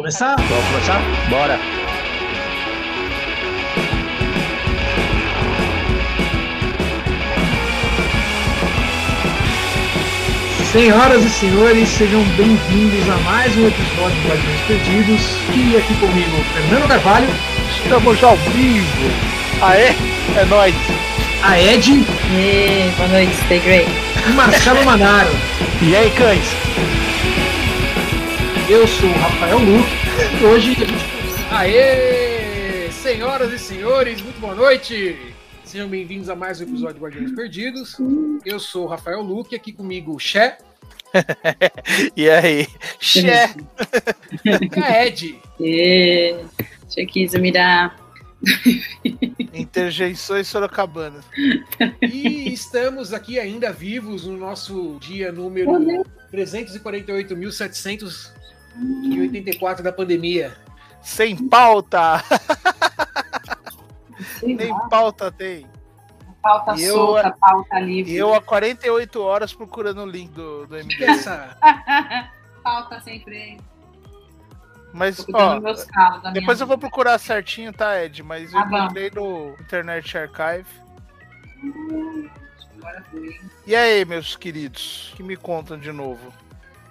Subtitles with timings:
[0.00, 0.34] Começar?
[0.36, 1.02] Vamos começar?
[1.28, 1.60] Bora!
[10.72, 15.20] Senhoras e senhores, sejam bem-vindos a mais um episódio do Guardiões Perdidos.
[15.54, 17.28] E aqui comigo, Fernando Carvalho,
[17.70, 19.10] Estamos ao vivo!
[19.60, 19.94] Aê,
[20.34, 20.74] é nóis!
[21.42, 22.06] a Ed
[22.38, 23.90] Ê, boa noite, stay great.
[24.26, 25.30] e Marcelo Manaro.
[25.82, 26.69] E aí, cães?
[28.70, 29.90] Eu sou o Rafael Luque
[30.40, 30.92] e hoje a gente
[31.50, 32.88] Aê!
[32.92, 35.34] Senhoras e senhores, muito boa noite!
[35.64, 37.96] Sejam bem-vindos a mais um episódio de Guardiões Perdidos.
[38.44, 40.58] Eu sou o Rafael Luque, aqui comigo o Xé
[42.16, 42.68] E aí?
[43.00, 43.52] Xé!
[44.44, 45.36] e a Ed.
[45.60, 46.38] Ê,
[46.88, 47.92] Chiquisa, mira.
[49.52, 51.24] Interjeições Sorocabanas.
[52.00, 55.72] E estamos aqui ainda vivos no nosso dia número
[58.80, 60.56] 348.784 da pandemia.
[61.02, 62.22] Sem pauta!
[64.42, 65.66] Nem pauta tem.
[66.42, 68.12] Pauta Eu- solta, pauta livre.
[68.12, 71.04] E eu há 48 horas procurando o link do, do Que MD.
[71.04, 71.56] essa...
[72.64, 73.58] pauta sem freio.
[74.92, 78.22] Mas, ó, minha depois eu vou procurar certinho, tá, Ed?
[78.22, 80.66] Mas eu Tá encontrei no Internet Archive.
[82.76, 83.40] Agora foi.
[83.66, 85.12] E aí, meus queridos?
[85.16, 86.32] que me contam de novo?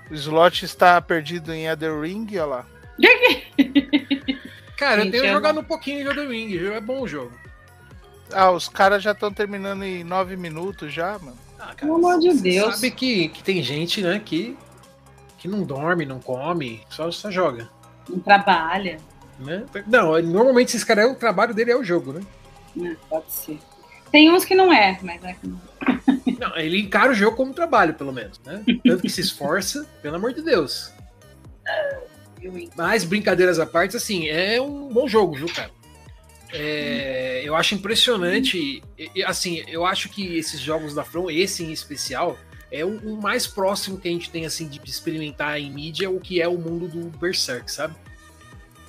[0.10, 2.66] O slot está perdido em Other Ring, olha lá.
[4.78, 6.74] Cara, eu Gente, tenho eu jogado um pouquinho de Elden Ring, viu?
[6.74, 7.32] É bom o jogo.
[8.32, 11.38] Ah, os caras já estão terminando em 9 minutos já, mano.
[11.60, 12.76] Ah, Pelo amor de você Deus.
[12.76, 14.58] sabe que, que tem gente, né, que,
[15.38, 17.70] que não dorme, não come, só, só joga.
[18.08, 18.98] Não trabalha.
[19.38, 19.66] Né?
[19.88, 22.22] Não, normalmente esses caras, o trabalho dele é o jogo, né?
[22.76, 22.98] né?
[23.10, 23.60] Pode ser.
[24.12, 25.62] Tem uns que não é, mas é que não.
[26.40, 28.64] Não, ele encara o jogo como trabalho, pelo menos, né?
[28.84, 30.92] Tanto que se esforça, pelo amor de Deus.
[32.76, 35.70] Mas, brincadeiras à parte, assim, é um bom jogo, viu, cara?
[36.52, 38.82] É, eu acho impressionante,
[39.26, 42.38] assim, eu acho que esses jogos da From, esse em especial,
[42.72, 46.20] é o, o mais próximo que a gente tem, assim, de experimentar em mídia o
[46.20, 47.96] que é o mundo do Berserk, sabe?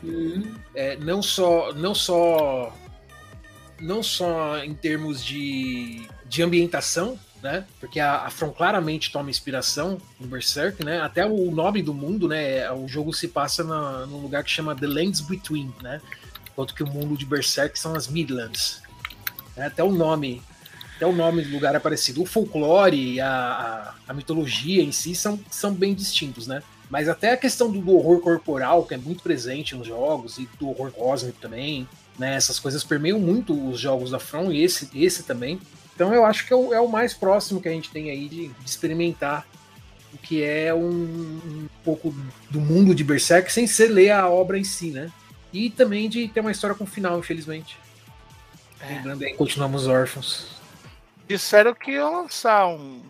[0.02, 2.74] Hum, É, não só não só
[3.80, 9.98] não só em termos de, de ambientação né porque a, a From claramente toma inspiração
[10.18, 14.18] no Berserk né até o nome do mundo né o jogo se passa na, num
[14.18, 16.00] lugar que chama The Lands Between né
[16.52, 18.82] enquanto que o mundo de Berserk são as Midlands
[19.56, 19.66] né?
[19.66, 20.42] até o nome
[20.96, 25.14] até o nome do lugar é parecido o folclore a, a, a mitologia em si
[25.14, 28.96] são, são bem distintos né mas até a questão do, do horror corporal, que é
[28.96, 31.88] muito presente nos jogos, e do horror cósmico também,
[32.20, 32.36] né?
[32.36, 35.58] Essas coisas permeiam muito os jogos da From, e esse, esse também.
[35.94, 38.28] Então eu acho que é o, é o mais próximo que a gente tem aí
[38.28, 39.46] de, de experimentar
[40.12, 42.14] o que é um, um pouco
[42.50, 45.10] do mundo de Berserk, sem ser ler a obra em si, né?
[45.52, 47.78] E também de ter uma história com final, infelizmente.
[48.80, 48.94] É.
[48.94, 50.46] Lembrando aí, continuamos órfãos.
[51.26, 53.00] Disseram que iam lançar um.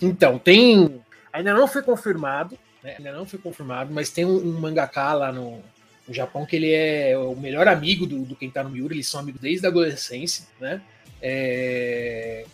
[0.00, 1.00] Então, tem.
[1.32, 2.96] Ainda não foi confirmado, né?
[2.98, 5.62] Ainda não foi confirmado, mas tem um, um mangaka lá no,
[6.06, 9.40] no Japão que ele é o melhor amigo do, do Kentaro Miura, eles são amigos
[9.40, 10.80] desde a adolescência, né?
[11.20, 12.44] É,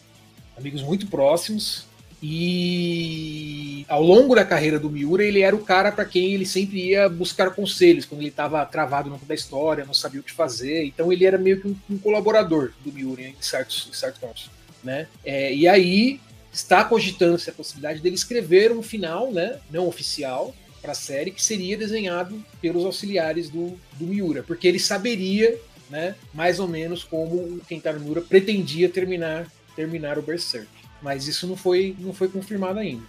[0.56, 1.86] amigos muito próximos.
[2.24, 6.90] E ao longo da carreira do Miura, ele era o cara para quem ele sempre
[6.90, 10.84] ia buscar conselhos quando ele estava travado no da história, não sabia o que fazer.
[10.84, 14.50] Então ele era meio que um, um colaborador do Miura em certos, em certos pontos,
[14.84, 15.08] né?
[15.24, 16.20] É, e aí
[16.52, 21.42] está cogitando-se a possibilidade dele escrever um final, né, não oficial, para a série, que
[21.42, 25.56] seria desenhado pelos auxiliares do, do Miura, porque ele saberia,
[25.88, 30.68] né, mais ou menos como o Kentaro Miura pretendia terminar, terminar o Berserk.
[31.00, 33.04] Mas isso não foi, não foi confirmado ainda.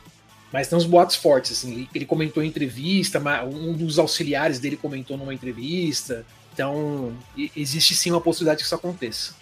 [0.51, 5.17] Mas tem uns boatos fortes, assim, ele, comentou em entrevista, um dos auxiliares dele comentou
[5.17, 6.23] numa entrevista,
[6.53, 7.11] então
[7.55, 9.33] existe sim uma possibilidade que isso aconteça.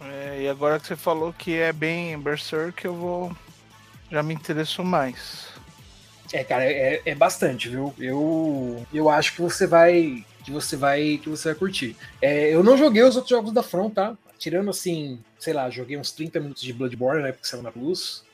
[0.00, 3.36] É, e agora que você falou que é bem Berserk, eu vou.
[4.10, 5.57] Já me interesso mais.
[6.32, 7.94] É, cara, é, é bastante, viu?
[7.98, 11.96] Eu, eu acho que você vai que você vai que você vai curtir.
[12.22, 14.16] É, eu não joguei os outros jogos da Front, tá?
[14.38, 17.72] Tirando assim, sei lá, joguei uns 30 minutos de Bloodborne na época que saiu na
[17.72, 18.24] Plus,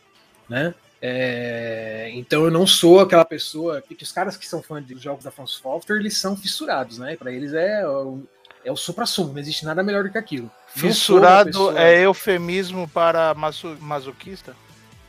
[0.49, 0.75] né?
[1.01, 5.23] É, então eu não sou aquela pessoa que, os caras que são fãs de jogos
[5.25, 7.15] da From Software, eles são fissurados, né?
[7.17, 8.23] Para eles é o,
[8.65, 10.51] é o supra-sumo, não existe nada melhor do que aquilo.
[10.69, 14.57] Fissurado pessoa- é eufemismo para maso- masoquista?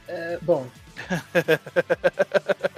[0.07, 0.67] É, bom.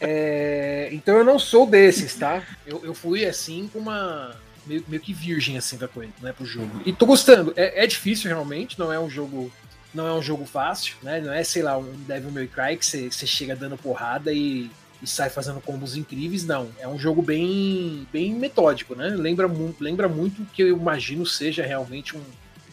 [0.00, 2.42] É, então eu não sou desses, tá?
[2.66, 4.34] Eu, eu fui assim com uma.
[4.66, 6.80] Meio, meio que virgem assim da coisa, né, pro jogo.
[6.86, 7.52] E tô gostando.
[7.54, 9.52] É, é difícil realmente, não é um jogo.
[9.92, 11.20] Não é um jogo fácil, né?
[11.20, 14.70] Não é, sei lá, um Devil May Cry que você chega dando porrada e,
[15.02, 16.70] e sai fazendo combos incríveis, não.
[16.78, 19.08] É um jogo bem, bem metódico, né?
[19.08, 22.22] Lembra, mu lembra muito que eu imagino seja realmente um,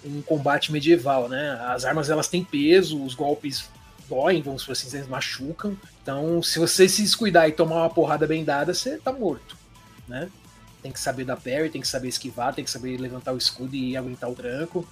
[0.05, 1.59] um combate medieval, né?
[1.67, 3.67] As armas elas têm peso, os golpes
[4.07, 5.77] doem, vamos por assim dizer, machucam.
[6.01, 9.57] Então, se você se descuidar e tomar uma porrada bem dada, você tá morto,
[10.07, 10.29] né?
[10.81, 13.75] Tem que saber dar parry, tem que saber esquivar, tem que saber levantar o escudo
[13.75, 14.87] e aguentar o tranco.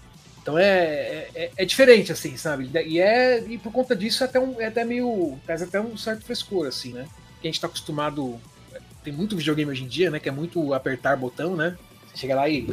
[0.46, 2.70] Então é, é, é, é diferente, assim, sabe?
[2.86, 5.40] E, é, e por conta disso é até, um, é até meio.
[5.44, 7.08] traz até um certo frescor, assim, né?
[7.42, 8.40] Que a gente tá acostumado.
[9.04, 10.20] Tem muito videogame hoje em dia, né?
[10.20, 11.76] Que é muito apertar botão, né?
[12.08, 12.68] Você chega lá e.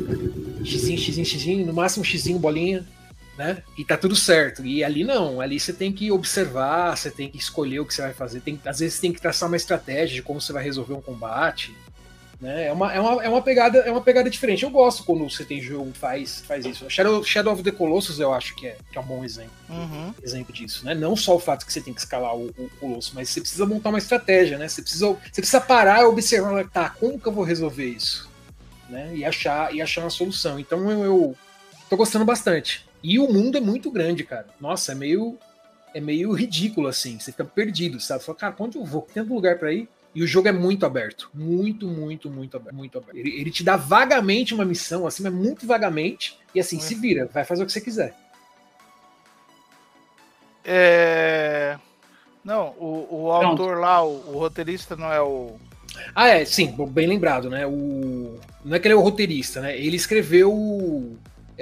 [0.62, 2.86] Xzinho, xzinho, xzinho, no máximo xzinho, bolinha,
[3.42, 3.62] né?
[3.76, 4.64] E tá tudo certo.
[4.64, 8.02] E ali não, ali você tem que observar, você tem que escolher o que você
[8.02, 8.40] vai fazer.
[8.40, 11.74] Tem, às vezes tem que traçar uma estratégia de como você vai resolver um combate.
[12.40, 12.66] Né?
[12.66, 14.62] É, uma, é, uma, é, uma pegada, é uma pegada diferente.
[14.62, 16.88] Eu gosto quando você tem jogo que faz, faz isso.
[16.88, 20.14] Shadow, Shadow of the Colossus eu acho que é, que é um bom exemplo, Uhum.
[20.22, 20.84] exemplo disso.
[20.84, 20.94] Né?
[20.94, 23.66] Não só o fato que você tem que escalar o, o Colosso, mas você precisa
[23.66, 24.58] montar uma estratégia.
[24.58, 24.68] Né?
[24.68, 28.28] Você, precisa, você precisa parar e observar, tá, como que eu vou resolver isso?
[28.88, 29.12] Né?
[29.14, 30.58] E, achar, e achar uma solução.
[30.58, 31.36] Então eu, eu
[31.88, 32.84] tô gostando bastante.
[33.02, 34.46] E o mundo é muito grande, cara.
[34.60, 35.38] Nossa, é meio
[35.94, 37.18] é meio ridículo assim.
[37.18, 38.20] Você fica perdido, sabe?
[38.20, 39.02] Você fala, cara, pra onde eu vou?
[39.02, 39.88] Tem algum lugar para ir?
[40.14, 41.30] E o jogo é muito aberto.
[41.32, 42.76] Muito, muito, muito aberto.
[42.76, 43.16] Muito aberto.
[43.16, 46.38] Ele, ele te dá vagamente uma missão, assim, mas muito vagamente.
[46.54, 46.80] E assim, É.
[46.80, 48.14] se vira, vai fazer o que você quiser.
[50.64, 51.78] É...
[52.44, 55.56] Não, o, o autor lá, o, o roteirista não é o.
[56.14, 57.66] Ah, é, sim, bem lembrado, né?
[57.66, 58.38] O...
[58.64, 59.78] Não é que ele é o roteirista, né?
[59.78, 61.16] Ele escreveu.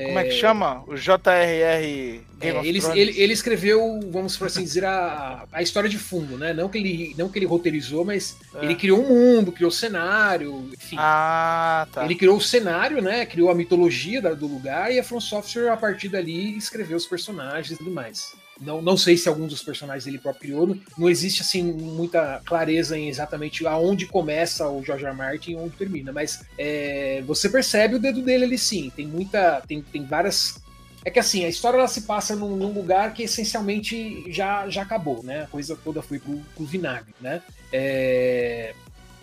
[0.07, 0.83] Como é que chama?
[0.87, 5.89] O JRR Game É, ele, ele, ele escreveu, vamos por assim dizer, a, a história
[5.89, 6.53] de fundo, né?
[6.53, 8.65] Não que ele, não que ele roteirizou, mas É.
[8.65, 10.97] ele criou um mundo, criou cenário, enfim.
[10.99, 12.05] Ah, tá.
[12.05, 13.27] Ele criou o cenário, né?
[13.27, 17.73] Criou a mitologia do lugar e a From Software, a partir dali, escreveu os personagens
[17.73, 18.35] e tudo mais.
[18.61, 20.77] Não, não sei se alguns dos personagens ele próprio criou.
[20.99, 25.15] Não, existe, assim, muita clareza em exatamente aonde começa o George R.
[25.15, 26.13] Martin e onde termina.
[26.13, 28.93] Mas é, você percebe o dedo dele ali, sim.
[28.95, 29.63] Tem muita...
[29.67, 30.61] Tem, tem várias...
[31.03, 34.83] É que, assim, a história ela se passa num, num lugar que, essencialmente, já, já
[34.83, 35.45] acabou, né?
[35.45, 37.41] A coisa toda foi pro, pro vinagre, né?
[37.73, 38.75] É,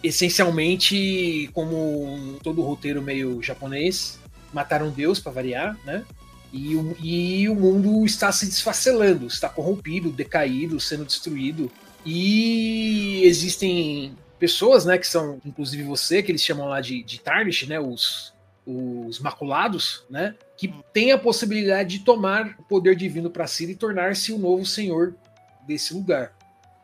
[0.03, 4.19] essencialmente, como todo roteiro meio japonês,
[4.51, 6.03] mataram Deus para variar, né?
[6.57, 11.71] E o, e o mundo está se desfacelando, está corrompido, decaído, sendo destruído.
[12.03, 17.67] E existem pessoas, né, que são, inclusive você, que eles chamam lá de, de Tarnish,
[17.67, 18.33] né, os,
[18.65, 23.75] os maculados, né, que tem a possibilidade de tomar o poder divino para si e
[23.75, 25.13] tornar-se o novo senhor
[25.67, 26.33] desse lugar,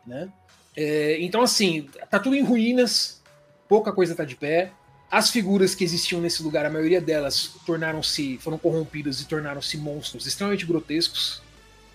[0.06, 0.30] né?
[0.76, 3.22] É, então, assim, tá tudo em ruínas,
[3.68, 4.72] pouca coisa tá de pé.
[5.14, 10.26] As figuras que existiam nesse lugar, a maioria delas tornaram-se, foram corrompidas e tornaram-se monstros
[10.26, 11.40] extremamente grotescos,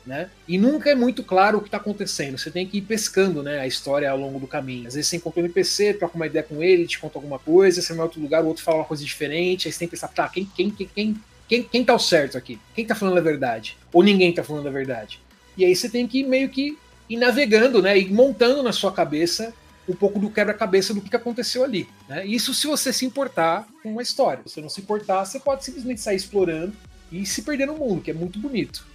[0.07, 0.31] né?
[0.47, 2.39] E nunca é muito claro o que está acontecendo.
[2.39, 4.87] Você tem que ir pescando, né, a história ao longo do caminho.
[4.87, 7.83] Às vezes você encontra um NPC, troca uma ideia com ele, te conta alguma coisa,
[7.83, 9.97] você vai em outro lugar, o outro fala uma coisa diferente, aí você tem que
[9.97, 11.17] pensar, tá, quem, quem, quem, quem,
[11.49, 12.61] quem, quem tá o certo aqui?
[12.73, 13.77] Quem tá falando a verdade?
[13.93, 15.21] Ou ninguém tá falando a verdade?
[15.57, 16.79] E aí você tem que meio que
[17.09, 19.53] ir navegando, né, e montando na sua cabeça
[19.89, 21.89] um pouco do quebra-cabeça do que aconteceu ali.
[22.09, 22.27] Né?
[22.27, 24.43] Isso se você se importar com uma história.
[24.47, 26.75] Se você não se importar, você pode simplesmente sair explorando
[27.11, 28.87] e se perder no mundo, que é muito bonito.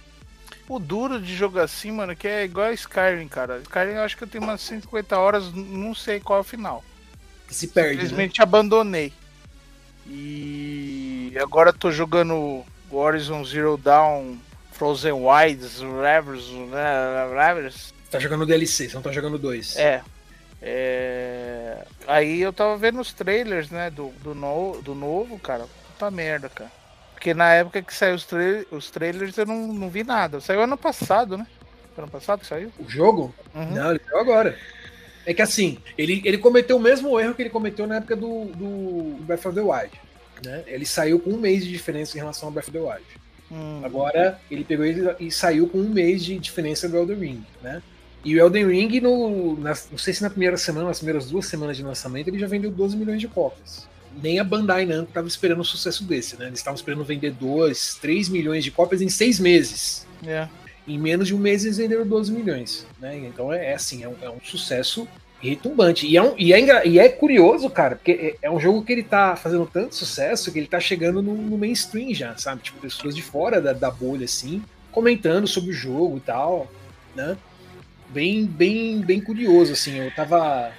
[0.68, 3.58] O duro de jogo assim, mano, que é igual a Skyrim, cara.
[3.58, 6.82] Skyrim eu acho que eu tenho umas 150 horas, não sei qual é o final.
[7.46, 7.96] Que se perde.
[7.96, 8.02] Né?
[8.02, 9.12] Simplesmente abandonei.
[10.06, 14.36] E agora tô jogando Horizon Zero Dawn,
[14.72, 17.92] Frozen Wilds, Rivers, né, Rivers.
[18.10, 19.76] Tá jogando DLC, você não tá jogando dois.
[19.76, 20.02] É.
[20.66, 24.80] É, Aí eu tava vendo os trailers, né, do, do, no...
[24.82, 25.66] do novo, cara.
[25.92, 26.70] Puta merda, cara.
[27.12, 28.40] Porque na época que saiu os, tra...
[28.70, 30.40] os trailers eu não, não vi nada.
[30.40, 31.46] Saiu ano passado, né?
[31.96, 32.72] Ano passado que saiu?
[32.78, 33.34] O jogo?
[33.54, 33.70] Uhum.
[33.72, 34.58] Não, ele saiu agora.
[35.26, 38.46] É que assim, ele, ele cometeu o mesmo erro que ele cometeu na época do,
[38.46, 39.90] do Breath of the Wild.
[40.44, 40.64] Né?
[40.66, 43.04] Ele saiu com um mês de diferença em relação ao Breath of the Wild.
[43.50, 43.80] Hum.
[43.84, 47.82] Agora ele pegou ele e saiu com um mês de diferença do Elden Ring, né?
[48.24, 51.46] E o Elden Ring, no, na- não sei se na primeira semana, nas primeiras duas
[51.46, 53.86] semanas de lançamento, ele já vendeu 12 milhões de cópias.
[54.22, 56.46] Nem a Bandai Namco estava esperando um sucesso desse, né?
[56.46, 60.06] Eles estavam esperando vender 2, 3 milhões de cópias em seis meses.
[60.26, 60.48] É.
[60.86, 63.16] Em menos de um mês eles venderam 12 milhões, né?
[63.18, 65.06] Então é, é assim, é um, é um sucesso
[65.40, 66.06] retumbante.
[66.06, 68.92] E é, um- e, é e é curioso, cara, porque é, é um jogo que
[68.92, 72.62] ele tá fazendo tanto sucesso que ele tá chegando no, no mainstream já, sabe?
[72.62, 74.62] Tipo, pessoas de fora da, da bolha, assim,
[74.92, 76.70] comentando sobre o jogo e tal,
[77.16, 77.36] né?
[78.08, 79.98] Bem, bem, bem curioso, assim.
[79.98, 80.72] Eu tava.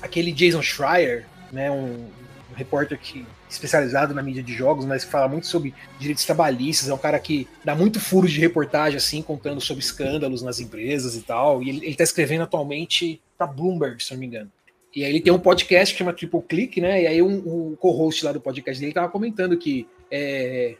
[0.00, 1.70] Aquele Jason Schreier, né?
[1.70, 2.08] Um,
[2.50, 6.88] um repórter que especializado na mídia de jogos, mas que fala muito sobre direitos trabalhistas,
[6.88, 11.16] é um cara que dá muito furo de reportagem, assim, contando sobre escândalos nas empresas
[11.16, 11.62] e tal.
[11.62, 14.50] E ele, ele tá escrevendo atualmente pra Bloomberg, se não me engano.
[14.94, 17.02] E aí ele tem um podcast que chama Triple Click, né?
[17.02, 20.76] E aí um, o co-host lá do podcast dele tava comentando que é,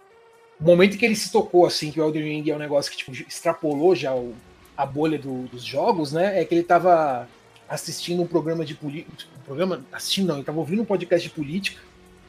[0.61, 2.99] o momento que ele se tocou, assim, que o Elden Ring é um negócio que
[2.99, 4.35] tipo, extrapolou já o,
[4.79, 6.41] a bolha do, dos jogos, né?
[6.41, 7.29] É que ele tava
[7.69, 9.29] assistindo um programa de política.
[9.37, 9.85] Um programa.
[9.93, 11.83] Assistindo, não, ele tava ouvindo um podcast de política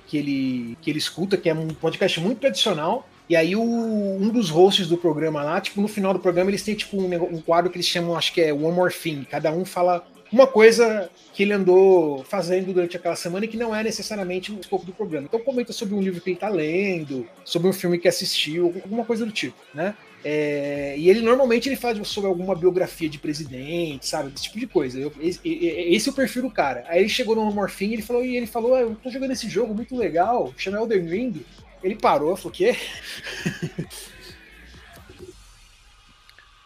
[0.08, 3.08] que ele, que ele escuta, que é um podcast muito tradicional.
[3.30, 6.64] E aí o, um dos hosts do programa lá, tipo, no final do programa, eles
[6.64, 9.24] têm tipo um, um quadro que eles chamam, acho que é One More Thing.
[9.30, 13.76] Cada um fala uma coisa que ele andou fazendo durante aquela semana e que não
[13.76, 15.28] é necessariamente o escopo do programa.
[15.28, 19.06] Então comenta sobre um livro que ele está lendo, sobre um filme que assistiu, alguma
[19.06, 19.96] coisa do tipo, né?
[20.24, 24.32] É, e ele normalmente ele fala sobre alguma biografia de presidente, sabe?
[24.34, 25.00] Esse tipo de coisa.
[25.00, 26.84] Eu, esse, esse é o perfil do cara.
[26.88, 29.32] Aí ele chegou no Morfim e ele falou, e ele falou: ah, eu tô jogando
[29.32, 31.46] esse jogo muito legal, chama Elden Ring.
[31.82, 32.76] Ele parou, falou: o quê?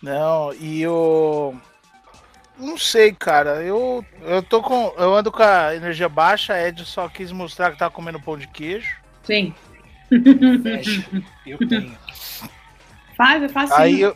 [0.02, 1.54] Não, e o.
[2.60, 3.64] Não sei, cara.
[3.64, 4.94] Eu, eu tô com.
[4.98, 8.38] Eu ando com a energia baixa, a Ed só quis mostrar que tá comendo pão
[8.38, 8.98] de queijo.
[9.24, 9.56] Sim.
[10.62, 11.24] Fecha.
[11.46, 11.98] Eu tenho.
[13.16, 13.76] Faz, é fácil.
[13.76, 14.16] Aí eu.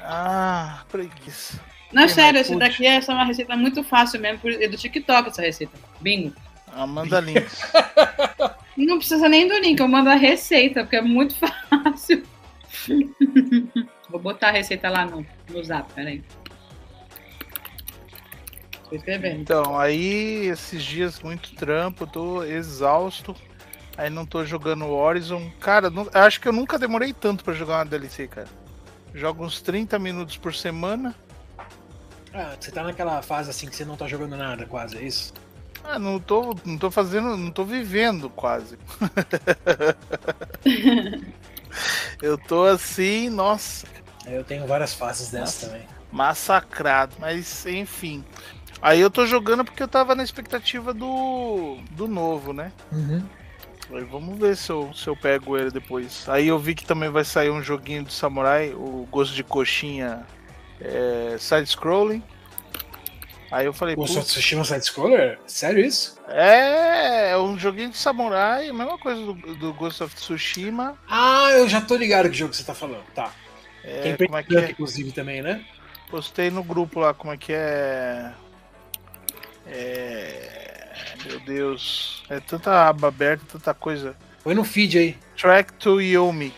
[0.00, 1.60] Ah, preguiça.
[1.92, 5.28] Não, Tem sério, essa daqui é só uma receita muito fácil mesmo, é do TikTok
[5.28, 5.76] essa receita.
[6.00, 6.34] Bingo.
[6.72, 7.60] Amanda Links.
[8.76, 11.34] Não precisa nem do link, eu mando a receita, porque é muito
[11.68, 12.22] fácil.
[14.08, 16.22] Vou botar a receita lá no, no zap, peraí.
[18.88, 19.40] Tô escrevendo.
[19.40, 23.34] Então, aí esses dias muito trampo, eu tô exausto.
[24.00, 25.50] Aí não tô jogando Horizon.
[25.60, 28.48] Cara, eu acho que eu nunca demorei tanto pra jogar uma DLC, cara.
[29.14, 31.14] Jogo uns 30 minutos por semana.
[32.32, 35.34] Ah, você tá naquela fase assim que você não tá jogando nada, quase, é isso?
[35.84, 38.78] Ah, não tô, não tô fazendo, não tô vivendo quase.
[42.22, 43.86] eu tô assim, nossa,
[44.24, 45.86] Eu tenho várias fases dessa também.
[46.10, 48.24] massacrado, mas enfim.
[48.80, 52.72] Aí eu tô jogando porque eu tava na expectativa do, do novo, né?
[52.90, 53.22] Uhum.
[54.10, 56.28] Vamos ver se eu, se eu pego ele depois.
[56.28, 60.24] Aí eu vi que também vai sair um joguinho do Samurai, o Gosto de Coxinha
[60.80, 62.22] é, side-scrolling.
[63.50, 65.38] Aí eu falei, Ghost of putz, Tsushima Side Scroller?
[65.44, 66.16] Sério isso?
[66.28, 70.96] é, é um joguinho de Samurai, a mesma coisa do, do Ghost of Tsushima.
[71.08, 73.02] Ah, eu já tô ligado que jogo você tá falando.
[73.12, 73.32] Tá.
[73.82, 74.70] É, Tem como é que é?
[74.70, 75.64] inclusive, também, né?
[76.08, 78.32] Postei no grupo lá como é que é.
[79.66, 80.59] É.
[81.26, 82.22] Meu Deus.
[82.28, 84.16] É tanta aba aberta, tanta coisa.
[84.42, 85.16] Põe no feed aí.
[85.36, 86.52] Track to Yomi.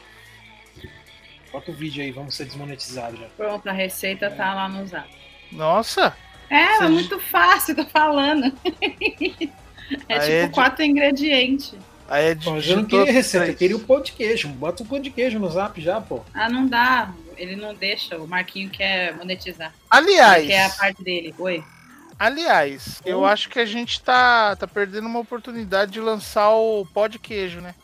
[1.52, 3.26] Bota o vídeo aí, vamos ser desmonetizados já.
[3.36, 5.08] Pronto, a receita tá lá no zap.
[5.50, 6.16] Nossa!
[6.48, 8.52] É, Você- é muito fácil, tô falando.
[10.08, 11.74] É Aí tipo é de- quatro ingredientes.
[12.08, 14.48] Aí é Bom, mas eu não queria receita, eu queria o pão de queijo.
[14.48, 16.22] Bota o pão de queijo no zap já, pô.
[16.32, 17.12] Ah, não dá.
[17.36, 18.16] Ele não deixa.
[18.18, 19.74] O Marquinho quer monetizar.
[19.90, 21.34] Aliás, Ele quer a parte dele.
[21.38, 21.64] Oi.
[22.26, 27.06] Aliás, eu acho que a gente tá, tá perdendo uma oportunidade de lançar o pó
[27.08, 27.74] de queijo, né?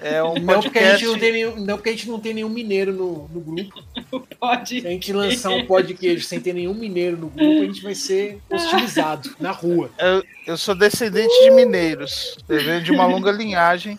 [0.00, 1.06] É um Não porque, a gente podcast.
[1.06, 3.82] não, tem nenhum, não porque a gente não tem nenhum mineiro no, no grupo.
[4.38, 4.80] Pode.
[4.82, 7.64] Se a gente lançar um pó de queijo sem ter nenhum mineiro no grupo, a
[7.64, 9.90] gente vai ser hostilizado na rua.
[9.98, 12.36] Eu, eu sou descendente de mineiros.
[12.46, 13.98] Eu venho de uma longa linhagem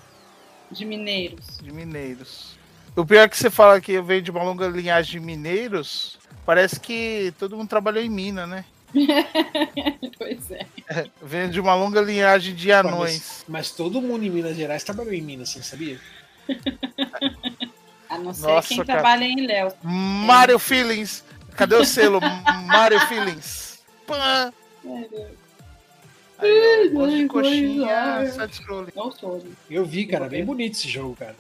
[0.69, 1.57] De mineiros.
[1.59, 2.55] de mineiros.
[2.96, 6.18] O pior é que você fala que eu venho de uma longa linhagem de mineiros,
[6.46, 8.64] parece que todo mundo trabalhou em mina, né?
[10.18, 10.66] Pois é.
[11.22, 13.44] Eu venho de uma longa linhagem de anões.
[13.48, 16.00] Mas todo mundo em Minas Gerais trabalhou em Minas, você sabia?
[18.10, 19.02] A não ser Nossa, quem cara.
[19.02, 19.74] trabalha em Léo.
[19.84, 21.24] Mario Feelings.
[21.56, 22.22] Cadê o selo?
[22.66, 23.84] Mario Feelings.
[24.08, 24.54] Pã.
[26.38, 28.92] Aí, ó, de coxinha, side-scrolling.
[29.70, 31.36] Eu vi, cara, bem bonito esse jogo, cara.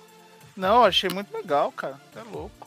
[0.55, 1.99] Não, achei muito legal, cara.
[2.15, 2.65] É louco.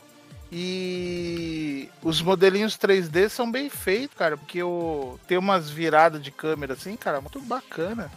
[0.50, 5.18] E os modelinhos 3D são bem feitos, cara, porque o...
[5.26, 8.11] tem umas viradas de câmera assim, cara, muito bacana.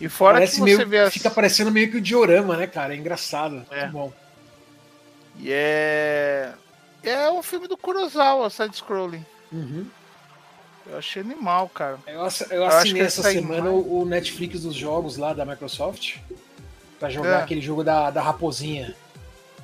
[0.00, 1.12] E fora Parece que você meio, vê as...
[1.12, 2.94] Fica parecendo meio que o diorama, né, cara?
[2.94, 3.66] É engraçado.
[3.70, 3.82] É.
[3.82, 4.12] Muito bom.
[5.38, 6.52] E é...
[7.02, 9.24] É um filme do Kurosawa, side-scrolling.
[9.52, 9.86] Uhum.
[10.86, 11.98] Eu achei animal, cara.
[12.06, 15.44] Eu, ass- eu assinei que essa sai semana o, o Netflix dos jogos lá da
[15.44, 16.16] Microsoft
[16.98, 17.42] pra jogar É.
[17.42, 18.94] aquele jogo da, da raposinha.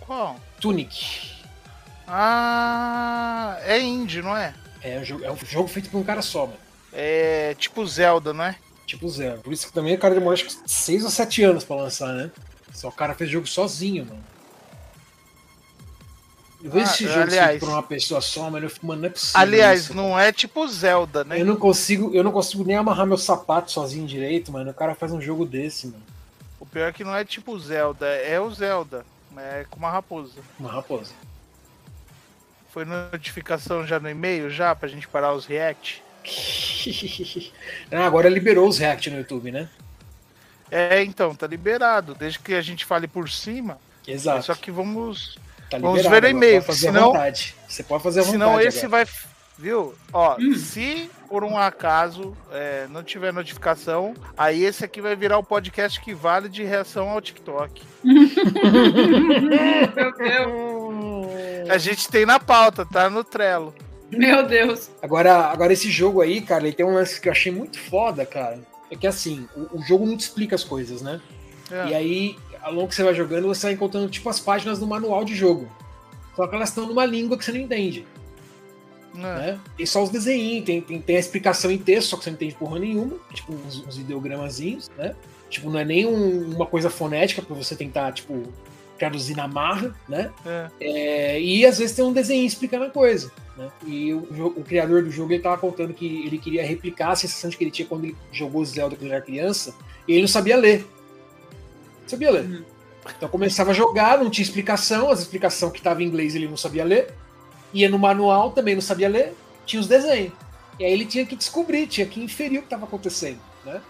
[0.01, 0.37] Qual?
[0.61, 1.33] Tunic.
[2.07, 4.55] Ah, é indie, não é?
[4.83, 6.59] É um jogo, é um jogo feito por um cara só, mano.
[6.93, 8.57] É tipo Zelda, não é?
[8.87, 9.39] Tipo zero.
[9.41, 12.13] Por isso que também o cara demorou acho que 6 ou 7 anos pra lançar,
[12.13, 12.31] né?
[12.73, 14.23] Só o cara fez jogo sozinho, mano.
[16.63, 19.01] Eu vejo Ah, esse jogo aliás- feito por uma pessoa só, mas eu fico, mano,
[19.03, 19.41] não é possível.
[19.41, 21.41] Aliás, isso, não é tipo Zelda, né?
[21.41, 24.71] Eu não consigo, eu não consigo nem amarrar meu sapato sozinho direito, mano.
[24.71, 26.03] O cara faz um jogo desse, mano.
[26.75, 30.41] Pior que não é tipo Zelda, é o Zelda, é com uma raposa.
[30.59, 31.13] Uma raposa.
[32.71, 36.03] Foi notificação já no e-mail, já, pra gente parar os react?
[37.93, 39.69] ah, agora liberou os react no YouTube, né?
[40.69, 42.13] É, então, tá liberado.
[42.13, 43.79] Desde que a gente fale por cima.
[44.05, 44.47] Exato.
[44.47, 45.39] Só que vamos.
[45.71, 46.61] Tá vamos ver o e-mail.
[46.73, 47.13] Senão,
[47.69, 48.43] você pode fazer a vontade.
[48.43, 49.05] Senão esse agora.
[49.05, 49.15] vai.
[49.57, 49.95] Viu?
[50.13, 50.57] Ó, hum.
[50.57, 56.01] se por um acaso é, não tiver notificação, aí esse aqui vai virar o podcast
[56.01, 57.83] que vale de reação ao TikTok.
[59.97, 61.69] Meu Deus.
[61.69, 63.75] A gente tem na pauta, tá no Trello.
[64.13, 64.91] Meu Deus.
[65.03, 68.25] Agora, agora esse jogo aí, cara, ele tem um lance que eu achei muito foda,
[68.25, 68.61] cara.
[68.89, 71.21] É que assim, o, o jogo não te explica as coisas, né?
[71.69, 71.89] É.
[71.89, 74.87] E aí, ao longo que você vai jogando, você vai encontrando tipo as páginas do
[74.87, 75.69] manual de jogo.
[76.37, 78.07] Só que elas estão numa língua que você não entende.
[79.15, 79.19] É.
[79.19, 79.61] Né?
[79.77, 82.37] Tem só os desenhos, tem, tem, tem, a explicação em texto, só que você não
[82.37, 83.17] entende porra nenhuma.
[83.33, 85.15] Tipo, uns, uns ideogramazinhos, né?
[85.49, 88.43] Tipo, não é nem um, uma coisa fonética para você tentar, tipo,
[88.99, 90.33] traduzir na marra, né?
[90.45, 90.71] É.
[90.81, 93.31] É, e às vezes tem um desenho explicando a coisa.
[93.57, 93.71] Né?
[93.87, 97.51] E o, o, criador do jogo ele tava contando que ele queria replicar a sensação
[97.51, 99.75] que ele tinha quando ele jogou Zelda quando ele era criança,
[100.09, 100.81] e ele não sabia ler.
[102.03, 102.45] Não sabia ler.
[102.45, 102.65] Uhum.
[103.17, 106.57] Então começava a jogar, não tinha explicação, as explicações que estavam em inglês ele não
[106.57, 107.15] sabia ler
[107.75, 109.35] ia no manual, também não sabia ler,
[109.67, 110.33] tinha os desenhos.
[110.79, 113.81] E aí ele tinha que descobrir, tinha que inferir o que estava acontecendo, né?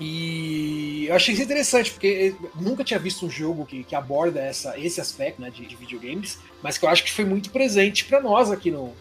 [0.00, 4.76] E eu achei isso interessante, porque nunca tinha visto um jogo que, que aborda essa,
[4.78, 8.20] esse aspecto né, de, de videogames, mas que eu acho que foi muito presente para
[8.20, 8.92] nós aqui no,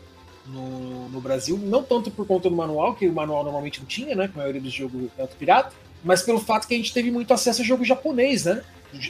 [0.45, 4.15] no, no, Brasil, não tanto por conta do manual, que o manual normalmente não tinha,
[4.15, 4.27] né?
[4.27, 5.73] Que a maioria dos jogos é pirata,
[6.03, 8.63] mas pelo fato que a gente teve muito acesso a jogo japonês, né?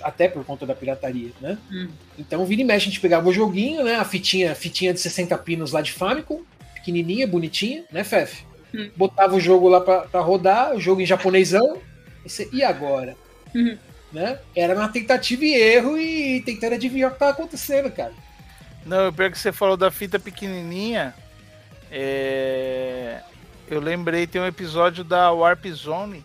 [0.04, 1.58] Até por conta da pirataria, né?
[1.72, 1.90] Hum.
[2.18, 3.96] Então, vira e mexe, a gente pegava o joguinho, né?
[3.96, 6.42] A fitinha, fitinha de 60 pinos lá de Famicom,
[6.74, 8.44] pequenininha, bonitinha, né, Fef?
[8.74, 8.90] Hum.
[8.96, 11.78] Botava o jogo lá pra, pra, rodar, o jogo em japonesão,
[12.26, 13.16] e, você, e agora?
[13.54, 13.78] Uhum.
[14.12, 14.40] Né?
[14.56, 18.14] Era uma tentativa e erro e tentando adivinhar o que tava acontecendo, cara.
[18.86, 21.14] Não, eu pego que você falou da fita pequenininha,
[21.92, 23.22] é...
[23.70, 26.24] eu lembrei, tem um episódio da Warp Zone,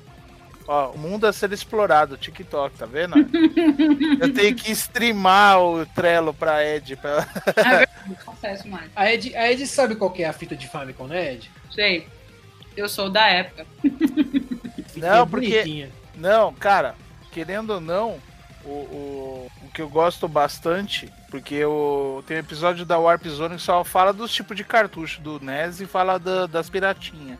[0.68, 3.14] Ó, o mundo a ser explorado, TikTok, tá vendo?
[4.20, 6.96] eu tenho que streamar o Trello pra Ed.
[6.96, 7.26] Pra...
[7.56, 7.86] É.
[8.94, 11.50] A Ed, a Ed sabe qual é a fita de Famicom, né, Ed?
[11.72, 12.06] Sei.
[12.76, 13.66] Eu sou da época.
[14.96, 15.58] não, porque.
[15.58, 15.90] Bonitinha.
[16.14, 16.94] Não, cara,
[17.32, 18.20] querendo ou não,
[18.64, 23.56] o, o, o que eu gosto bastante, porque o, tem um episódio da Warp Zone
[23.56, 27.38] que só fala dos tipos de cartucho do NES e fala da, das piratinhas.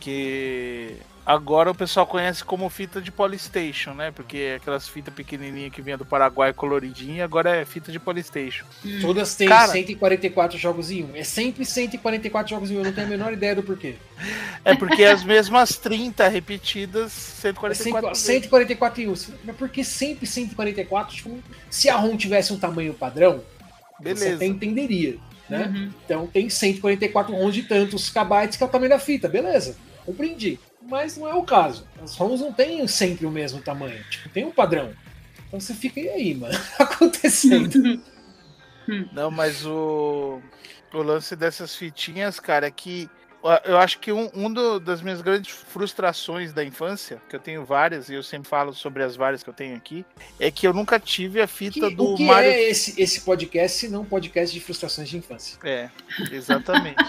[0.00, 4.12] Que Agora o pessoal conhece como fita de Polystation, né?
[4.12, 8.64] Porque é aquelas fitas pequenininhas que vinha do Paraguai coloridinha, agora é fita de Polystation.
[8.84, 9.00] Hum.
[9.00, 11.16] Todas têm Cara, 144 jogos em um.
[11.16, 12.78] É sempre 144 jogos em um.
[12.78, 13.96] Eu não tenho a menor ideia do porquê.
[14.64, 19.14] É porque as mesmas 30 repetidas, 144 é 144 em um.
[19.42, 21.16] Mas por que sempre 144?
[21.16, 23.42] Tipo, se a ROM tivesse um tamanho padrão,
[23.98, 24.28] Beleza.
[24.28, 25.16] você até entenderia.
[25.50, 25.72] Né?
[25.74, 25.92] Uhum.
[26.04, 29.76] Então tem 144 ROMs de tantos kbytes que é o tamanho da fita, beleza.
[30.04, 31.86] Compreendi mas não é o caso.
[32.02, 34.92] As ROMs não têm sempre o mesmo tamanho, tipo, tem um padrão.
[35.46, 38.02] Então você fica e aí, mano, acontecendo.
[39.12, 40.40] Não, mas o,
[40.92, 43.08] o lance dessas fitinhas, cara, é que
[43.64, 47.64] eu acho que um, um do, das minhas grandes frustrações da infância, que eu tenho
[47.64, 50.04] várias, e eu sempre falo sobre as várias que eu tenho aqui,
[50.40, 52.50] é que eu nunca tive a fita que, do o que Mario.
[52.50, 55.58] É esse, esse podcast, se não um podcast de frustrações de infância.
[55.62, 55.90] É,
[56.32, 57.04] exatamente.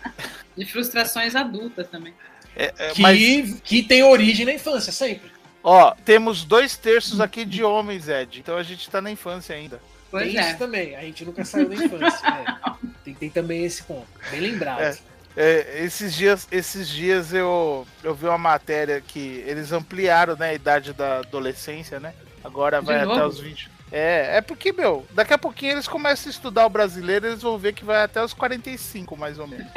[0.56, 2.12] de frustrações adultas também.
[2.58, 3.60] É, é, que, mas...
[3.62, 5.30] que tem origem na infância, sempre.
[5.62, 8.40] Ó, temos dois terços aqui de homens, Ed.
[8.40, 9.80] Então a gente tá na infância ainda.
[10.10, 10.48] Pois tem é.
[10.48, 10.96] isso também.
[10.96, 12.26] A gente nunca saiu da infância.
[12.26, 12.86] é.
[13.04, 14.08] tem, tem, também esse ponto.
[14.30, 14.80] Bem lembrado.
[14.80, 14.96] É,
[15.36, 20.54] é, esses dias, esses dias eu, eu vi uma matéria que eles ampliaram né, a
[20.54, 22.12] idade da adolescência, né?
[22.42, 23.70] Agora vai até os 20.
[23.92, 27.56] É, é porque, meu, daqui a pouquinho eles começam a estudar o brasileiro, eles vão
[27.56, 29.70] ver que vai até os 45, mais ou menos.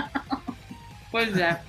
[1.10, 1.60] pois é.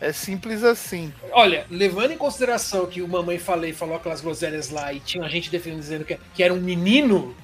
[0.00, 1.12] É simples assim.
[1.30, 5.50] Olha, levando em consideração que o Mamãe Falei falou aquelas groselhas lá e tinha gente
[5.50, 7.36] defendendo dizendo que, que era um menino.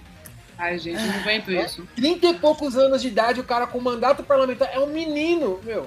[0.59, 1.87] Ai, gente, não aguento isso.
[1.95, 5.87] Trinta e poucos anos de idade, o cara com mandato parlamentar é um menino, meu.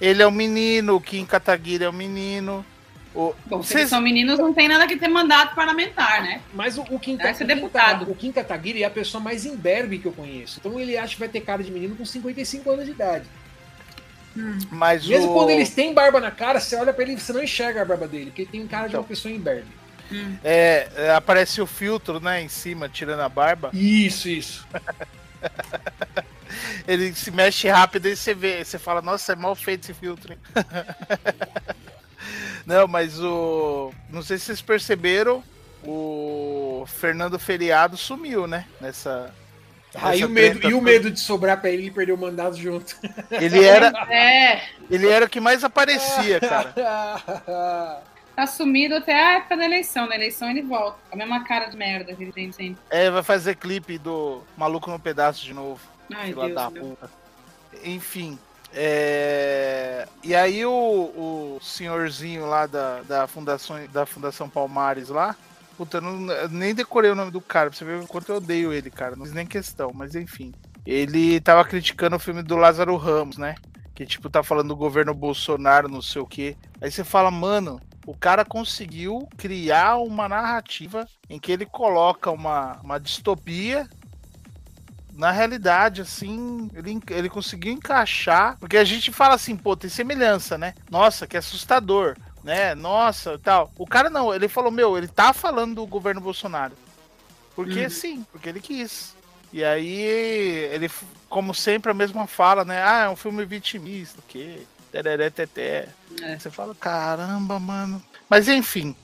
[0.00, 2.64] Ele é um menino, o Kim Kataguiri é um menino.
[3.12, 3.34] O...
[3.46, 3.80] Bom, se Cês...
[3.80, 6.40] eles são meninos, não tem nada que ter mandato parlamentar, né?
[6.52, 8.10] Mas o, o Kim, Deve ser deputado.
[8.10, 10.58] o Kim Kataguiri é a pessoa mais imberbe que eu conheço.
[10.60, 13.24] Então ele acha que vai ter cara de menino com 55 anos de idade.
[14.36, 14.58] Hum.
[14.70, 15.34] Mas Mesmo o...
[15.34, 17.84] quando eles têm barba na cara, você olha para ele e você não enxerga a
[17.84, 19.68] barba dele, porque ele tem um cara então, de uma pessoa imberbe.
[20.12, 20.36] Hum.
[20.44, 23.70] É, é, aparece o filtro, né, em cima, tirando a barba.
[23.72, 24.66] Isso, isso.
[26.86, 30.32] ele se mexe rápido e você vê, você fala, nossa, é mal feito esse filtro.
[30.32, 30.38] Hein?
[32.66, 33.92] não, mas o.
[34.10, 35.42] Não sei se vocês perceberam,
[35.82, 38.66] o Fernando Feriado sumiu, né?
[38.80, 39.34] Nessa,
[39.96, 42.56] Ah, e o, medo, e o medo de sobrar pra ele, ele perdeu o mandato
[42.56, 42.96] junto.
[43.30, 46.74] Ele era, É, ele era o que mais aparecia, cara.
[48.34, 50.08] tá sumido até a época da eleição.
[50.08, 50.98] Na eleição ele volta.
[51.08, 52.76] Com a mesma cara de merda que ele tem sempre.
[52.90, 55.80] É, vai fazer clipe do Maluco no Pedaço de novo.
[56.12, 57.10] Ai, Fila Deus da puta.
[57.84, 58.38] Enfim.
[58.74, 65.36] é, E aí o, o senhorzinho lá da, da, fundação, da Fundação Palmares lá.
[65.76, 66.18] Puta, não,
[66.50, 69.16] nem decorei o nome do cara, pra você ver o quanto eu odeio ele, cara.
[69.16, 70.52] Não fiz nem questão, mas enfim.
[70.86, 73.54] Ele tava criticando o filme do Lázaro Ramos, né?
[73.94, 76.56] Que tipo, tá falando do governo Bolsonaro, não sei o quê.
[76.80, 82.78] Aí você fala, mano, o cara conseguiu criar uma narrativa em que ele coloca uma,
[82.82, 83.88] uma distopia
[85.14, 88.58] na realidade, assim, ele, ele conseguiu encaixar.
[88.58, 90.74] Porque a gente fala assim, pô, tem semelhança, né?
[90.90, 92.74] Nossa, que assustador, né?
[92.74, 93.72] Nossa, tal.
[93.76, 96.74] O cara não, ele falou, meu, ele tá falando do governo Bolsonaro.
[97.56, 97.90] Porque Uhum.
[97.90, 99.14] sim, porque ele quis.
[99.52, 100.02] E aí,
[100.72, 100.90] ele,
[101.28, 102.82] como sempre, a mesma fala, né?
[102.82, 104.62] Ah, é um filme vitimista, o quê?
[104.92, 105.88] Tereré, teté.
[106.22, 106.38] É.
[106.38, 108.02] Você fala, caramba, mano.
[108.28, 108.94] Mas enfim,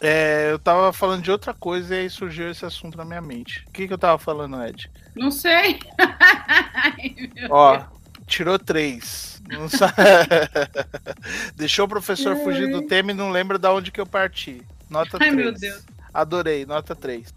[0.00, 3.64] é, eu tava falando de outra coisa e aí surgiu esse assunto na minha mente.
[3.68, 4.90] O que, que eu tava falando, Ed?
[5.14, 5.78] Não sei.
[5.98, 7.14] Ai,
[7.48, 7.80] Ó,
[8.26, 9.35] tirou três.
[9.48, 9.94] Não sa-
[11.56, 14.62] Deixou o professor fugir do tema e não lembra da onde que eu parti.
[14.90, 15.34] Nota Ai, 3.
[15.34, 15.82] meu Deus.
[16.12, 17.32] Adorei, nota 3.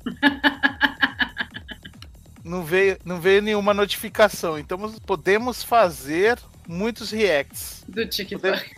[2.44, 7.84] não, veio, não veio nenhuma notificação, então podemos fazer muitos reacts.
[7.88, 8.76] Do TikTok.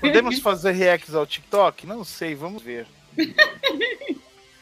[0.00, 1.86] Podemos fazer reacts ao TikTok?
[1.86, 2.86] Não sei, vamos ver.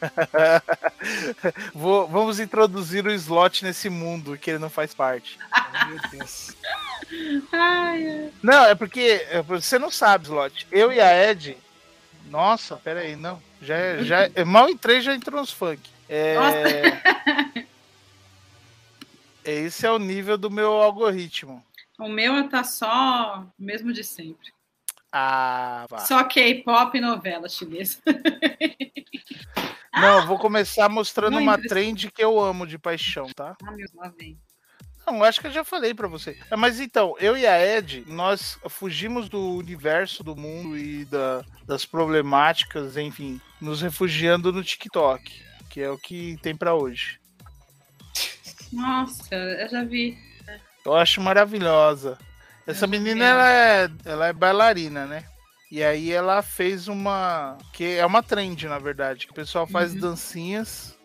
[1.75, 5.39] Vou- vamos introduzir o slot nesse mundo que ele não faz parte.
[5.89, 6.57] Meu Deus.
[7.53, 8.31] Ai.
[8.43, 10.67] Não, é porque é, você não sabe, slot.
[10.71, 11.57] Eu e a Ed.
[12.27, 13.41] Nossa, pera aí, não.
[13.61, 15.81] Já, já, mal entrei, já entrou nos funk.
[16.09, 16.35] É...
[19.45, 21.65] Esse é o nível do meu algoritmo.
[21.99, 24.53] O meu tá só o mesmo de sempre.
[25.13, 25.99] Ah, vá.
[26.01, 27.99] Só K-pop e novela chinesa.
[30.01, 33.57] Não, eu vou começar mostrando uma trend que eu amo de paixão, tá?
[33.65, 34.39] Ah, meu, lá vem.
[35.07, 36.39] Não, acho que eu já falei pra você.
[36.51, 41.45] É, Mas então, eu e a Ed, nós fugimos do universo do mundo e da-
[41.67, 47.21] das problemáticas, enfim, nos refugiando no TikTok, que é o que tem pra hoje.
[48.73, 50.17] Nossa, eu já vi.
[50.85, 52.19] Eu acho maravilhosa.
[52.67, 55.25] Essa menina, ela é, ela é bailarina, né?
[55.75, 57.59] E aí ela fez uma.
[57.73, 59.27] que é uma trend, na verdade.
[59.27, 59.99] Que o pessoal faz Uhum.
[59.99, 60.97] dancinhas,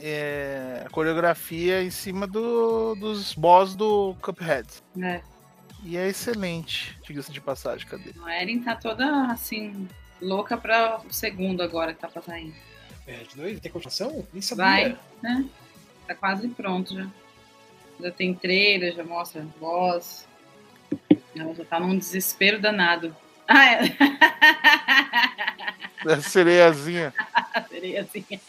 [0.00, 4.66] é, coreografia em cima do, dos boss do Cuphead.
[5.02, 5.20] É.
[5.82, 8.14] E é excelente, diga-se de passagem, cadê?
[8.24, 9.86] A Erin tá toda assim,
[10.22, 12.54] louca pra o segundo agora que tá pra sair.
[13.06, 13.60] É, de dois?
[13.60, 14.26] Tem continuação?
[14.32, 14.64] Nem sabia.
[14.64, 15.44] Vai, né?
[16.06, 17.06] Tá quase pronto já.
[18.00, 20.26] Já tem trailer, já mostra voz.
[21.36, 23.14] Ela já tá num desespero danado.
[23.48, 23.96] Ah, é.
[26.06, 27.12] A sereiazinha.
[28.00, 28.24] Assim.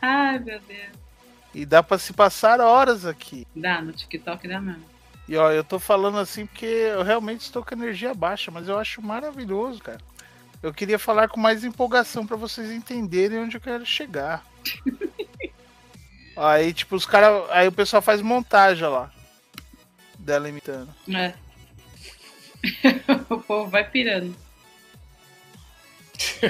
[0.00, 0.92] Ai, meu Deus.
[1.54, 3.46] E dá pra se passar horas aqui.
[3.54, 4.84] Dá, no TikTok dá mesmo.
[5.28, 8.78] E ó, eu tô falando assim porque eu realmente estou com energia baixa, mas eu
[8.78, 9.98] acho maravilhoso, cara.
[10.62, 14.42] Eu queria falar com mais empolgação pra vocês entenderem onde eu quero chegar.
[16.36, 17.44] aí, tipo, os caras.
[17.50, 19.10] Aí o pessoal faz montagem lá.
[20.18, 20.88] Dela imitando.
[21.14, 21.34] É.
[23.30, 24.34] o povo vai pirando.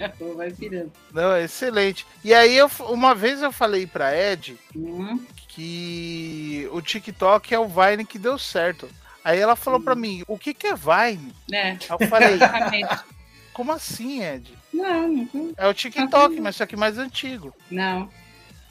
[0.00, 0.92] o povo vai pirando.
[1.12, 2.06] Não, é excelente.
[2.24, 7.68] E aí, eu, uma vez eu falei pra Ed Hum, que o TikTok é o
[7.68, 8.88] Vine que deu certo.
[9.24, 11.32] Aí ela falou pra mim, o que, que é Vine?
[11.52, 12.38] é, Aí eu falei,
[13.54, 14.52] como assim, Ed?
[14.72, 17.54] Não, não, É o TikTok, mas só que mais antigo.
[17.70, 18.10] não.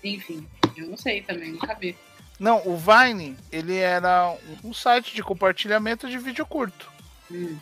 [0.03, 1.95] Enfim, eu não sei também, nunca vi.
[2.39, 6.91] Não, o Vine, ele era um- site de compartilhamento de vídeo curto.
[7.31, 7.57] Hum,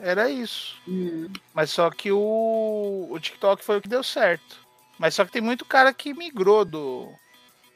[0.00, 0.76] Era isso.
[0.86, 1.28] hum.
[1.52, 4.56] Mas só que o, o TikTok foi o que deu certo.
[4.98, 7.08] Mas só que tem muito cara que migrou do,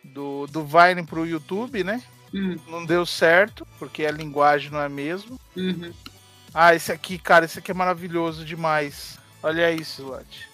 [0.05, 2.03] do, do Vine pro YouTube, né?
[2.35, 5.37] Hum, Não deu certo, porque a linguagem não é a mesma.
[5.57, 5.93] uhum.
[6.55, 9.19] Ah, esse aqui, cara, esse aqui é maravilhoso demais.
[9.43, 10.49] Olha isso, Lott.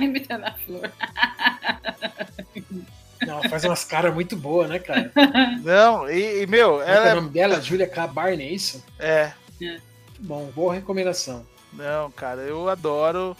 [0.00, 0.90] Imitando a flor.
[3.26, 5.12] Não, ela faz umas caras muito boas, né, cara?
[5.62, 7.14] Não, e, e, meu, é ela o é.
[7.14, 7.60] nome dela?
[7.60, 8.06] Julia K.
[8.06, 8.84] Barney, é isso?
[8.98, 9.32] É.
[9.60, 9.82] Muito
[10.20, 11.46] bom, boa recomendação.
[11.72, 13.36] Não, cara, eu adoro.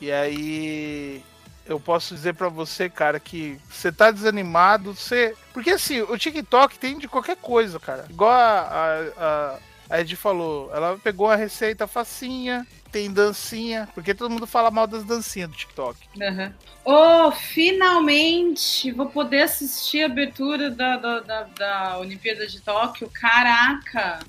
[0.00, 1.22] E aí
[1.66, 5.36] eu posso dizer pra você, cara, que você tá desanimado, você.
[5.52, 8.06] Porque assim, o TikTok tem de qualquer coisa, cara.
[8.10, 9.58] Igual a, a, a,
[9.90, 14.86] a Ed falou, ela pegou uma receita facinha, tem dancinha, porque todo mundo fala mal
[14.86, 15.98] das dancinhas do TikTok.
[16.16, 16.52] Uhum.
[16.84, 23.10] Oh, finalmente vou poder assistir a abertura da, da, da, da Olimpíada de Tóquio.
[23.12, 24.20] Caraca!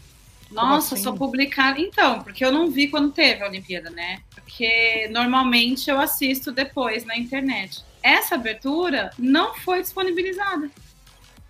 [0.52, 1.04] Nossa, assim?
[1.04, 1.80] só publicar.
[1.80, 4.22] Então, porque eu não vi quando teve a Olimpíada, né?
[4.34, 7.84] Porque normalmente eu assisto depois na internet.
[8.04, 10.70] Essa abertura não foi disponibilizada.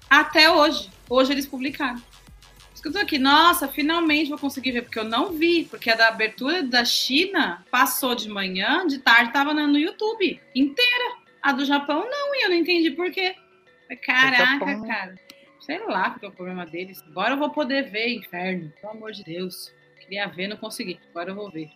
[0.10, 0.90] Até hoje.
[1.10, 2.02] Hoje eles publicaram.
[2.82, 6.64] Escutou aqui, nossa, finalmente vou conseguir ver, porque eu não vi, porque a da abertura
[6.64, 11.16] da China passou de manhã, de tarde tava no YouTube inteira.
[11.44, 13.36] A do Japão não, e eu não entendi por quê.
[14.04, 15.16] Caraca, cara.
[15.60, 17.04] Sei lá qual é o problema deles.
[17.08, 18.74] Agora eu vou poder ver, inferno.
[18.82, 19.72] Pelo amor de Deus.
[20.00, 21.00] Queria ver, não consegui.
[21.12, 21.70] Agora eu vou ver.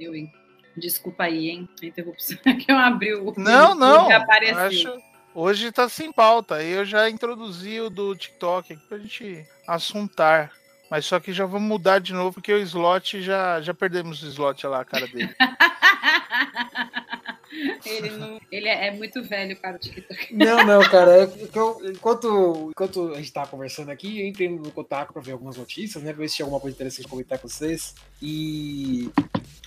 [0.00, 0.32] Eu, hein?
[0.76, 1.68] Desculpa aí, hein?
[1.80, 3.32] A interrupção que eu abri o.
[3.36, 4.08] Não, não.
[4.10, 5.00] Acho...
[5.40, 6.64] Hoje tá sem pauta.
[6.64, 10.50] Eu já introduzi o do TikTok aqui pra gente assuntar.
[10.90, 14.26] Mas só que já vamos mudar de novo, porque o slot já, já perdemos o
[14.26, 15.32] slot lá, a cara dele.
[17.84, 20.34] Ele, não, ele é, é, muito velho para o TikTok.
[20.34, 21.22] Não, não, cara.
[21.22, 25.32] É eu, enquanto, enquanto a gente tá conversando aqui, eu entrei no Kotaku para ver
[25.32, 26.12] algumas notícias, né?
[26.12, 27.94] Pra ver se tinha alguma coisa interessante comentar com vocês.
[28.22, 29.10] E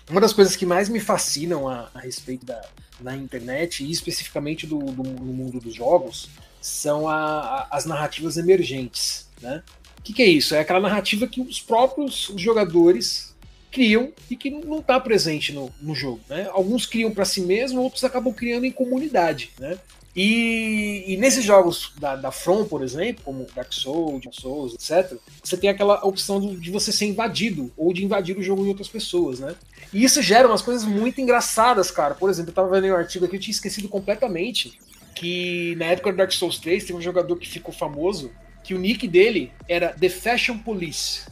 [0.10, 2.62] uma das coisas que mais me fascinam a, a respeito da,
[3.02, 6.30] da internet, e especificamente do, do, do mundo dos jogos,
[6.62, 9.64] são a, a, as narrativas emergentes, né?
[9.98, 10.56] O que, que, é isso?
[10.56, 13.36] É aquela narrativa que os próprios jogadores
[13.72, 16.20] criam e que não está presente no, no jogo.
[16.28, 16.50] Né?
[16.52, 19.52] Alguns criam para si mesmo, outros acabam criando em comunidade.
[19.60, 19.78] Né?
[20.16, 25.56] E, e, nesses jogos da, da From, por exemplo, como Dark Souls, Souls, etc., você
[25.56, 29.40] tem aquela opção de você ser invadido ou de invadir o jogo de outras pessoas,
[29.40, 29.56] né?
[29.94, 32.16] E isso gera umas coisas muito engraçadas, cara.
[32.16, 34.80] Por exemplo, eu tava vendo um artigo aqui, eu tinha esquecido completamente
[35.14, 38.32] que na época do Dark Souls 3 tem um jogador que ficou famoso
[38.64, 41.26] que o nick dele era The Fashion Police.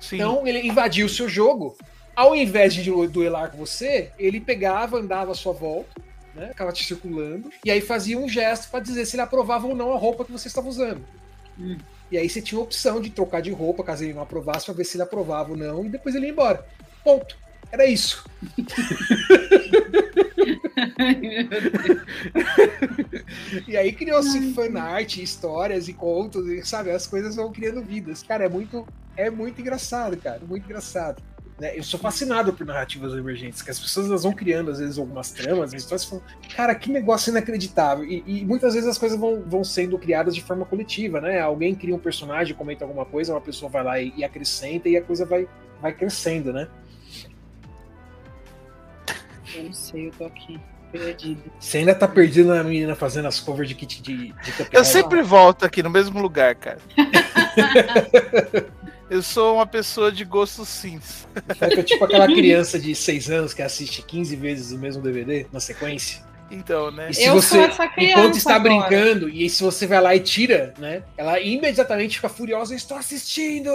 [0.00, 0.16] Sim.
[0.16, 1.76] Então ele invadiu o seu jogo.
[2.14, 6.00] Ao invés de duelar com você, ele pegava, andava à sua volta,
[6.34, 6.48] né?
[6.48, 9.92] Ficava te circulando, e aí fazia um gesto para dizer se ele aprovava ou não
[9.94, 11.02] a roupa que você estava usando.
[11.58, 11.78] Hum.
[12.10, 14.74] E aí você tinha a opção de trocar de roupa, caso ele não aprovasse, para
[14.74, 16.66] ver se ele aprovava ou não, e depois ele ia embora.
[17.04, 17.36] Ponto.
[17.70, 18.24] Era isso.
[23.66, 26.90] e aí criou-se fanart, histórias e contos, e, sabe?
[26.90, 28.22] As coisas vão criando vidas.
[28.22, 28.86] Cara, é muito,
[29.16, 30.40] é muito engraçado, cara.
[30.46, 31.22] Muito engraçado.
[31.58, 31.78] Né?
[31.78, 35.30] Eu sou fascinado por narrativas emergentes, que as pessoas elas vão criando, às vezes, algumas
[35.30, 38.04] tramas, histórias falam, cara, que negócio inacreditável.
[38.04, 41.40] E, e, muitas vezes as coisas vão, vão sendo criadas de forma coletiva, né?
[41.40, 44.96] Alguém cria um personagem, comenta alguma coisa, uma pessoa vai lá e, e acrescenta e
[44.96, 45.48] a coisa vai,
[45.80, 46.68] vai crescendo, né?
[49.54, 50.58] Eu não sei, eu tô aqui.
[50.90, 51.42] Perdido.
[51.58, 54.34] Você ainda tá perdido na menina fazendo as covers de kit de, de
[54.70, 56.76] Eu sempre volto aqui no mesmo lugar, cara.
[59.08, 61.26] eu sou uma pessoa de gosto sims.
[61.58, 65.60] É tipo aquela criança de 6 anos que assiste 15 vezes o mesmo DVD na
[65.60, 66.22] sequência.
[66.50, 67.08] Então, né?
[67.08, 68.86] E se eu você, enquanto está agora.
[68.86, 71.02] brincando, e se você vai lá e tira, né?
[71.16, 73.70] Ela imediatamente fica furiosa, estou assistindo!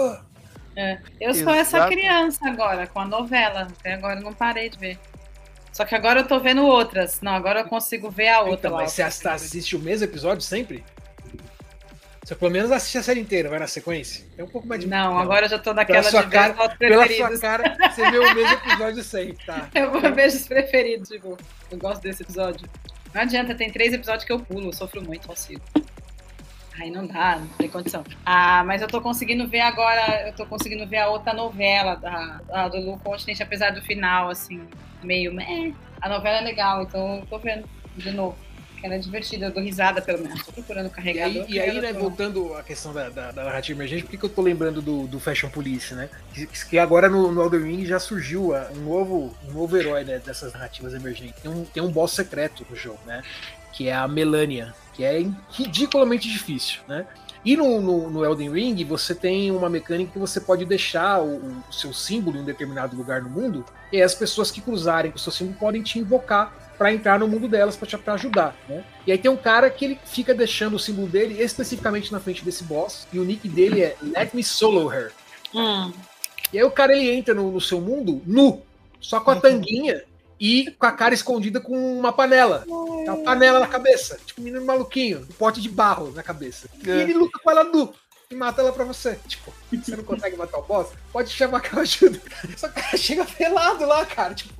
[0.76, 1.50] É, eu Exato.
[1.50, 3.66] sou essa criança agora, com a novela.
[3.80, 4.96] Até agora não parei de ver.
[5.72, 7.20] Só que agora eu tô vendo outras.
[7.20, 8.68] Não, agora eu consigo ver a outra.
[8.68, 10.84] Então, mas você assiste o mesmo episódio sempre?
[12.28, 14.26] Você pelo menos assiste a série inteira, vai na sequência?
[14.36, 14.86] É um pouco mais de.
[14.86, 18.18] Não, agora eu já tô naquela pela sua de cara, Pela sua cara, você vê
[18.18, 19.66] o mesmo episódio sempre, tá?
[19.74, 21.38] Eu vou ver os preferidos, tipo,
[21.70, 22.68] eu gosto desse episódio.
[23.14, 25.62] Não adianta, tem três episódios que eu pulo, eu sofro muito, consigo.
[26.80, 28.04] Aí não dá, não tem condição.
[28.24, 32.40] Ah, mas eu tô conseguindo ver agora, eu tô conseguindo ver a outra novela da,
[32.46, 34.60] da do Lu Continente, apesar do final, assim,
[35.02, 35.32] meio.
[35.32, 35.72] Meh.
[36.00, 38.36] A novela é legal, então eu tô vendo de novo.
[38.78, 40.40] Que ela é divertida, eu dou risada pelo menos.
[40.44, 41.44] Tô procurando carregador.
[41.48, 44.16] E aí, e aí né, voltando à questão da, da, da, narrativa emergente, por que,
[44.16, 46.08] que eu tô lembrando do, do Fashion Police, né?
[46.32, 50.04] Que, que agora no, no Elden Ring já surgiu uh, um novo, um novo herói
[50.04, 51.42] né, dessas narrativas emergentes.
[51.42, 53.20] Tem um, tem um boss secreto no jogo, né?
[53.72, 57.06] Que é a Melania, que é ridiculamente difícil, né?
[57.44, 61.36] E no, no, no, Elden Ring, você tem uma mecânica que você pode deixar o,
[61.36, 65.16] o, seu símbolo em um determinado lugar no mundo, e as pessoas que cruzarem com
[65.16, 68.84] o seu símbolo podem te invocar para entrar no mundo delas, para te ajudar, né?
[69.06, 72.44] E aí tem um cara que ele fica deixando o símbolo dele especificamente na frente
[72.44, 75.12] desse boss, e o nick dele é Let Me Solo Her.
[75.54, 75.92] Hum.
[76.52, 78.62] E aí o cara ele entra no, no seu mundo nu,
[79.00, 80.02] só com a tanguinha
[80.40, 82.64] e com a cara escondida com uma panela.
[82.66, 84.18] Uma panela na cabeça.
[84.24, 86.68] Tipo um menino maluquinho, um pote de barro na cabeça.
[86.84, 87.00] E é.
[87.02, 87.92] ele luta com ela nu
[88.30, 89.18] e mata ela pra você.
[89.26, 90.88] Tipo, você não consegue matar o boss?
[91.12, 92.20] Pode chamar que eu ajudo.
[92.56, 94.34] Só que ela chega pelado lá, cara.
[94.34, 94.54] Tipo.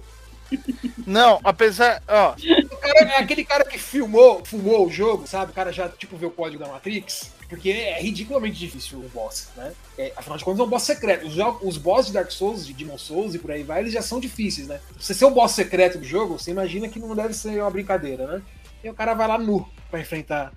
[1.07, 2.03] Não, apesar.
[2.09, 2.35] Ó,
[2.79, 5.53] cara é aquele cara que filmou, fumou o jogo, sabe?
[5.53, 7.31] O cara já, tipo, vê o código da Matrix.
[7.49, 9.73] Porque é ridiculamente difícil o boss, né?
[9.97, 11.27] É, afinal de contas, é um boss secreto.
[11.27, 14.03] Os, os boss de Dark Souls, de Demon Souls e por aí vai, eles já
[14.03, 14.81] são difíceis, né?
[14.99, 18.27] Você ser o boss secreto do jogo, você imagina que não deve ser uma brincadeira,
[18.27, 18.43] né?
[18.85, 20.53] E o cara vai lá nu pra enfrentar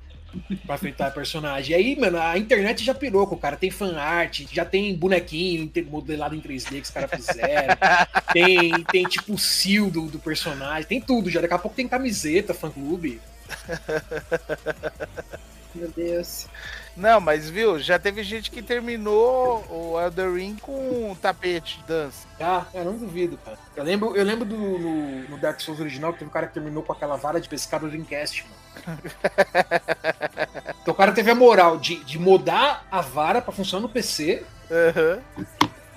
[0.66, 1.72] pra enfrentar a personagem.
[1.72, 3.56] E aí, mano, a internet já pirou com o cara.
[3.56, 7.76] Tem fanart, já tem bonequinho modelado em 3D que os caras fizeram.
[8.34, 11.42] tem, tem tipo o seal do, do personagem, tem tudo já.
[11.42, 13.22] Daqui a pouco tem camiseta, fã-clube.
[15.76, 16.48] Meu Deus.
[16.96, 21.84] Não, mas viu, já teve gente que terminou o Elder Ring com um tapete de
[21.86, 22.28] dança.
[22.40, 23.58] Ah, eu não duvido, cara.
[23.76, 26.54] Eu lembro, eu lembro do no, no Dark Souls original que teve um cara que
[26.54, 29.00] terminou com aquela vara de pescado do Dreamcast, mano.
[30.82, 34.44] então o cara teve a moral de, de modar a vara para funcionar no PC.
[34.70, 35.46] Uhum.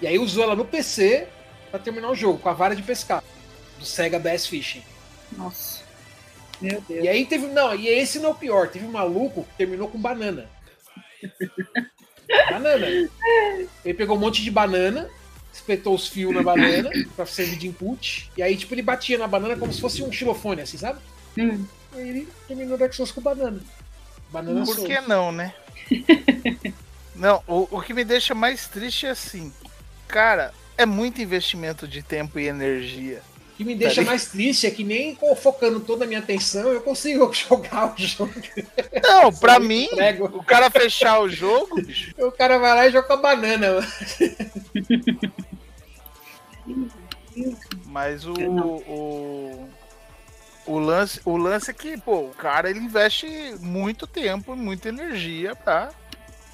[0.01, 1.29] E aí usou ela no PC
[1.71, 3.23] para terminar o jogo, com a vara de pescar.
[3.79, 4.85] Do Sega Bass Fishing.
[5.33, 5.83] Nossa.
[6.61, 7.05] Meu Deus.
[7.05, 7.47] E aí teve.
[7.49, 8.69] Não, e esse não é o pior.
[8.69, 10.49] Teve um maluco que terminou com banana.
[12.51, 12.87] Banana.
[13.85, 15.09] Ele pegou um monte de banana,
[15.53, 18.31] espetou os fios na banana pra servir de input.
[18.37, 20.99] E aí, tipo, ele batia na banana como se fosse um xilofone, assim, sabe?
[21.39, 21.65] Hum.
[21.95, 23.61] E aí ele terminou Dark Souls com banana.
[24.31, 24.89] Banana Por Souls.
[24.89, 25.55] que não, né?
[27.15, 29.53] não, o, o que me deixa mais triste é assim,
[30.09, 33.23] cara, é muito investimento de tempo e energia.
[33.55, 36.73] O que me deixa Tá mais triste é que nem focando toda a minha atenção
[36.73, 38.35] eu consigo jogar o jogo.
[39.01, 40.25] Não, pra mim, entrego.
[40.25, 41.81] o cara fechar o jogo,
[42.19, 43.75] O cara vai lá e joga com a banana.
[43.75, 43.87] mano.
[47.87, 49.69] mas o, o,
[50.67, 55.55] o, lance, o lance é que, pô, o cara ele investe muito tempo, muita energia
[55.55, 55.93] pra.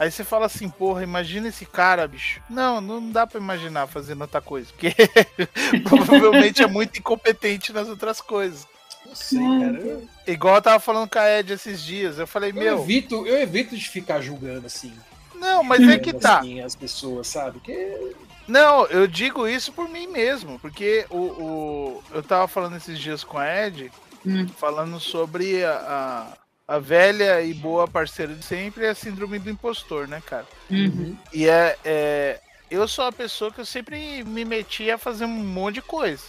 [0.00, 2.40] Aí você fala assim, porra, imagina esse cara, bicho.
[2.48, 4.94] Não, não dá pra imaginar fazendo outra coisa, porque
[5.84, 8.66] provavelmente é muito incompetente nas outras coisas.
[9.04, 10.00] Não sei, cara.
[10.26, 13.38] Igual eu tava falando com a Ed esses dias, eu falei, eu meu, evito, eu
[13.42, 14.92] evito de ficar julgando assim.
[15.34, 16.38] não, mas é que tá.
[16.38, 17.58] assim, as pessoas, sabe?
[17.58, 18.14] Porque
[18.48, 23.22] Não, eu digo isso por mim mesmo, porque o, o- eu tava falando esses dias
[23.22, 23.92] com a Ed,
[24.24, 24.46] Hum.
[24.58, 26.36] falando sobre a, a,
[26.70, 30.46] a velha e boa parceira de sempre, a síndrome do impostor, né, cara?
[30.70, 31.16] Uhum.
[31.32, 35.28] E é, é, eu sou a pessoa que eu sempre me meti a fazer um
[35.28, 36.22] monte de coisa.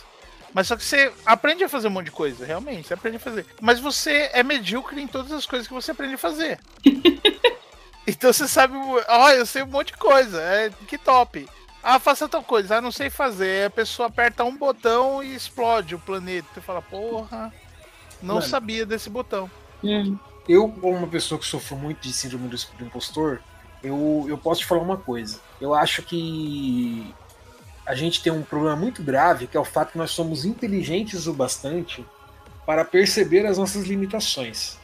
[0.51, 3.19] Mas só que você aprende a fazer um monte de coisa, realmente, você aprende a
[3.19, 3.45] fazer.
[3.61, 6.59] Mas você é medíocre em todas as coisas que você aprende a fazer.
[8.07, 8.73] então você sabe,
[9.07, 11.47] ó, eu sei um monte de coisa, é que top.
[11.83, 13.59] Ah, faça tal coisa, ah, não sei fazer.
[13.59, 16.47] Aí a pessoa aperta um botão e explode o planeta.
[16.51, 17.53] Você fala, porra,
[18.23, 18.47] não Mano.
[18.47, 19.47] sabia desse botão.
[19.83, 20.17] Hum.
[20.47, 23.41] Eu, como uma pessoa que sofro muito de síndrome do impostor,
[23.83, 25.39] eu, eu posso te falar uma coisa.
[25.59, 27.13] Eu acho que
[27.85, 31.27] a gente tem um problema muito grave, que é o fato que nós somos inteligentes
[31.27, 32.05] o bastante
[32.65, 34.77] para perceber as nossas limitações,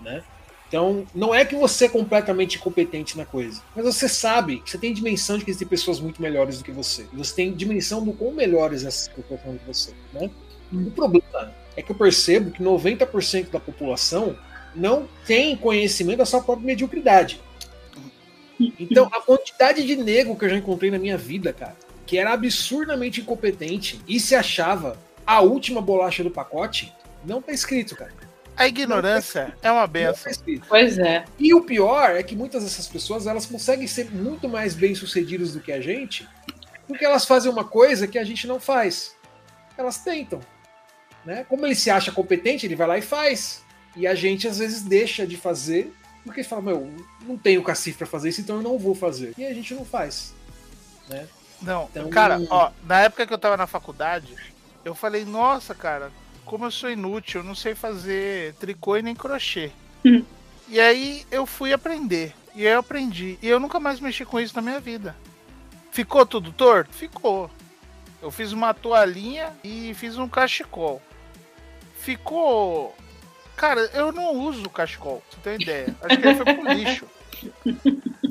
[0.00, 0.22] né?
[0.68, 4.92] Então, não é que você é completamente incompetente na coisa, mas você sabe você tem
[4.92, 7.06] dimensão de que existem pessoas muito melhores do que você.
[7.12, 10.30] Você tem dimensão do quão melhores essas pessoas são do que você, né?
[10.72, 14.36] O problema é que eu percebo que 90% da população
[14.76, 17.40] não tem conhecimento da sua própria mediocridade.
[18.58, 22.32] Então, a quantidade de nego que eu já encontrei na minha vida, cara, que era
[22.32, 26.92] absurdamente incompetente e se achava a última bolacha do pacote,
[27.24, 28.12] não tá escrito, cara.
[28.56, 30.32] A ignorância é uma benção.
[30.32, 30.66] tá.
[30.68, 31.24] Pois é.
[31.38, 35.52] E o pior é que muitas dessas pessoas elas conseguem ser muito mais bem sucedidas
[35.52, 36.26] do que a gente,
[36.88, 39.14] porque elas fazem uma coisa que a gente não faz.
[39.76, 40.40] Elas tentam.
[41.24, 41.44] Né?
[41.48, 43.65] Como ele se acha competente, ele vai lá e faz.
[43.96, 45.92] E a gente às vezes deixa de fazer,
[46.24, 46.90] porque fala, meu,
[47.22, 49.32] não tenho cacife para fazer isso, então eu não vou fazer.
[49.38, 50.34] E a gente não faz.
[51.08, 51.26] Né?
[51.62, 54.34] Não, Então- cara, ó, na época que eu tava na faculdade,
[54.84, 56.12] eu falei, nossa, cara,
[56.44, 59.70] como eu sou inútil, eu não sei fazer tricô e nem crochê.
[60.04, 60.22] Hum.
[60.68, 62.34] E aí eu fui aprender.
[62.54, 63.38] E aí eu aprendi.
[63.40, 65.16] E eu nunca mais mexi com isso na minha vida.
[65.90, 66.92] Ficou tudo torto?
[66.92, 67.50] Ficou.
[68.20, 71.00] Eu fiz uma toalhinha e fiz um cachecol.
[71.98, 72.94] Ficou.
[73.56, 75.96] Cara, eu não uso cachecol, você ter uma ideia.
[76.02, 77.06] Acho que ele foi pro lixo.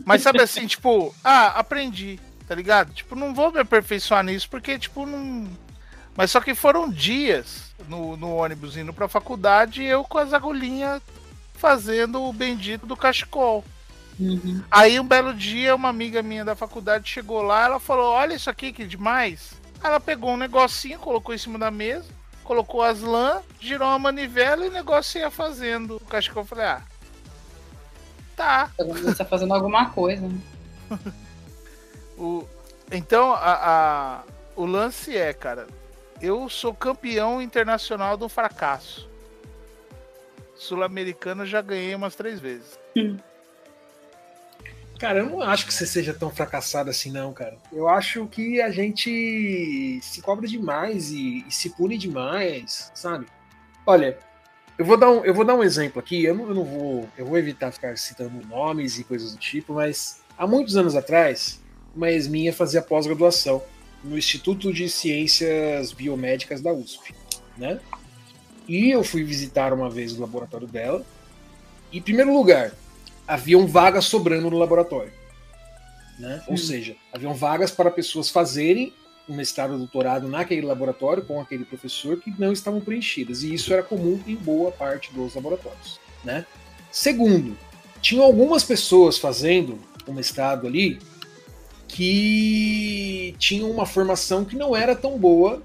[0.05, 2.93] Mas sabe assim, tipo, ah, aprendi, tá ligado?
[2.93, 5.47] Tipo, não vou me aperfeiçoar nisso porque, tipo, não.
[6.15, 10.31] Mas só que foram dias no, no ônibus indo pra faculdade e eu com as
[10.31, 11.01] agulhinhas
[11.55, 13.65] fazendo o bendito do cachecol.
[14.19, 14.63] Uhum.
[14.71, 18.49] Aí um belo dia, uma amiga minha da faculdade chegou lá, ela falou: Olha isso
[18.49, 19.53] aqui que demais.
[19.83, 22.05] Ela pegou um negocinho, colocou em cima da mesa,
[22.45, 25.97] colocou as lã, girou uma manivela e o negócio ia fazendo.
[25.97, 26.81] O cachecol eu falei: Ah,
[28.35, 28.71] tá.
[28.77, 30.27] Você tá fazendo alguma coisa.
[30.27, 30.39] né?
[32.17, 32.47] O,
[32.93, 33.39] então, a,
[34.19, 34.23] a-
[34.55, 35.67] o lance é, cara,
[36.21, 39.09] eu sou campeão internacional do fracasso.
[40.55, 42.79] Sul-Americana já ganhei umas três vezes.
[44.99, 47.57] Cara, eu não acho que você seja tão fracassado assim, não, cara.
[47.71, 53.25] Eu acho que a gente se cobra demais e, e se pune demais, sabe?
[53.85, 54.17] Olha,
[54.77, 56.23] eu vou dar um, eu vou dar um exemplo aqui.
[56.23, 59.73] Eu não, eu não vou, eu vou evitar ficar citando nomes e coisas do tipo,
[59.73, 61.61] mas há muitos anos atrás,
[61.95, 63.61] uma ex minha fazia pós-graduação
[64.03, 67.13] no Instituto de Ciências Biomédicas da USP,
[67.57, 67.79] né?
[68.67, 71.05] E eu fui visitar uma vez o laboratório dela.
[71.91, 72.71] E, em primeiro lugar,
[73.27, 75.11] haviam vagas sobrando no laboratório.
[76.19, 76.41] Né?
[76.47, 76.51] Hum.
[76.51, 78.93] Ou seja, haviam vagas para pessoas fazerem
[79.27, 83.43] um mestrado ou doutorado naquele laboratório com aquele professor que não estavam preenchidas.
[83.43, 85.99] E isso era comum em boa parte dos laboratórios.
[86.23, 86.45] Né?
[86.91, 87.57] Segundo,
[88.01, 90.99] tinham algumas pessoas fazendo o mestrado ali
[91.87, 95.63] que tinham uma formação que não era tão boa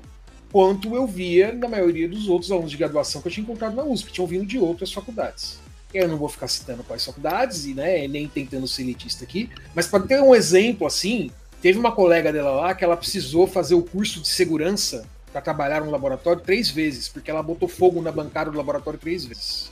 [0.50, 3.84] quanto eu via na maioria dos outros alunos de graduação que eu tinha encontrado na
[3.84, 5.58] USP, que tinham vindo de outras faculdades.
[5.92, 9.86] Eu não vou ficar citando quais faculdades e né, nem tentando ser elitista aqui, mas
[9.86, 11.30] para ter um exemplo assim,
[11.60, 15.80] teve uma colega dela lá que ela precisou fazer o curso de segurança para trabalhar
[15.80, 19.70] no laboratório três vezes, porque ela botou fogo na bancada do laboratório três vezes.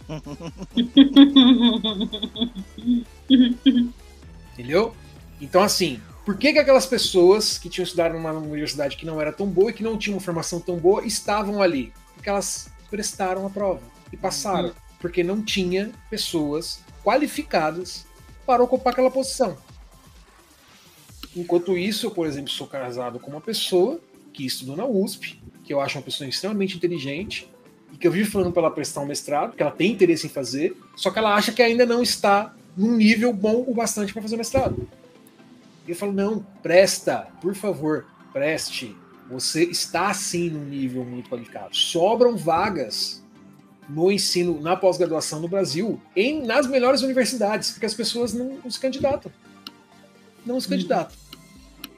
[4.53, 4.95] Entendeu?
[5.41, 9.33] Então, assim, por que, que aquelas pessoas que tinham estudado numa universidade que não era
[9.33, 11.93] tão boa e que não tinham uma formação tão boa estavam ali?
[12.15, 13.81] Porque elas prestaram a prova
[14.13, 18.07] e passaram porque não tinha pessoas qualificadas
[18.47, 19.57] para ocupar aquela posição.
[21.37, 24.01] Enquanto isso, eu, por exemplo, sou casado com uma pessoa
[24.33, 27.49] que estudou na USP, que eu acho uma pessoa extremamente inteligente,
[27.93, 30.31] e que eu vivo falando para ela prestar um mestrado, que ela tem interesse em
[30.31, 34.23] fazer, só que ela acha que ainda não está num nível bom o bastante para
[34.23, 34.89] fazer mestrado.
[35.87, 38.95] E eu falo, não, presta, por favor, preste.
[39.31, 41.75] Você está sim num nível muito qualificado.
[41.75, 43.23] Sobram vagas
[43.89, 48.71] no ensino, na pós-graduação no Brasil, em, nas melhores universidades, porque as pessoas não, não
[48.71, 49.33] se candidatam.
[50.45, 50.73] Não se uhum.
[50.73, 51.17] candidatam.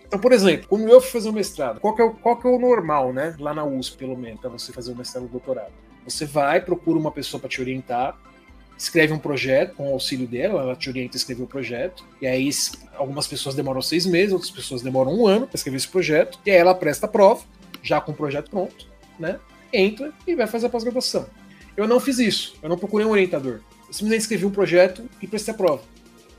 [0.07, 2.47] Então, por exemplo, como eu fui fazer um mestrado, qual que, é o, qual que
[2.47, 3.37] é o normal, né?
[3.39, 5.73] Lá na USP, pelo menos, para você fazer um mestrado ou doutorado?
[6.05, 8.19] Você vai, procura uma pessoa para te orientar,
[8.77, 12.27] escreve um projeto com o auxílio dela, ela te orienta a escrever o projeto, e
[12.27, 12.51] aí
[12.95, 16.51] algumas pessoas demoram seis meses, outras pessoas demoram um ano para escrever esse projeto, e
[16.51, 17.45] aí ela presta a prova,
[17.83, 18.87] já com o projeto pronto,
[19.19, 19.39] né?
[19.73, 21.27] Entra e vai fazer a pós-graduação.
[21.77, 22.55] Eu não fiz isso.
[22.63, 23.61] Eu não procurei um orientador.
[23.87, 25.83] Eu simplesmente escrevi um projeto e prestei a prova.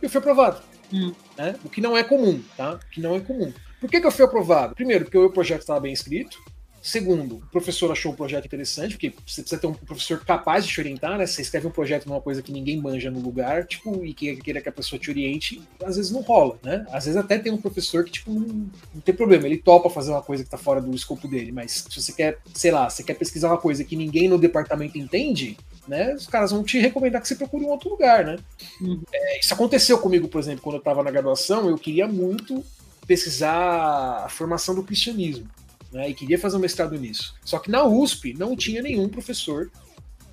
[0.01, 0.61] E eu fui aprovado.
[0.93, 1.13] Hum.
[1.38, 1.55] Né?
[1.63, 2.73] O que não é comum, tá?
[2.73, 3.51] O que não é comum.
[3.79, 4.75] Por que, que eu fui aprovado?
[4.75, 6.38] Primeiro, porque o meu projeto estava bem escrito.
[6.82, 10.73] Segundo, o professor achou o projeto interessante, porque você precisa ter um professor capaz de
[10.73, 11.27] te orientar, né?
[11.27, 14.59] Você escreve um projeto numa coisa que ninguém manja no lugar, tipo, e que queira
[14.59, 16.84] que a pessoa te oriente, às vezes não rola, né?
[16.91, 20.09] Às vezes até tem um professor que, tipo, não, não tem problema, ele topa fazer
[20.09, 23.03] uma coisa que tá fora do escopo dele, mas se você quer, sei lá, você
[23.03, 25.57] quer pesquisar uma coisa que ninguém no departamento entende,
[25.88, 26.15] né?
[26.15, 28.38] Os caras vão te recomendar que você procure um outro lugar, né?
[28.82, 29.03] Uhum.
[29.13, 32.63] É, isso aconteceu comigo, por exemplo, quando eu estava na graduação, eu queria muito
[33.05, 35.47] pesquisar a formação do cristianismo
[35.92, 37.36] né, e queria fazer um mestrado nisso.
[37.44, 39.70] Só que na USP não tinha nenhum professor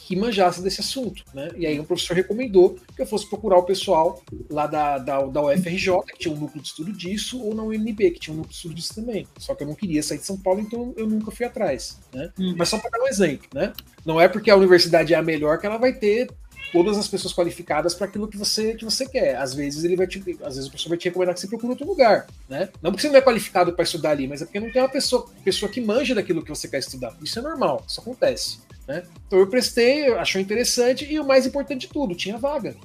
[0.09, 1.51] que manjasse desse assunto, né?
[1.55, 5.43] E aí um professor recomendou que eu fosse procurar o pessoal lá da, da, da
[5.43, 8.51] UFRJ, que tinha um núcleo de estudo disso, ou na UNB, que tinha um núcleo
[8.51, 9.27] de estudo disso também.
[9.37, 12.33] Só que eu não queria sair de São Paulo, então eu nunca fui atrás, né?
[12.39, 12.55] Hum.
[12.57, 13.71] Mas só para dar um exemplo, né?
[14.03, 16.31] Não é porque a universidade é a melhor que ela vai ter
[16.73, 19.37] todas as pessoas qualificadas para aquilo que você, que você quer.
[19.37, 21.71] Às vezes ele vai te, às vezes o professor vai te recomendar que você procure
[21.71, 22.69] outro lugar, né?
[22.83, 24.89] Não porque você não é qualificado para estudar ali, mas é porque não tem uma
[24.89, 27.17] pessoa, pessoa que manja daquilo que você quer estudar.
[27.23, 29.03] Isso é normal, isso acontece, né?
[29.27, 32.77] Então eu prestei, achou interessante e o mais importante de tudo, tinha vaga.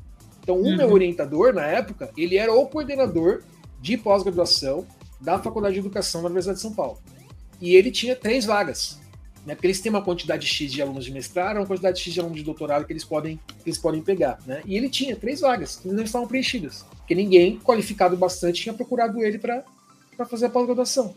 [0.42, 0.78] Então o uhum.
[0.78, 3.44] meu orientador na época, ele era o coordenador
[3.82, 4.86] de pós-graduação
[5.20, 7.00] da Faculdade de Educação da Universidade de São Paulo.
[7.62, 9.00] E ele tinha três vagas
[9.46, 9.56] né?
[9.56, 12.38] Porque eles têm uma quantidade X de alunos de mestrado, uma quantidade X de alunos
[12.38, 14.62] de doutorado que eles podem, que eles podem pegar, né?
[14.66, 19.24] E ele tinha três vagas que não estavam preenchidas, porque ninguém qualificado bastante tinha procurado
[19.24, 19.64] ele para
[20.30, 21.16] fazer a pós-graduação.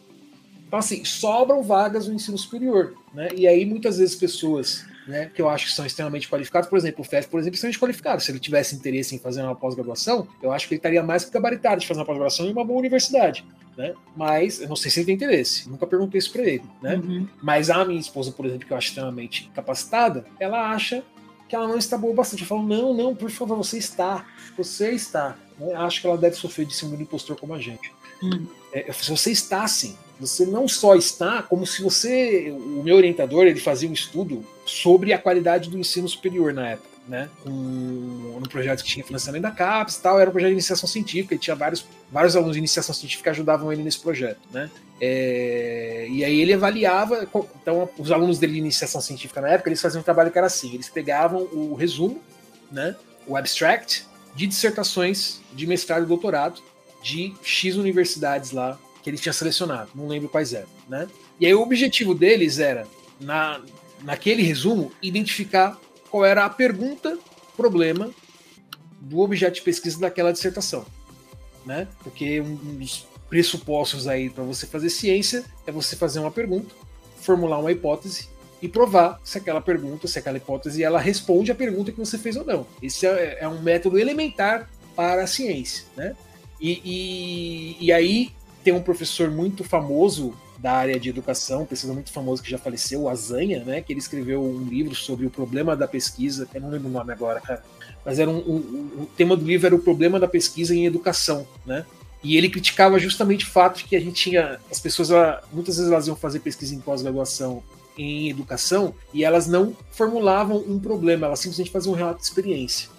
[0.67, 3.29] Então, assim, sobram vagas no ensino superior, né?
[3.37, 7.03] E aí muitas vezes pessoas né, que eu acho que são extremamente qualificados, por exemplo,
[7.03, 8.21] o FEF, por exemplo, é extremamente qualificado.
[8.21, 11.31] Se ele tivesse interesse em fazer uma pós-graduação, eu acho que ele estaria mais que
[11.31, 13.45] gabaritado de fazer uma pós-graduação em uma boa universidade
[13.77, 13.95] né?
[14.17, 16.97] Mas eu não sei se ele tem interesse, nunca perguntei isso para ele, né?
[16.97, 17.29] Uhum.
[17.43, 21.05] Mas a minha esposa, por exemplo, que eu acho extremamente capacitada, ela acha
[21.49, 22.43] que ela não está boa bastante.
[22.43, 25.37] Eu falo, não, não, por favor, você está, você está.
[25.59, 25.75] Né?
[25.75, 27.93] Acho que ela deve sofrer de síndrome do impostor como a gente.
[28.23, 28.47] Uhum.
[28.73, 29.97] É, você está sim.
[30.19, 32.51] Você não só está, como se você.
[32.51, 36.96] O meu orientador ele fazia um estudo sobre a qualidade do ensino superior na época
[37.09, 37.29] né?
[37.47, 41.35] Um, um projeto que tinha financiamento da CAPES tal, era um projeto de iniciação científica,
[41.35, 44.71] e tinha vários, vários alunos de iniciação científica que ajudavam ele nesse projeto, né?
[45.01, 47.29] É, e aí ele avaliava,
[47.61, 50.47] então os alunos dele de iniciação científica na época, eles faziam um trabalho que era
[50.47, 52.23] assim, eles pegavam o resumo
[52.71, 52.97] né,
[53.27, 54.05] o abstract
[54.35, 56.61] de dissertações de mestrado e doutorado
[57.03, 61.07] de X universidades lá que ele tinha selecionado, não lembro quais eram, né?
[61.39, 62.89] E aí o objetivo deles era,
[63.21, 63.61] na,
[64.03, 65.79] naquele resumo, identificar
[66.17, 67.19] qual era a pergunta,
[67.59, 68.11] problema
[68.99, 70.87] do objeto de pesquisa daquela dissertação,
[71.67, 71.87] né?
[72.03, 76.75] Porque um dos pressupostos aí para você fazer ciência é você fazer uma pergunta,
[77.21, 78.31] formular uma hipótese
[78.63, 82.35] e provar se aquela pergunta, se aquela hipótese, ela responde à pergunta que você fez
[82.35, 82.67] ou não.
[82.83, 86.17] Esse é, é um método elementar para a ciência, né?
[86.59, 88.33] E, e, e, aí
[88.65, 92.59] tem um professor muito famoso da área de educação, um pesquisador muito famoso que já
[92.59, 93.81] faleceu, o Azanha, né?
[93.81, 97.13] Que ele escreveu um livro sobre o problema da pesquisa, eu não lembro o nome
[97.13, 97.63] agora, cara.
[98.05, 101.47] Mas era um, um, o tema do livro era o problema da pesquisa em educação,
[101.65, 101.85] né?
[102.23, 104.59] E ele criticava justamente o fato de que a gente tinha.
[104.71, 105.11] As pessoas,
[105.53, 107.63] muitas vezes, elas iam fazer pesquisa em pós-graduação
[107.99, 112.91] em educação e elas não formulavam um problema, elas simplesmente faziam um relato de experiência.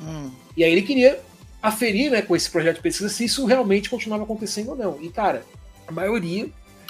[0.00, 0.30] Hum.
[0.56, 1.20] E aí ele queria
[1.62, 4.98] aferir né, com esse projeto de pesquisa se isso realmente continuava acontecendo ou não.
[5.02, 5.44] E, cara,
[5.86, 6.48] a maioria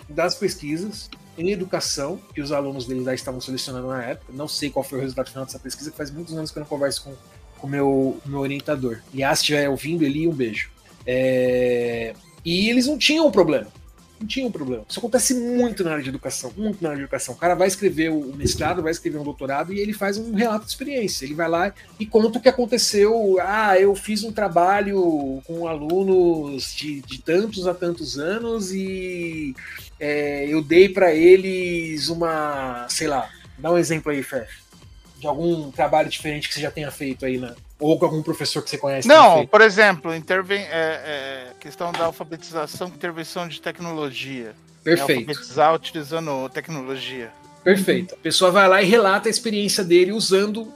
[0.09, 4.71] das pesquisas em educação que os alunos deles já estavam selecionando na época, não sei
[4.71, 7.05] qual foi o resultado final dessa pesquisa, que faz muitos anos que eu não converso
[7.05, 9.01] com o meu, meu orientador.
[9.13, 10.71] E se estiver ouvindo, ele um beijo.
[11.07, 12.15] É...
[12.45, 13.69] E eles não tinham um problema
[14.25, 14.85] não tinha um problema.
[14.89, 17.35] Isso acontece muito na área de educação, muito na área de educação.
[17.35, 20.65] O cara vai escrever o mestrado, vai escrever um doutorado e ele faz um relato
[20.65, 21.25] de experiência.
[21.25, 23.39] Ele vai lá e conta o que aconteceu.
[23.41, 29.55] Ah, eu fiz um trabalho com alunos de, de tantos a tantos anos e
[29.99, 33.29] é, eu dei para eles uma, sei lá,
[33.59, 34.49] dá um exemplo aí, Fer,
[35.19, 38.63] de algum trabalho diferente que você já tenha feito aí na, ou com algum professor
[38.63, 39.07] que você conhece?
[39.07, 44.55] Não, por exemplo, interven é, é, questão da alfabetização, intervenção de tecnologia.
[44.83, 45.11] Perfeito.
[45.11, 47.33] É alfabetizar utilizando tecnologia.
[47.63, 48.15] Perfeito.
[48.15, 50.73] A pessoa vai lá e relata a experiência dele usando,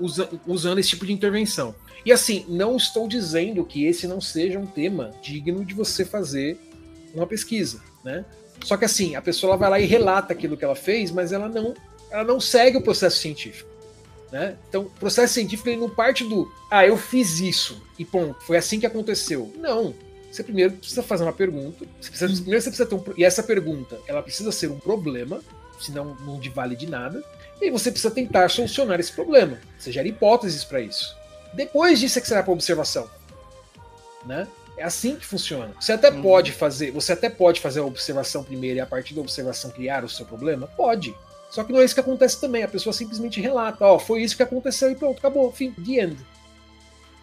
[0.00, 1.74] usa, usando esse tipo de intervenção.
[2.04, 6.58] E assim, não estou dizendo que esse não seja um tema digno de você fazer
[7.14, 8.24] uma pesquisa, né?
[8.64, 11.48] Só que assim, a pessoa vai lá e relata aquilo que ela fez, mas ela
[11.48, 11.74] não,
[12.08, 13.68] ela não segue o processo científico.
[14.32, 14.56] Né?
[14.68, 18.56] Então, o processo científico ele não parte do ah, eu fiz isso e ponto, foi
[18.56, 19.52] assim que aconteceu.
[19.56, 19.92] Não.
[20.30, 21.84] Você primeiro precisa fazer uma pergunta.
[22.00, 22.38] Você precisa, uhum.
[22.38, 25.40] primeiro você precisa ter um, e essa pergunta ela precisa ser um problema,
[25.80, 27.22] senão não te vale de nada.
[27.60, 29.58] E você precisa tentar solucionar esse problema.
[29.78, 31.16] Você gera hipóteses para isso.
[31.54, 33.08] Depois disso é que você vai para observação.
[34.26, 34.46] Né?
[34.76, 35.72] É assim que funciona.
[35.80, 36.22] Você até uhum.
[36.22, 40.04] pode fazer, você até pode fazer a observação primeiro e a partir da observação criar
[40.04, 40.66] o seu problema?
[40.66, 41.14] Pode.
[41.50, 42.62] Só que não é isso que acontece também.
[42.62, 46.02] A pessoa simplesmente relata, ó, oh, foi isso que aconteceu e pronto, acabou, fim, the
[46.02, 46.16] end.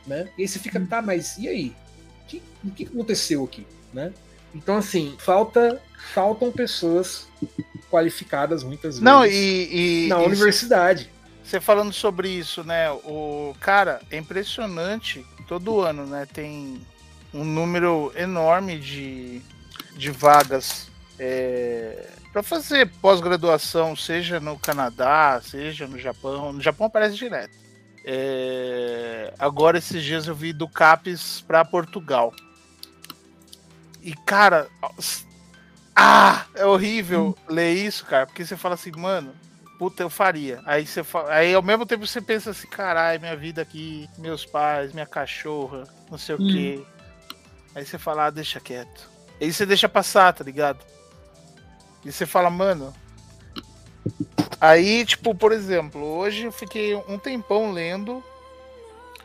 [0.07, 0.29] Né?
[0.37, 1.75] E aí você fica, tá, mas e aí?
[2.23, 3.67] O que, o que aconteceu aqui?
[3.93, 4.11] Né?
[4.55, 5.81] Então, assim, falta,
[6.13, 7.27] faltam pessoas
[7.89, 11.11] qualificadas muitas vezes não, e, e na universidade.
[11.43, 12.89] Você falando sobre isso, né?
[12.89, 15.25] O cara é impressionante.
[15.47, 16.25] Todo ano, né?
[16.25, 16.81] Tem
[17.33, 19.41] um número enorme de,
[19.95, 26.51] de vagas é, para fazer pós-graduação, seja no Canadá, seja no Japão.
[26.51, 27.55] No Japão aparece direto.
[28.03, 29.31] É...
[29.37, 32.33] Agora, esses dias eu vi do CAPES para Portugal.
[34.01, 34.67] E, cara.
[35.95, 36.45] Ah!
[36.55, 37.53] É horrível hum.
[37.53, 39.31] ler isso, cara, porque você fala assim, mano,
[39.77, 40.59] puta, eu faria.
[40.65, 44.43] Aí você fala, aí ao mesmo tempo você pensa assim, caralho, minha vida aqui, meus
[44.43, 46.39] pais, minha cachorra, não sei hum.
[46.39, 46.83] o quê.
[47.75, 49.09] Aí você fala, ah, deixa quieto.
[49.41, 50.79] Aí você deixa passar, tá ligado?
[52.05, 52.93] E você fala, mano.
[54.59, 58.23] Aí, tipo, por exemplo, hoje eu fiquei um tempão lendo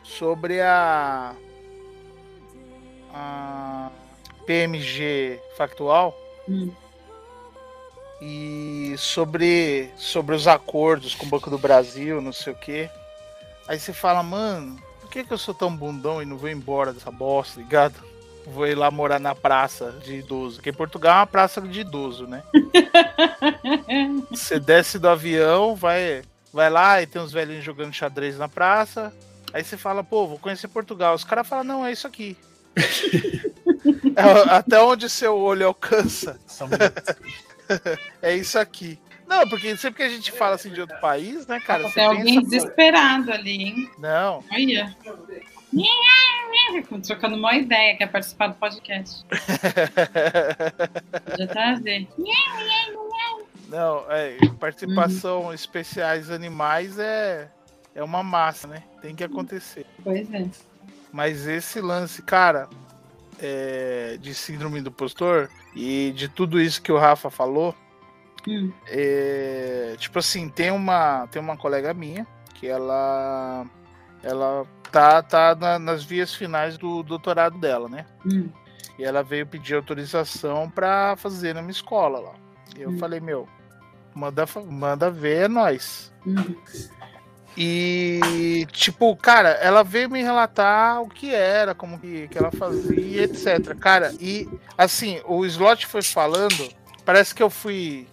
[0.03, 1.33] sobre a.
[3.13, 3.91] a
[4.45, 6.17] PMG factual.
[6.47, 6.71] Hum.
[8.21, 12.89] E sobre, sobre os acordos com o Banco do Brasil, não sei o quê.
[13.65, 16.91] Aí você fala, mano, por que, que eu sou tão bundão e não vou embora
[16.91, 17.95] dessa bosta, ligado?
[18.45, 20.57] Vou ir lá morar na praça de idoso.
[20.57, 22.43] Porque em Portugal é uma praça de idoso, né?
[24.31, 26.23] Você desce do avião, vai,
[26.53, 29.13] vai lá e tem uns velhinhos jogando xadrez na praça.
[29.51, 31.15] Aí você fala, pô, vou conhecer Portugal.
[31.15, 32.37] Os caras falam, não, é isso aqui.
[34.15, 36.39] é, até onde seu olho alcança.
[38.21, 38.99] é isso aqui.
[39.27, 41.89] Não, porque sempre que a gente fala assim de outro país, né, cara?
[41.91, 43.91] Tem alguém desesperado ali, hein?
[43.99, 44.43] Não.
[44.51, 44.95] Olha.
[47.05, 49.25] Trocando uma ideia, quer participar do podcast.
[51.37, 52.07] Já trazer.
[53.67, 55.53] Não, é, participação uhum.
[55.53, 57.49] especiais animais é,
[57.93, 58.83] é uma massa, né?
[59.01, 59.85] Tem que acontecer.
[60.03, 60.49] Pois é.
[61.11, 62.67] Mas esse lance, cara,
[63.39, 67.75] é, de síndrome do postor e de tudo isso que o Rafa falou,
[68.47, 68.71] hum.
[68.87, 73.65] é, tipo assim, tem uma, tem uma colega minha que ela
[74.21, 78.05] ela tá, tá na, nas vias finais do doutorado dela, né?
[78.25, 78.49] Hum.
[78.97, 82.33] E ela veio pedir autorização para fazer na minha escola lá.
[82.77, 82.97] E eu Hum.
[82.99, 83.47] falei, meu,
[84.13, 86.11] manda, manda ver, é nóis.
[86.25, 86.55] Uhum.
[87.57, 93.23] E, tipo, cara, ela veio me relatar o que era, como que, que ela fazia,
[93.23, 93.75] etc.
[93.77, 96.69] Cara, e, assim, o Slot foi falando,
[97.03, 98.07] parece que eu fui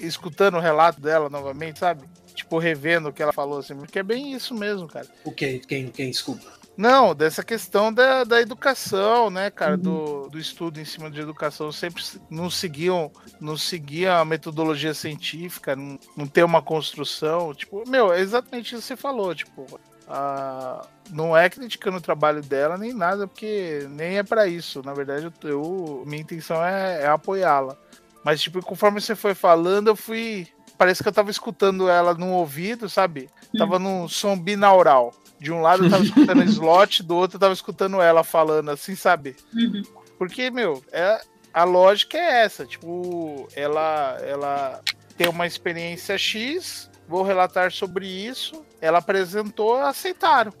[0.00, 2.02] escutando o relato dela novamente, sabe?
[2.34, 5.06] Tipo, revendo o que ela falou, assim, porque é bem isso mesmo, cara.
[5.24, 5.58] O que?
[5.60, 6.60] Quem, quem desculpa?
[6.76, 11.70] Não, dessa questão da, da educação, né, cara, do, do estudo em cima de educação,
[11.70, 17.86] sempre se- não seguiam, não seguiam a metodologia científica, não, não tem uma construção, tipo,
[17.86, 19.66] meu, é exatamente isso que você falou, tipo,
[20.08, 24.94] a- não é criticando o trabalho dela nem nada, porque nem é pra isso, na
[24.94, 27.76] verdade, eu, eu- minha intenção é, é apoiá-la,
[28.24, 30.46] mas, tipo, conforme você foi falando, eu fui,
[30.80, 33.28] parece que eu tava escutando ela no ouvido, sabe,
[33.58, 35.12] tava num som binaural.
[35.38, 38.94] De um lado eu tava escutando slot, do outro eu tava escutando ela falando assim,
[38.94, 39.36] sabe?
[39.52, 39.82] Uhum.
[40.18, 41.20] Porque, meu, é,
[41.52, 42.64] a lógica é essa.
[42.64, 44.80] Tipo, ela, ela
[45.18, 48.64] tem uma experiência X, vou relatar sobre isso.
[48.80, 50.52] Ela apresentou, aceitaram.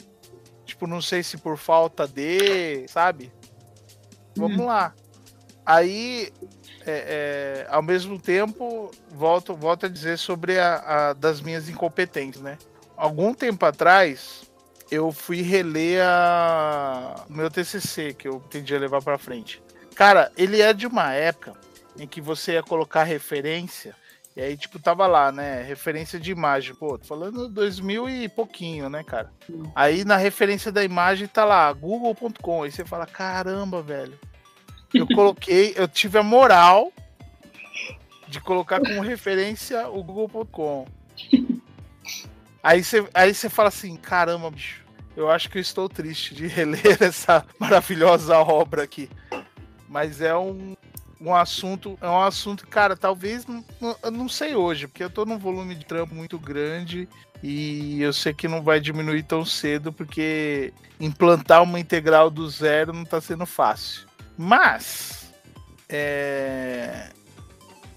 [0.66, 3.32] Tipo, não sei se por falta de, sabe?
[4.36, 4.92] Vamos lá.
[5.64, 6.30] Aí,
[6.86, 10.76] é, é, ao mesmo tempo, volto, volto a dizer sobre a,
[11.10, 12.56] a- das minhas incompetências, né?
[12.96, 14.42] Algum tempo atrás,
[14.90, 17.24] eu fui reler a...
[17.28, 19.62] o meu TCC, que eu pretendia levar pra frente.
[19.94, 21.52] Cara, ele é de uma época
[21.98, 23.94] em que você ia colocar referência,
[24.36, 25.62] e aí, tipo, tava lá, né?
[25.62, 26.74] Referência de imagem.
[26.74, 29.30] Pô, tô falando 2000 e pouquinho, né, cara?
[29.74, 32.62] Aí na referência da imagem tá lá, google.com.
[32.62, 34.18] Aí você fala, caramba, velho.
[34.92, 36.92] Eu coloquei, eu tive a moral
[38.28, 40.86] de colocar como referência o google.com.
[42.62, 44.80] Aí você, aí você fala assim, caramba, bicho.
[45.16, 49.08] Eu acho que eu estou triste de reler essa maravilhosa obra aqui.
[49.88, 50.76] Mas é um,
[51.20, 53.64] um assunto, é um assunto, cara, talvez não-
[54.02, 57.08] eu não sei hoje, porque eu tô num volume de trampo muito grande
[57.42, 62.92] e eu sei que não vai diminuir tão cedo, porque implantar uma integral do zero
[62.92, 64.06] não tá sendo fácil.
[64.42, 65.30] Mas
[65.86, 67.10] é,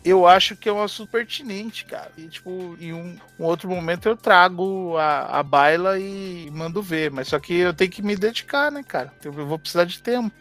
[0.04, 2.12] eu acho que é um assunto pertinente, cara.
[2.18, 7.10] E, tipo, em um, um outro momento eu trago a, a baila e mando ver.
[7.12, 9.14] Mas só que eu tenho que me dedicar, né, cara?
[9.24, 10.36] Eu vou precisar de tempo.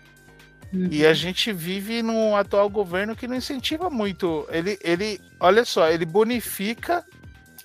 [0.73, 0.89] Uhum.
[0.91, 4.45] E a gente vive num atual governo que não incentiva muito.
[4.51, 7.07] Ele, ele olha só, ele bonifica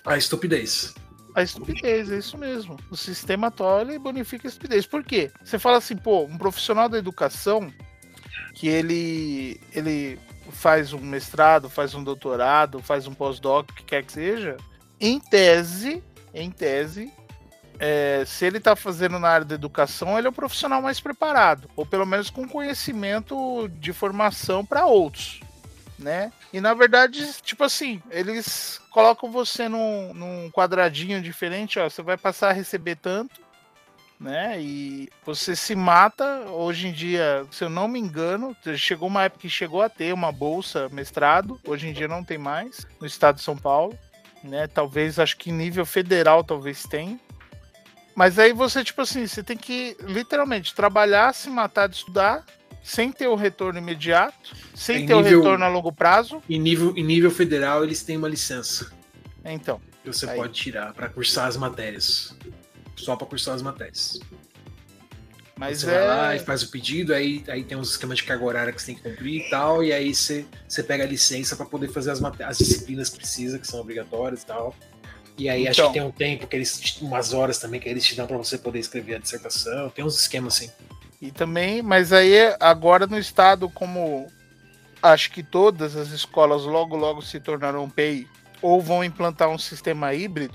[0.06, 0.94] A estupidez.
[1.34, 2.78] a estupidez, é isso mesmo.
[2.88, 4.86] O sistema atual ele bonifica a estupidez.
[4.86, 5.28] Por quê?
[5.42, 7.72] Você fala assim, pô, um profissional da educação
[8.58, 10.18] que ele ele
[10.50, 14.56] faz um mestrado, faz um doutorado, faz um pós-doc, o que quer que seja,
[15.00, 16.02] em tese,
[16.34, 17.12] em tese,
[17.78, 21.70] é, se ele está fazendo na área da educação, ele é o profissional mais preparado,
[21.76, 25.40] ou pelo menos com conhecimento de formação para outros,
[25.96, 26.32] né?
[26.52, 32.16] E na verdade, tipo assim, eles colocam você num, num quadradinho diferente, ó, você vai
[32.16, 33.40] passar a receber tanto,
[34.18, 34.60] né?
[34.60, 36.46] E você se mata.
[36.50, 40.12] Hoje em dia, se eu não me engano, chegou uma época que chegou a ter
[40.12, 41.60] uma bolsa mestrado.
[41.66, 43.96] Hoje em dia não tem mais no estado de São Paulo,
[44.42, 44.66] né?
[44.66, 47.18] Talvez, acho que em nível federal talvez tenha.
[48.14, 52.44] Mas aí você, tipo assim, você tem que literalmente trabalhar, se matar de estudar,
[52.82, 56.42] sem ter o retorno imediato, sem Em ter o nível- retorno a longo prazo.
[56.50, 58.90] Em nível, em nível federal, eles têm uma licença
[59.44, 60.36] Então, que você Aí.
[60.36, 62.36] pode tirar para cursar as matérias.
[62.98, 64.20] Só para cursar as matérias.
[65.56, 65.94] mas você é.
[65.94, 68.80] vai lá e faz o pedido, aí, aí tem uns esquemas de carga horária que
[68.80, 71.88] você tem que cumprir e tal, e aí você, você pega a licença para poder
[71.88, 74.74] fazer as, as disciplinas que precisa, que são obrigatórias e tal.
[75.38, 75.92] E aí acho Então.
[75.92, 78.58] que tem um tempo que eles umas horas também que eles te dão para você
[78.58, 79.88] poder escrever a dissertação.
[79.90, 80.70] Tem uns esquemas assim.
[81.22, 84.26] E também, mas aí agora no estado, como
[85.00, 88.26] acho que todas as escolas logo logo se tornarão PEI
[88.60, 90.52] ou vão implantar um sistema híbrido,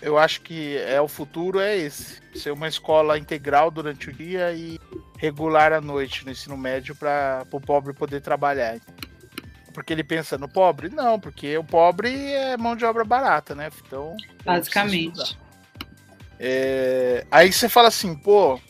[0.00, 4.52] eu acho que é o futuro é esse, ser uma escola integral durante o dia
[4.52, 4.78] e
[5.18, 8.78] regular à noite no ensino médio para o pobre poder trabalhar.
[9.72, 10.88] Porque ele pensa no pobre?
[10.88, 13.70] Não, porque o pobre é mão de obra barata, né?
[13.86, 15.38] Então, Basicamente.
[16.38, 18.60] É, aí você fala assim, pô,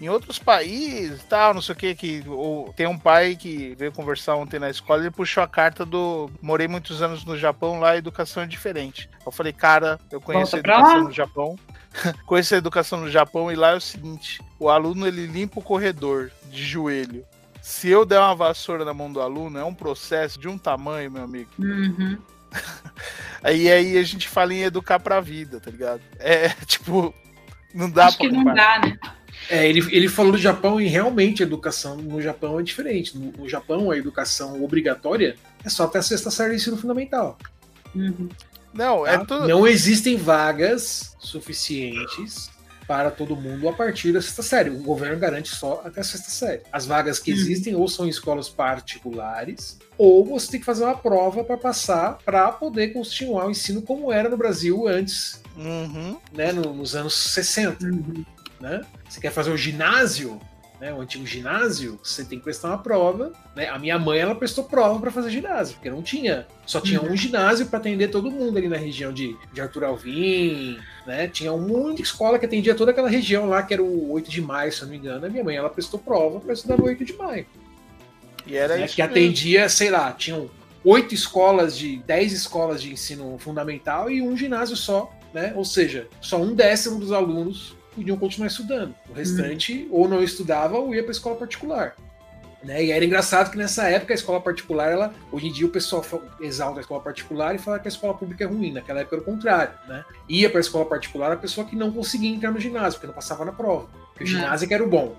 [0.00, 3.92] em outros países, tal, não sei o que, que ou, tem um pai que veio
[3.92, 7.90] conversar ontem na escola, ele puxou a carta do morei muitos anos no Japão, lá
[7.90, 9.08] a educação é diferente.
[9.24, 11.58] Eu falei, cara, eu conheço Volta a pra educação no Japão.
[12.26, 15.62] conheço a educação no Japão e lá é o seguinte, o aluno ele limpa o
[15.62, 17.24] corredor de joelho.
[17.62, 21.10] Se eu der uma vassoura na mão do aluno, é um processo de um tamanho,
[21.10, 21.50] meu amigo.
[21.58, 22.18] Uhum.
[23.42, 26.00] Aí, aí a gente fala em educar pra vida, tá ligado?
[26.18, 27.14] É tipo,
[27.72, 28.98] Não dá Acho que não dá, né?
[29.50, 33.16] É, ele, ele falou do Japão e realmente a educação no Japão é diferente.
[33.16, 37.38] No, no Japão, a educação obrigatória é só até a sexta série de ensino fundamental.
[37.94, 38.28] Uhum.
[38.74, 39.10] Não, tá?
[39.12, 39.48] é tudo.
[39.48, 42.50] Não existem vagas suficientes
[42.86, 44.70] para todo mundo a partir da sexta série.
[44.70, 46.62] O governo garante só até a sexta série.
[46.72, 47.36] As vagas que Uhum.
[47.38, 52.18] existem ou são em escolas particulares, ou você tem que fazer uma prova para passar
[52.24, 56.16] para poder continuar o ensino como era no Brasil antes, Uhum.
[56.32, 58.24] né, no- nos anos 60 Uhum.
[58.60, 58.82] Né?
[59.08, 60.40] Você quer fazer o ginásio,
[60.80, 60.92] né?
[60.92, 63.68] O antigo ginásio, você tem que prestar uma prova, né?
[63.68, 67.12] A minha mãe ela prestou prova para fazer ginásio, porque não tinha, só tinha Uhum.
[67.12, 71.28] um ginásio para atender todo mundo ali na região de, de Arthur Alvim, né?
[71.28, 74.40] Tinha uma única escola que atendia toda aquela região lá, que era o 8 de
[74.42, 75.24] maio, se eu não me engano.
[75.26, 77.46] A minha mãe ela prestou prova para estudar no 8 de maio,
[78.46, 78.84] E era né?
[78.84, 78.94] isso.
[78.94, 79.14] que mesmo.
[79.16, 80.48] atendia, sei lá, tinham
[80.84, 85.52] oito escolas de 10 escolas de ensino fundamental e um ginásio só, né?
[85.56, 88.94] Ou seja, só um décimo dos alunos podiam continuar estudando.
[89.08, 91.96] O restante ou não estudava ou ia para escola particular.
[92.62, 92.84] Né?
[92.86, 96.04] E era engraçado que nessa época a escola particular, ela, hoje em dia o pessoal
[96.40, 98.72] exalta a escola particular e fala que a escola pública é ruim.
[98.72, 99.74] Naquela época era o contrário.
[99.88, 100.04] Né?
[100.28, 103.14] Ia para a escola particular a pessoa que não conseguia entrar no ginásio, porque não
[103.14, 103.88] passava na prova.
[104.12, 105.16] Porque o ginásio é que era o bom.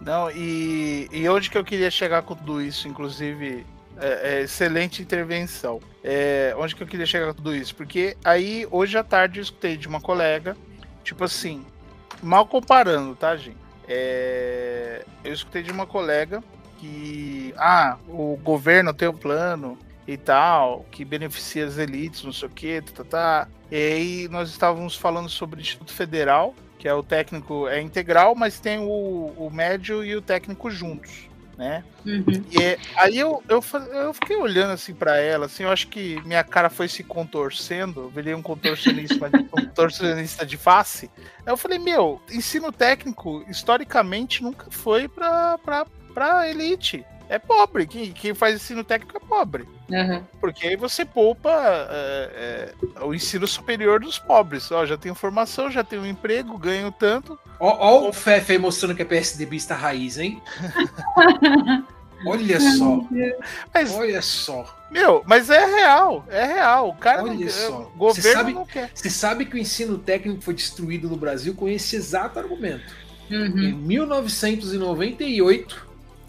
[0.00, 3.66] Não, e, e onde que eu queria chegar com tudo isso, inclusive,
[3.98, 5.80] é, é, excelente intervenção.
[6.02, 7.74] É, onde que eu queria chegar com tudo isso?
[7.74, 10.56] Porque aí, hoje à tarde, eu escutei de uma colega,
[11.02, 11.64] tipo assim,
[12.22, 13.56] mal comparando, tá, gente?
[13.88, 16.42] É, eu escutei de uma colega
[16.78, 19.76] que, ah, o governo tem um plano
[20.06, 23.48] e tal, que beneficia as elites, não sei o que, tá, tá, tá.
[23.70, 28.34] E aí nós estávamos falando sobre o Instituto Federal, que é o técnico é integral,
[28.34, 31.84] mas tem o, o médio e o técnico juntos, né?
[32.04, 32.44] Uhum.
[32.50, 36.20] E é- aí eu, eu, eu fiquei olhando assim pra ela, assim, eu acho que
[36.24, 41.10] minha cara foi se contorcendo, eu virei um contorcionista, um contorcionista de face.
[41.44, 47.04] Aí eu falei, meu, ensino técnico, historicamente, nunca foi pra, pra, pra elite.
[47.28, 49.68] É pobre, quem, quem faz ensino técnico é pobre.
[49.88, 50.24] Uhum.
[50.40, 51.48] Porque aí você poupa
[51.88, 54.70] é, é, o ensino superior dos pobres.
[54.72, 57.38] Ó, já tenho formação, já tenho emprego, ganho tanto.
[57.60, 60.42] Ó, ó o Fefe aí mostrando que é PSDBista raiz, hein?
[62.26, 63.02] Olha só,
[63.72, 64.78] Mas, olha só.
[64.90, 66.90] meu, mas é real, é real.
[66.90, 68.90] O cara Olha não, só, o governo você sabe- não quer.
[68.94, 72.94] Você sabe que o ensino técnico foi destruído no Brasil com esse exato argumento.
[73.30, 73.78] Em Uhum.
[73.78, 75.86] 1998,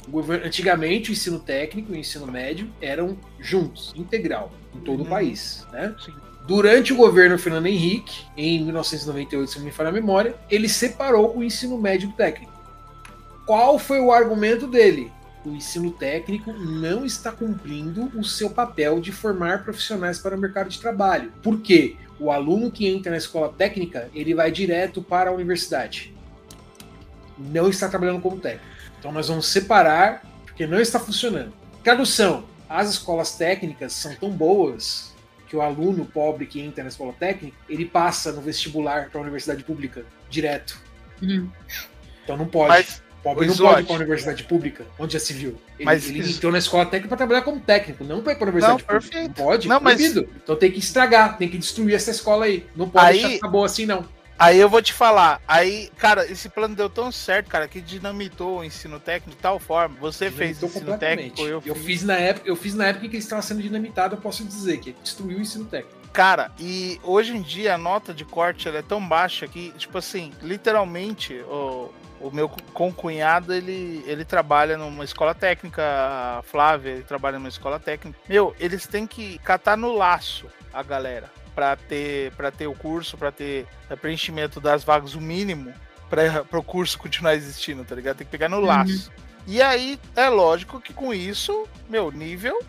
[0.08, 5.02] o governo- antigamente o ensino técnico e o ensino médio eram juntos, integral, em todo
[5.02, 5.10] o Uhum.
[5.10, 5.68] país.
[5.74, 5.94] Né?
[6.06, 6.14] Sim.
[6.52, 11.38] Durante o governo Fernando Henrique, em 1998, se não me falha a memória, ele separou
[11.38, 12.52] o ensino médio técnico.
[13.46, 15.10] Qual foi o argumento dele?
[15.46, 20.70] O ensino técnico não está cumprindo o seu papel de formar profissionais para o mercado
[20.70, 21.32] de trabalho.
[21.42, 21.96] Por quê?
[22.20, 26.14] O aluno que entra na escola técnica, ele vai direto para a universidade.
[27.38, 28.66] Não está trabalhando como técnico.
[29.00, 31.54] Então nós vamos separar, porque não está funcionando.
[31.82, 35.11] Tradução: as escolas técnicas são tão boas
[35.52, 39.22] que o aluno pobre que entra na escola técnica, ele passa no vestibular para a
[39.22, 40.80] universidade pública direto.
[41.22, 41.50] Uhum.
[42.24, 42.70] Então não pode.
[42.70, 45.50] Mas, pobre não pode ir para a universidade pública, onde já se viu.
[45.78, 48.36] Ele, Mas ele isso- entrou na escola técnica para trabalhar como técnico, não para ir
[48.38, 49.10] para a universidade Não, pública.
[49.12, 49.28] perfeito.
[49.40, 50.02] Não pode, Não, mas-.
[50.16, 52.66] Então tem que estragar, tem que destruir essa escola aí.
[52.74, 54.06] Não pode Aí- deixar ficar boa assim, não.
[54.42, 55.42] Aí eu vou te falar.
[55.48, 59.60] Aí, cara, esse plano deu tão certo, cara, que dinamitou o ensino técnico de tal
[59.60, 59.96] forma.
[60.00, 61.86] Você fez Dinamitou ensino técnico, eu, eu fiz.
[61.86, 64.80] fiz na época, eu fiz na época que ele estava sendo dinamitado, eu posso dizer
[64.80, 66.02] que destruiu o ensino técnico.
[66.12, 69.98] Cara, e hoje em dia a nota de corte ela é tão baixa que, tipo
[69.98, 71.90] assim, literalmente, o,
[72.20, 77.80] o meu concunhado, ele, ele trabalha numa escola técnica, a Flávia, ele trabalha numa escola
[77.80, 78.20] técnica.
[78.28, 83.18] Meu, eles têm que catar no laço a galera pra ter, pra ter o curso,
[83.18, 83.68] pra ter
[84.00, 85.74] preenchimento das vagas, o mínimo,
[86.10, 88.18] para o curso continuar existindo, tá ligado?
[88.18, 89.12] Tem que pegar no laço.
[89.48, 92.60] E aí, é lógico que com isso, meu, nível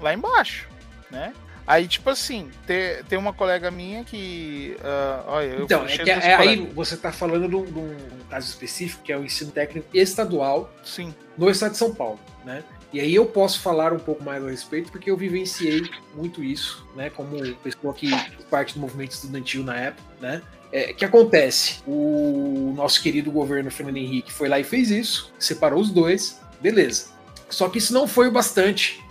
[0.00, 0.68] lá embaixo,
[1.10, 1.32] né?
[1.66, 4.76] Aí, tipo assim, tem, tem uma colega minha que.
[4.82, 7.96] ah, olha, Então, é que é, aí você está falando de um, de um
[8.28, 11.14] caso específico, que é o ensino técnico estadual Sim.
[11.38, 12.64] no estado de São Paulo, né?
[12.92, 15.82] E aí eu posso falar um pouco mais a respeito, porque eu vivenciei
[16.14, 17.08] muito isso, né?
[17.10, 20.42] Como pessoa que fez parte do movimento estudantil na época, né?
[20.70, 21.82] É, que acontece?
[21.86, 27.10] O nosso querido governo Fernando Henrique foi lá e fez isso, separou os dois, beleza.
[27.48, 29.02] Só que isso não foi o bastante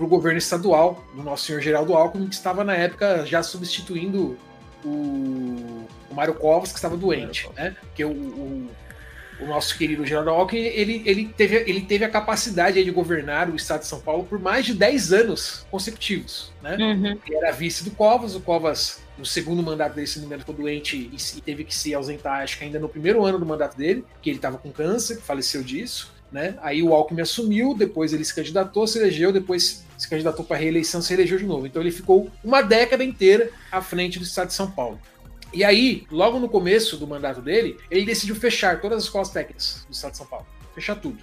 [0.00, 4.38] para o governo estadual, do nosso senhor Geraldo Alckmin, que estava na época já substituindo
[4.82, 4.88] o,
[6.10, 7.76] o Mário Covas, que estava doente, né?
[7.82, 8.70] Porque o, o,
[9.40, 13.56] o nosso querido Geraldo Alckmin, ele, ele, teve, ele teve a capacidade de governar o
[13.56, 16.76] estado de São Paulo por mais de 10 anos consecutivos, né?
[16.76, 17.18] Uhum.
[17.26, 20.40] Ele era vice do Covas, o Covas no segundo mandato dele, se não me engano,
[20.40, 23.46] ficou doente e, e, teve que se ausentar, acho que ainda no primeiro ano do
[23.46, 26.12] mandato dele, que ele estava com câncer, faleceu disso.
[26.32, 26.54] Né?
[26.62, 31.02] Aí o Alckmin assumiu, depois ele se candidatou, se elegeu, depois se candidatou para reeleição,
[31.02, 31.66] se elegeu de novo.
[31.66, 35.00] Então ele ficou uma década inteira à frente do estado de São Paulo.
[35.52, 39.84] E aí, logo no começo do mandato dele, ele decidiu fechar todas as escolas técnicas
[39.88, 40.46] do estado de São Paulo.
[40.74, 41.18] Fechar tudo.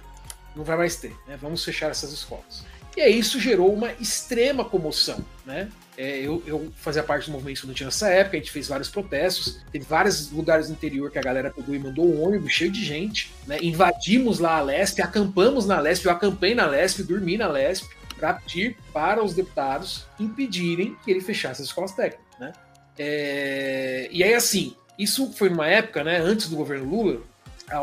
[0.54, 1.38] Não vai mais ter, né?
[1.40, 2.64] Vamos fechar essas escolas.
[2.96, 5.68] E aí isso gerou uma extrema comoção, né?
[5.96, 9.60] É, eu, eu, fazia parte do movimento estudantil nessa época, a gente fez vários protestos,
[9.72, 12.84] teve vários lugares no interior que a galera pegou e mandou um ônibus cheio de
[12.84, 13.58] gente, né?
[13.60, 18.34] Invadimos lá a Lesp, acampamos na Lesp, eu acampei na Lesp, dormi na Lesp, para
[18.34, 22.52] pedir para os deputados impedirem que ele fechasse as escolas técnicas, né?
[22.98, 27.20] É, e aí, assim, isso foi numa época, né, antes do governo Lula,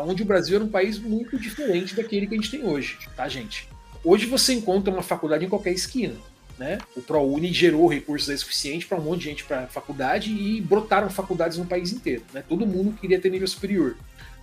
[0.04, 3.28] onde o Brasil era um país muito diferente daquele que a gente tem hoje, tá,
[3.28, 3.68] gente?
[4.04, 6.14] Hoje você encontra uma faculdade em qualquer esquina.
[6.58, 6.78] Né?
[6.96, 11.58] O ProUni gerou recursos suficientes para um monte de gente para faculdade e brotaram faculdades
[11.58, 12.22] no país inteiro.
[12.32, 12.42] Né?
[12.48, 13.96] Todo mundo queria ter nível superior.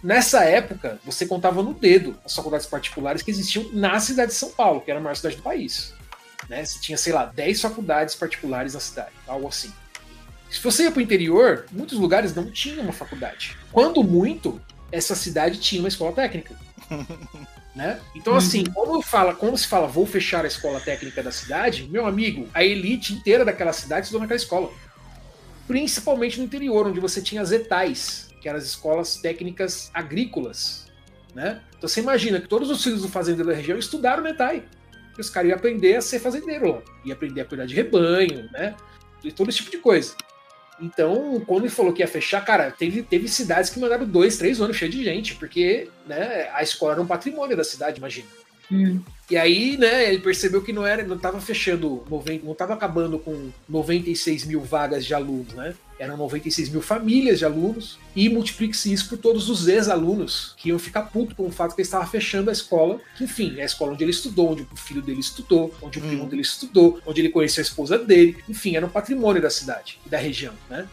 [0.04, 4.52] Nessa época, você contava no dedo as faculdades particulares que existiam na cidade de São
[4.52, 5.94] Paulo, que era a maior cidade do país.
[6.48, 6.64] Né?
[6.64, 9.74] Você tinha, sei lá, 10 faculdades particulares na cidade, algo assim.
[10.54, 13.58] Se você ia para o interior, muitos lugares não tinham uma faculdade.
[13.72, 16.56] Quando muito, essa cidade tinha uma escola técnica.
[17.76, 18.00] Né?
[18.14, 18.72] Então, assim, uhum.
[18.72, 22.64] como, fala, como se fala, vou fechar a escola técnica da cidade, meu amigo, a
[22.64, 24.72] elite inteira daquela cidade estudou naquela escola.
[25.66, 30.86] Principalmente no interior, onde você tinha as etais, que eram as escolas técnicas agrícolas.
[31.34, 31.64] Né?
[31.76, 34.64] Então você imagina que todos os filhos do fazendeiro da região estudaram no etai.
[35.18, 36.82] E os caras iam aprender a ser fazendeiro lá.
[37.04, 38.76] Ia aprender a cuidar de rebanho, né?
[39.24, 40.16] E todo esse tipo de coisa.
[40.80, 44.60] Então, quando ele falou que ia fechar, cara, teve, teve cidades que mandaram dois, três
[44.60, 48.28] anos cheio de gente, porque né, a escola era um patrimônio da cidade, imagina.
[48.72, 49.00] Hum.
[49.30, 53.20] E aí, né, ele percebeu que não era, não estava fechando, 90, não estava acabando
[53.20, 55.74] com 96 mil vagas de alunos, né?
[56.04, 60.78] Eram 96 mil famílias de alunos, e multiplique-se isso por todos os ex-alunos que iam
[60.78, 63.66] ficar puto com o fato que ele estava fechando a escola, que enfim, é a
[63.66, 66.08] escola onde ele estudou, onde o filho dele estudou, onde o hum.
[66.10, 69.98] primo dele estudou, onde ele conheceu a esposa dele, enfim, era um patrimônio da cidade
[70.06, 70.86] e da região, né?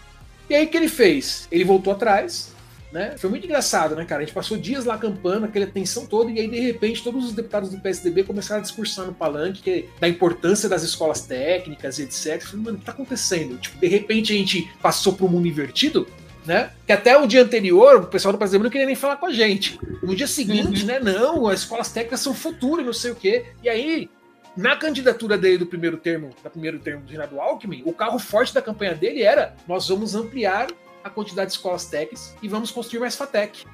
[0.49, 1.49] E aí o que ele fez?
[1.51, 2.53] Ele voltou atrás,
[2.93, 3.15] né?
[3.17, 4.23] Foi muito engraçado, né, cara?
[4.23, 7.33] A gente passou dias lá acampando, aquela tensão toda, e aí, de repente, todos os
[7.33, 12.03] deputados do PSDB começaram a discursar no palanque que, da importância das escolas técnicas e
[12.03, 12.35] etc.
[12.35, 13.57] Eu falei, mano, o que tá acontecendo?
[13.59, 16.07] Tipo, de repente a gente passou para um mundo invertido,
[16.45, 16.71] né?
[16.87, 19.33] Que até o dia anterior, o pessoal do PSDB não queria nem falar com a
[19.33, 19.79] gente.
[20.03, 20.87] No dia seguinte, uhum.
[20.87, 20.99] né?
[20.99, 23.47] Não, as escolas técnicas são futuro, não sei o quê.
[23.63, 24.11] E aí,
[24.57, 28.53] na candidatura dele do primeiro termo, da primeiro termo do Renato Alckmin, o carro forte
[28.53, 30.67] da campanha dele era: nós vamos ampliar
[31.03, 33.65] a quantidade de escolas techs e vamos construir mais FATEC.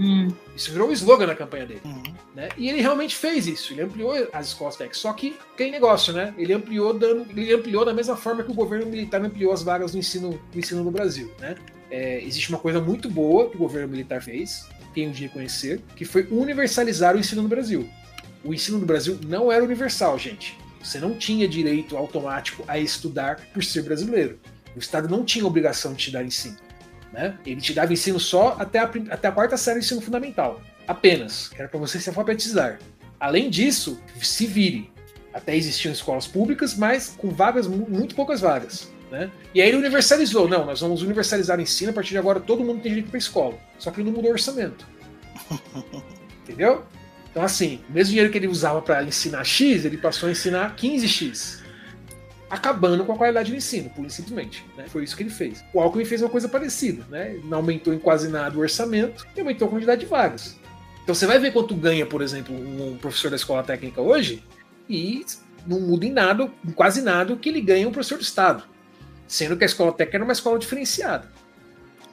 [0.00, 0.28] Hum.
[0.56, 1.82] Isso virou o um slogan na campanha dele.
[1.84, 2.02] Uhum.
[2.34, 2.48] Né?
[2.56, 4.98] E ele realmente fez isso, ele ampliou as escolas técnicas.
[4.98, 6.34] Só que tem negócio, né?
[6.36, 9.92] Ele ampliou dando, ele ampliou da mesma forma que o governo militar ampliou as vagas
[9.92, 11.30] do ensino, do ensino no Brasil.
[11.38, 11.56] Né?
[11.90, 16.04] É, existe uma coisa muito boa que o governo militar fez, tenho de reconhecer, que
[16.04, 17.88] foi universalizar o ensino no Brasil.
[18.44, 20.58] O ensino no Brasil não era universal, gente.
[20.82, 24.38] Você não tinha direito automático a estudar por ser brasileiro.
[24.74, 26.56] O Estado não tinha obrigação de te dar ensino.
[27.12, 27.36] Né?
[27.44, 30.62] Ele te dava ensino só até a, até a quarta série do ensino fundamental.
[30.86, 31.50] Apenas.
[31.56, 32.78] Era para você se alfabetizar.
[33.20, 34.90] Além disso, se vire.
[35.32, 38.90] Até existiam escolas públicas, mas com vagas, muito poucas vagas.
[39.10, 39.30] Né?
[39.54, 40.48] E aí ele universalizou.
[40.48, 43.18] Não, nós vamos universalizar o ensino, a partir de agora todo mundo tem direito para
[43.18, 43.58] escola.
[43.78, 44.86] Só que ele não mudou o orçamento.
[46.42, 46.84] Entendeu?
[47.30, 50.76] Então, assim, o mesmo dinheiro que ele usava para ensinar X, ele passou a ensinar
[50.76, 51.61] 15X
[52.52, 54.62] acabando com a qualidade do ensino, e simplesmente.
[54.76, 54.84] Né?
[54.86, 55.64] Foi isso que ele fez.
[55.72, 57.40] O Alckmin fez uma coisa parecida, né?
[57.44, 60.58] Não aumentou em quase nada o orçamento e aumentou a quantidade de vagas.
[61.02, 64.44] Então você vai ver quanto ganha, por exemplo, um professor da escola técnica hoje
[64.86, 65.24] e
[65.66, 68.64] não muda em nada, em quase nada, o que ele ganha um professor do Estado.
[69.26, 71.31] Sendo que a escola técnica era uma escola diferenciada.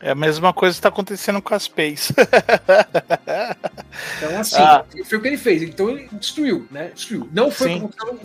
[0.01, 2.11] É a mesma coisa que está acontecendo com as PEIs.
[4.17, 4.85] então, assim, ah.
[5.05, 5.61] foi o que ele fez.
[5.61, 6.91] Então ele destruiu, né?
[6.93, 7.27] Destruiu.
[7.31, 7.81] Não foi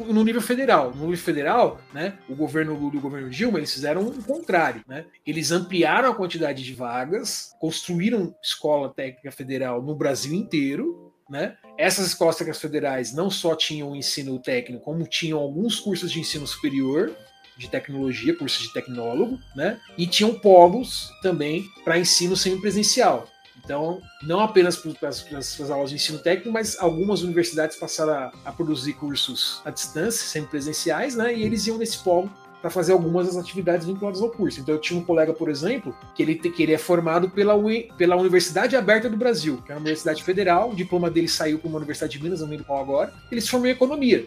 [0.07, 0.93] no nível federal.
[0.95, 2.15] No nível federal, né?
[2.29, 5.05] O governo Lula e o governo Dilma, eles fizeram o contrário, né?
[5.27, 11.57] Eles ampliaram a quantidade de vagas, construíram escola técnica federal no Brasil inteiro, né?
[11.77, 16.47] Essas escolas técnicas federais não só tinham ensino técnico, como tinham alguns cursos de ensino
[16.47, 17.11] superior,
[17.57, 19.79] de tecnologia, cursos de tecnólogo, né?
[19.97, 23.29] E tinham polos também para ensino semipresencial.
[23.65, 28.53] Então, não apenas para as aulas de ensino técnico, mas algumas universidades passaram a, a
[28.53, 31.35] produzir cursos à distância, semipresenciais, né?
[31.35, 32.31] E eles iam nesse polo
[32.61, 34.59] para fazer algumas das atividades vinculadas ao curso.
[34.59, 37.91] Então, eu tinha um colega, por exemplo, que ele, que ele é formado pela, UI,
[37.99, 40.71] pela Universidade Aberta do Brasil, que é uma universidade federal.
[40.71, 43.13] O diploma dele saiu para uma universidade de Minas, não lembro qual agora.
[43.31, 44.25] Ele se formou em economia.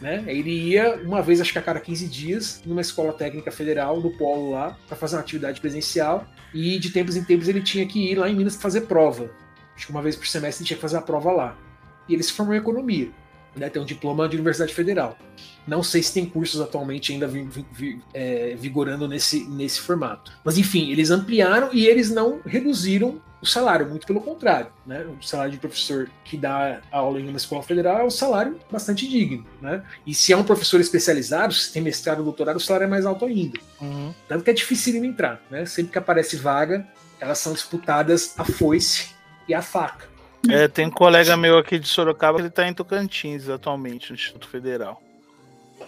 [0.00, 0.24] Né?
[0.26, 4.10] Ele ia uma vez, acho que a cada 15 dias, numa escola técnica federal, no
[4.10, 6.26] polo lá, para fazer uma atividade presencial.
[6.52, 9.30] E de tempos em tempos ele tinha que ir lá em Minas fazer prova.
[9.74, 11.58] Acho que uma vez por semestre ele tinha que fazer a prova lá.
[12.08, 13.10] E ele se formou em economia.
[13.56, 13.70] Né?
[13.70, 15.16] Tem um diploma de Universidade Federal.
[15.66, 20.32] Não sei se tem cursos atualmente ainda vi, vi, é, vigorando nesse, nesse formato.
[20.44, 24.68] Mas enfim, eles ampliaram e eles não reduziram o salário, muito pelo contrário.
[24.86, 25.04] Né?
[25.04, 29.06] O salário de professor que dá aula em uma escola federal é um salário bastante
[29.08, 29.46] digno.
[29.60, 29.82] Né?
[30.06, 33.06] E se é um professor especializado, se tem mestrado ou doutorado, o salário é mais
[33.06, 33.58] alto ainda.
[33.80, 34.14] Uhum.
[34.28, 35.42] Tanto que é difícil entrar.
[35.50, 35.66] Né?
[35.66, 36.86] Sempre que aparece vaga,
[37.20, 39.10] elas são disputadas a foice
[39.48, 40.06] e a faca.
[40.48, 44.48] É, tem um colega meu aqui de Sorocaba, ele está em Tocantins atualmente, no Instituto
[44.48, 45.02] Federal.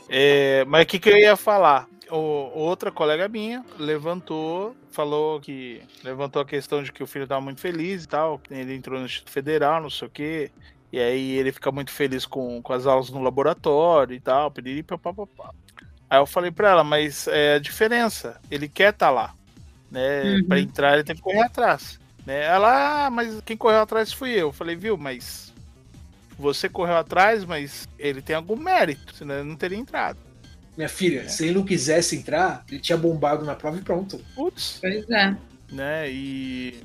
[0.08, 1.86] É, mas o que, que eu ia falar?
[2.10, 2.16] O,
[2.54, 7.60] outra colega minha levantou, falou que levantou a questão de que o filho estava muito
[7.60, 8.40] feliz e tal.
[8.50, 10.50] Ele entrou no Instituto Federal, não sei o quê.
[10.92, 14.82] E aí ele fica muito feliz com, com as aulas no laboratório e tal, piriri,
[14.82, 15.52] papapá.
[16.08, 19.34] Aí eu falei para ela, mas é a diferença, ele quer estar tá lá,
[19.90, 20.22] né?
[20.24, 20.44] Uhum.
[20.44, 22.46] Para entrar ele tem que correr atrás, né?
[22.46, 24.48] Ela, ah, mas quem correu atrás fui eu.
[24.48, 25.52] Eu falei, viu, mas
[26.38, 30.18] você correu atrás, mas ele tem algum mérito, senão ele não teria entrado.
[30.78, 31.28] Minha filha, é.
[31.28, 34.24] se ele não quisesse entrar, ele tinha bombado na prova e pronto.
[34.36, 34.78] Putz.
[34.80, 35.36] Pois é.
[35.72, 36.80] Né, e.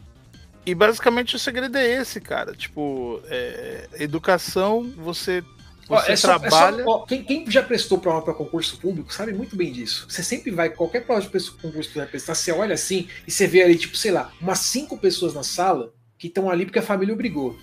[0.65, 2.55] E basicamente o segredo é esse, cara.
[2.55, 5.43] Tipo, é, educação, você
[5.87, 6.81] você é só, trabalha.
[6.81, 10.07] É só, ó, quem, quem, já prestou prova para concurso público sabe muito bem disso.
[10.09, 13.31] Você sempre vai, qualquer prova de concurso que você vai prestar, você olha assim e
[13.31, 16.79] você vê ali, tipo, sei lá, umas cinco pessoas na sala que estão ali porque
[16.79, 17.55] a família obrigou.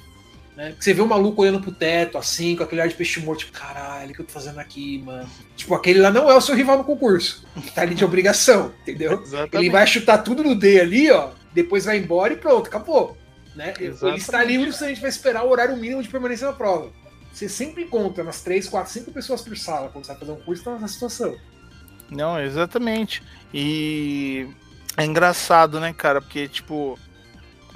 [0.61, 0.75] Né?
[0.79, 3.59] Você vê um maluco olhando pro teto, assim, com aquele ar de peixe morto, tipo,
[3.59, 5.27] caralho, o que eu tô fazendo aqui, mano?
[5.57, 7.47] Tipo, aquele lá não é o seu rival no concurso.
[7.75, 9.25] Tá ali de obrigação, entendeu?
[9.55, 13.17] Ele vai chutar tudo no D ali, ó, depois vai embora e pronto, acabou.
[13.57, 13.73] Né?
[13.81, 16.93] Ele está livre se a gente vai esperar o horário mínimo de permanência na prova.
[17.33, 20.41] Você sempre encontra umas 3, 4, 5 pessoas por sala quando você vai fazer um
[20.43, 21.35] curso, tá nessa situação.
[22.11, 23.23] Não, exatamente.
[23.55, 24.47] E
[24.95, 26.21] é engraçado, né, cara?
[26.21, 26.99] Porque, tipo,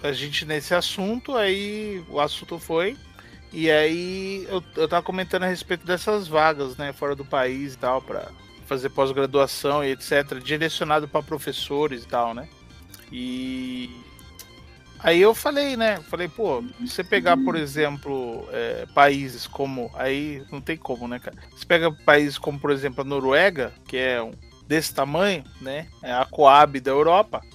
[0.09, 2.97] a gente nesse assunto, aí o assunto foi.
[3.53, 7.79] E aí eu, eu tava comentando a respeito dessas vagas, né, fora do país e
[7.79, 8.29] tal, para
[8.67, 12.49] fazer pós-graduação e etc, direcionado para professores e tal, né?
[13.13, 13.91] E
[14.99, 15.99] aí eu falei, né?
[16.11, 19.91] Falei, pô, você pegar, por exemplo, é, países como.
[19.95, 21.37] Aí não tem como, né, cara?
[21.55, 24.33] Você pega países como, por exemplo, a Noruega, que é um,
[24.67, 25.87] desse tamanho, né?
[26.03, 27.43] É a Coab da Europa.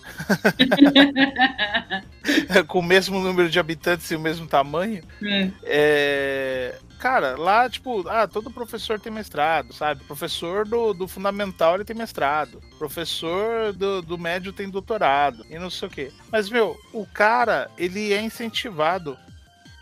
[2.68, 5.03] Com o mesmo número de habitantes e o mesmo tamanho.
[5.24, 5.49] É.
[5.64, 6.76] É...
[6.99, 10.03] Cara, lá, tipo, ah, todo professor tem mestrado, sabe?
[10.03, 12.62] Professor do, do fundamental ele tem mestrado.
[12.78, 15.45] Professor do, do médio tem doutorado.
[15.49, 16.12] E não sei o quê.
[16.32, 19.18] Mas, meu, o cara, ele é incentivado.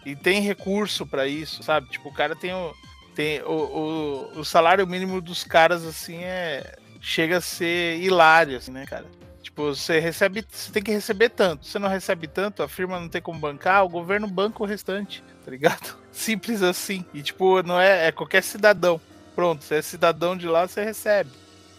[0.05, 1.89] E tem recurso para isso, sabe?
[1.89, 2.73] Tipo, o cara tem o.
[3.13, 8.71] Tem o, o, o salário mínimo dos caras, assim, é chega a ser hilário, assim,
[8.71, 9.05] né, cara?
[9.41, 11.65] Tipo, você recebe, você tem que receber tanto.
[11.65, 15.23] Se não recebe tanto, a firma não tem como bancar, o governo banca o restante,
[15.43, 15.97] tá ligado?
[16.11, 17.05] Simples assim.
[17.13, 18.99] E tipo, não é, é qualquer cidadão.
[19.33, 21.31] Pronto, você é cidadão de lá, você recebe.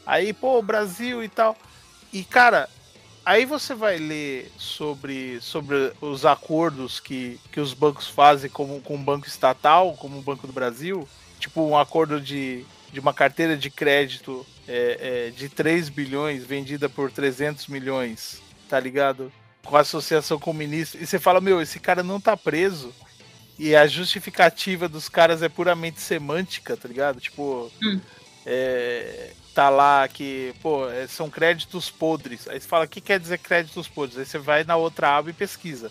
[0.06, 1.56] Aí, pô, Brasil e tal.
[2.12, 2.68] E cara,
[3.24, 8.94] aí você vai ler sobre, sobre os acordos que, que os bancos fazem com, com
[8.94, 11.06] o banco estatal, como o Banco do Brasil.
[11.38, 16.88] Tipo, um acordo de, de uma carteira de crédito é, é, de 3 bilhões vendida
[16.88, 19.32] por 300 milhões, tá ligado?
[19.64, 21.02] Com a associação com o ministro.
[21.02, 22.94] E você fala, meu, esse cara não tá preso.
[23.58, 27.20] E a justificativa dos caras é puramente semântica, tá ligado?
[27.20, 28.00] Tipo, hum.
[28.46, 32.46] é, tá lá que, pô, é, são créditos podres.
[32.46, 34.18] Aí você fala, o que quer dizer créditos podres?
[34.18, 35.90] Aí você vai na outra aba e pesquisa.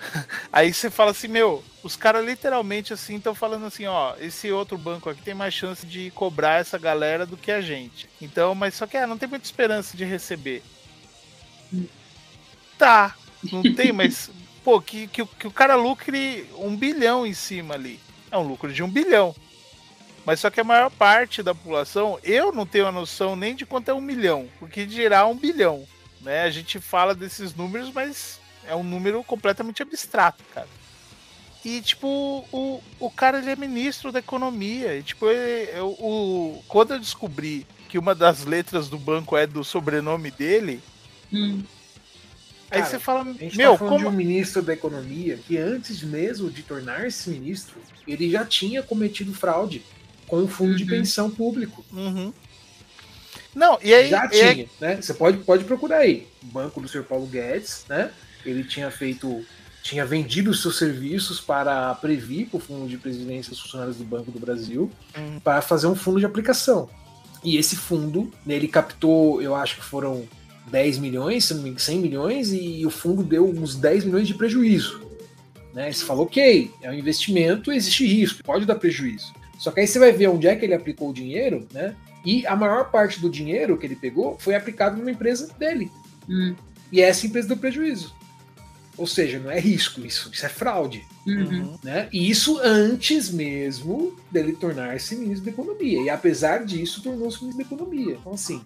[0.52, 4.76] Aí você fala assim, meu, os caras literalmente assim estão falando assim, ó, esse outro
[4.76, 8.08] banco aqui tem mais chance de cobrar essa galera do que a gente.
[8.20, 10.62] Então, mas só que ah, não tem muita esperança de receber.
[12.78, 13.14] Tá,
[13.50, 14.30] não tem, mas
[14.62, 18.00] pô, que, que, que o cara lucre um bilhão em cima ali.
[18.30, 19.34] É um lucro de um bilhão.
[20.24, 23.64] Mas só que a maior parte da população, eu não tenho a noção nem de
[23.64, 25.86] quanto é um milhão, porque dirá um bilhão.
[26.20, 26.42] Né?
[26.42, 30.68] A gente fala desses números, mas é um número completamente abstrato, cara.
[31.64, 34.96] E, tipo, o, o cara ele é ministro da economia.
[34.96, 39.46] E, tipo, ele, eu, o, quando eu descobri que uma das letras do banco é
[39.46, 40.80] do sobrenome dele.
[41.32, 41.62] Hum.
[42.70, 43.98] Aí cara, você fala, a gente meu, tá como...
[43.98, 49.32] de um ministro da economia que antes mesmo de tornar-se ministro, ele já tinha cometido
[49.32, 49.82] fraude
[50.26, 50.76] com o fundo uhum.
[50.76, 51.84] de pensão público.
[51.92, 52.32] Uhum.
[53.54, 54.08] Não, e aí.
[54.08, 54.96] Já tinha, né?
[55.00, 56.28] Você pode, pode procurar aí.
[56.42, 57.04] O banco do Sr.
[57.04, 58.12] Paulo Guedes, né?
[58.48, 59.44] Ele tinha feito.
[59.82, 64.04] tinha vendido os seus serviços para a Previ, o Fundo de Previdência dos Funcionários do
[64.04, 65.38] Banco do Brasil, Hum.
[65.38, 66.90] para fazer um fundo de aplicação.
[67.44, 70.24] E esse fundo, né, ele captou, eu acho que foram
[70.72, 74.26] 10 milhões, se não me engano, 100 milhões, e o fundo deu uns 10 milhões
[74.26, 75.06] de prejuízo.
[75.72, 75.92] Né?
[75.92, 79.32] Você falou, ok, é um investimento, existe risco, pode dar prejuízo.
[79.56, 81.94] Só que aí você vai ver onde é que ele aplicou o dinheiro, né?
[82.24, 85.88] E a maior parte do dinheiro que ele pegou foi aplicado numa empresa dele.
[86.28, 86.56] Hum.
[86.90, 88.12] E essa empresa deu prejuízo.
[88.98, 91.04] Ou seja, não é risco, isso, isso é fraude.
[91.26, 91.76] Uhum.
[91.82, 92.08] Né?
[92.12, 96.02] E isso antes mesmo dele tornar-se ministro da Economia.
[96.02, 98.16] E apesar disso, tornou-se ministro da Economia.
[98.20, 98.62] Então, assim,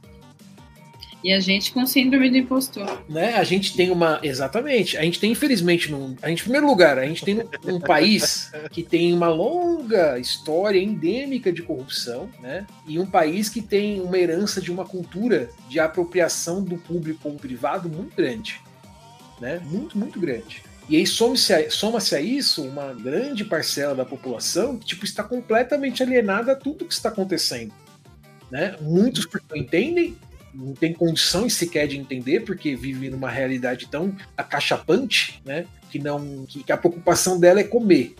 [1.23, 3.03] E a gente com síndrome do impostor.
[3.09, 3.35] né?
[3.35, 4.21] A gente tem uma.
[4.23, 4.97] Exatamente.
[4.97, 8.51] A gente tem, infelizmente, num, a gente, em primeiro lugar, a gente tem um país
[8.71, 12.67] que tem uma longa história endêmica de corrupção, né?
[12.87, 17.31] E um país que tem uma herança de uma cultura de apropriação do público com
[17.31, 18.61] o privado muito grande.
[19.41, 19.61] Né?
[19.65, 20.63] Muito, muito grande.
[20.89, 25.23] E aí soma-se a, soma-se a isso uma grande parcela da população que tipo, está
[25.23, 27.73] completamente alienada a tudo que está acontecendo.
[28.51, 28.77] Né?
[28.81, 30.17] Muitos não entendem,
[30.53, 35.67] não tem condições sequer de entender, porque vive numa realidade tão acachapante, né?
[35.91, 36.45] Que não.
[36.47, 38.17] Que, que a preocupação dela é comer.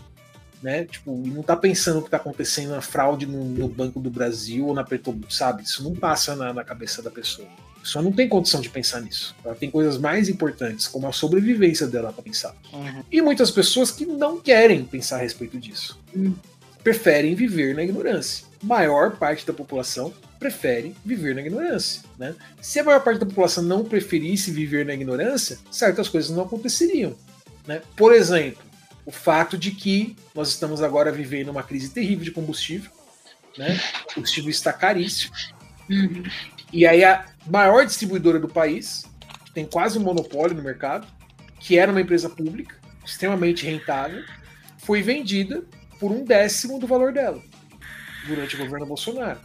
[0.63, 0.85] Né?
[0.85, 4.09] Tipo, e não tá pensando o que tá acontecendo na fraude no, no Banco do
[4.09, 5.63] Brasil ou na Petrobras, sabe?
[5.63, 7.47] Isso não passa na, na cabeça da pessoa.
[7.81, 9.35] A pessoa não tem condição de pensar nisso.
[9.43, 12.55] Ela tem coisas mais importantes, como a sobrevivência dela para pensar.
[12.71, 13.03] Uhum.
[13.11, 15.99] E muitas pessoas que não querem pensar a respeito disso.
[16.15, 16.35] Hum.
[16.83, 18.45] Preferem viver na ignorância.
[18.61, 22.03] Maior parte da população prefere viver na ignorância.
[22.19, 22.35] Né?
[22.61, 27.15] Se a maior parte da população não preferisse viver na ignorância, certas coisas não aconteceriam.
[27.65, 27.81] Né?
[27.95, 28.61] Por exemplo,
[29.05, 32.91] o fato de que nós estamos agora vivendo uma crise terrível de combustível.
[33.57, 33.79] Né?
[34.11, 35.33] O combustível está caríssimo.
[35.89, 36.23] Uhum.
[36.71, 39.05] E aí a maior distribuidora do país,
[39.45, 41.07] que tem quase um monopólio no mercado,
[41.59, 42.75] que era uma empresa pública,
[43.05, 44.23] extremamente rentável,
[44.77, 45.63] foi vendida
[45.99, 47.41] por um décimo do valor dela
[48.27, 49.39] durante o governo Bolsonaro.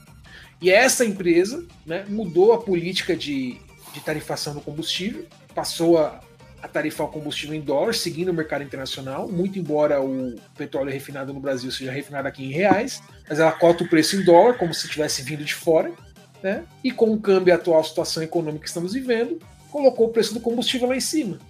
[0.60, 3.58] E essa empresa né, mudou a política de,
[3.92, 6.20] de tarifação do combustível, passou a,
[6.62, 11.32] a tarifar o combustível em dólar, seguindo o mercado internacional, muito embora o petróleo refinado
[11.32, 14.72] no Brasil seja refinado aqui em reais, mas ela cota o preço em dólar, como
[14.72, 15.92] se tivesse vindo de fora,
[16.46, 16.64] né?
[16.84, 20.32] E com o câmbio e a atual situação econômica que estamos vivendo, colocou o preço
[20.32, 21.40] do combustível lá em cima.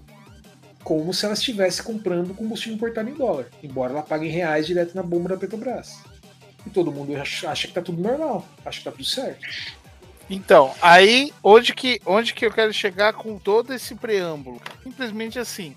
[0.82, 4.94] Como se ela estivesse comprando combustível importado em dólar, embora ela pague em reais direto
[4.94, 5.98] na bomba da Petrobras.
[6.66, 9.46] E todo mundo acha, que tá tudo normal, acha que tá tudo certo.
[10.30, 14.62] Então, aí, onde que, onde que eu quero chegar com todo esse preâmbulo?
[14.82, 15.76] Simplesmente assim,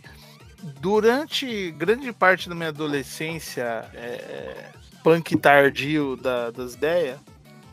[0.80, 4.70] durante grande parte da minha adolescência, é,
[5.04, 7.20] punk tardio da- das ideias,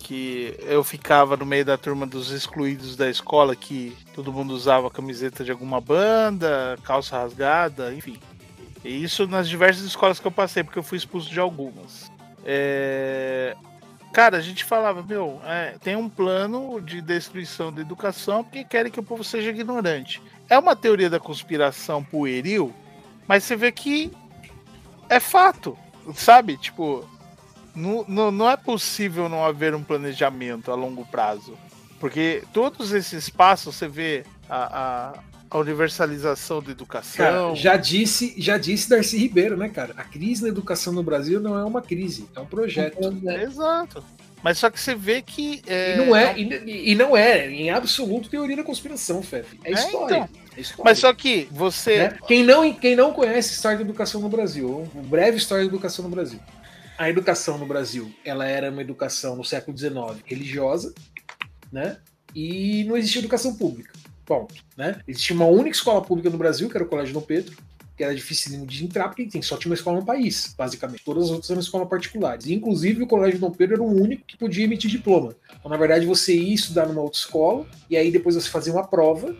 [0.06, 4.88] que eu ficava no meio da turma dos excluídos da escola, que todo mundo usava
[4.88, 8.16] camiseta de alguma banda, calça rasgada, enfim.
[8.84, 12.08] E isso nas diversas escolas que eu passei, porque eu fui expulso de algumas.
[12.44, 13.56] É,
[14.12, 18.92] Cara, a gente falava, meu, é, tem um plano de destruição da educação porque querem
[18.92, 20.22] que o povo seja ignorante.
[20.48, 22.72] É uma teoria da conspiração pueril,
[23.26, 24.12] mas você vê que
[25.08, 25.76] é fato,
[26.14, 26.56] sabe?
[26.56, 27.04] Tipo,
[27.76, 31.56] não, não, não é possível não haver um planejamento a longo prazo.
[32.00, 35.20] Porque todos esses passos, você vê a, a,
[35.50, 37.24] a universalização da educação.
[37.24, 39.94] Cara, já disse, já disse Darcy Ribeiro, né, cara?
[39.96, 42.98] A crise na educação no Brasil não é uma crise, é um projeto.
[43.40, 44.04] Exato.
[44.42, 45.62] Mas só que você vê que.
[45.66, 45.94] É...
[45.94, 49.58] E não é, e, e não é, em absoluto, teoria da conspiração, Fefe.
[49.64, 50.14] É É, história.
[50.14, 50.28] então.
[50.56, 50.84] É história.
[50.84, 51.98] Mas só que você.
[51.98, 52.18] né?
[52.28, 56.04] quem, não, quem não conhece história da educação no Brasil, uma breve história da educação
[56.04, 56.38] no Brasil.
[56.98, 60.94] A educação no Brasil, ela era uma educação no século XIX religiosa,
[61.70, 61.98] né?
[62.34, 63.92] E não existia educação pública.
[64.24, 64.54] Ponto.
[64.76, 65.00] Né?
[65.06, 67.56] Existia uma única escola pública no Brasil, que era o Colégio Dom Pedro,
[67.96, 71.02] que era difícil de entrar, porque tem, só tinha uma escola no país, basicamente.
[71.04, 72.46] Todas as outras eram escolas particulares.
[72.46, 75.34] Inclusive, o Colégio Dom Pedro era o único que podia emitir diploma.
[75.58, 78.86] Então, na verdade, você ia estudar numa outra escola, e aí depois você fazia uma
[78.86, 79.34] prova,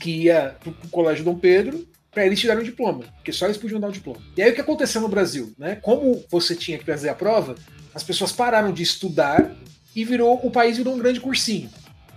[0.00, 3.80] que ia pro Colégio Dom Pedro, para eles tirarem o diploma, porque só eles podiam
[3.80, 4.20] dar o diploma.
[4.36, 5.52] E aí o que aconteceu no Brasil?
[5.58, 5.74] Né?
[5.76, 7.56] Como você tinha que fazer a prova,
[7.92, 9.54] as pessoas pararam de estudar
[9.94, 11.68] e virou o país virou um grande cursinho.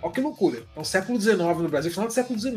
[0.01, 0.63] Olha que loucura.
[0.71, 2.55] Então, século XIX no Brasil, final do século XIX,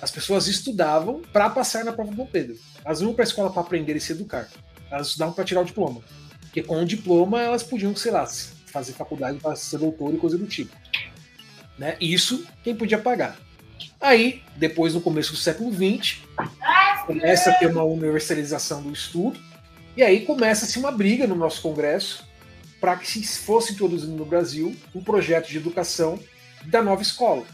[0.00, 2.56] as pessoas estudavam para passar na prova do Dom Pedro.
[2.84, 4.48] Elas iam para a escola para aprender e se educar.
[4.90, 6.00] Elas estudavam para tirar o diploma.
[6.40, 8.26] Porque com o diploma elas podiam, sei lá,
[8.66, 10.74] fazer faculdade para ser doutor e coisa do tipo.
[11.78, 11.96] Né?
[12.00, 13.38] Isso quem podia pagar.
[14.00, 16.18] Aí, depois, no começo do século XX,
[17.06, 19.38] começa a ter uma universalização do estudo,
[19.96, 22.24] e aí começa-se uma briga no nosso Congresso
[22.80, 26.18] para que se fosse introduzido no Brasil um projeto de educação
[26.66, 27.44] da nova escola.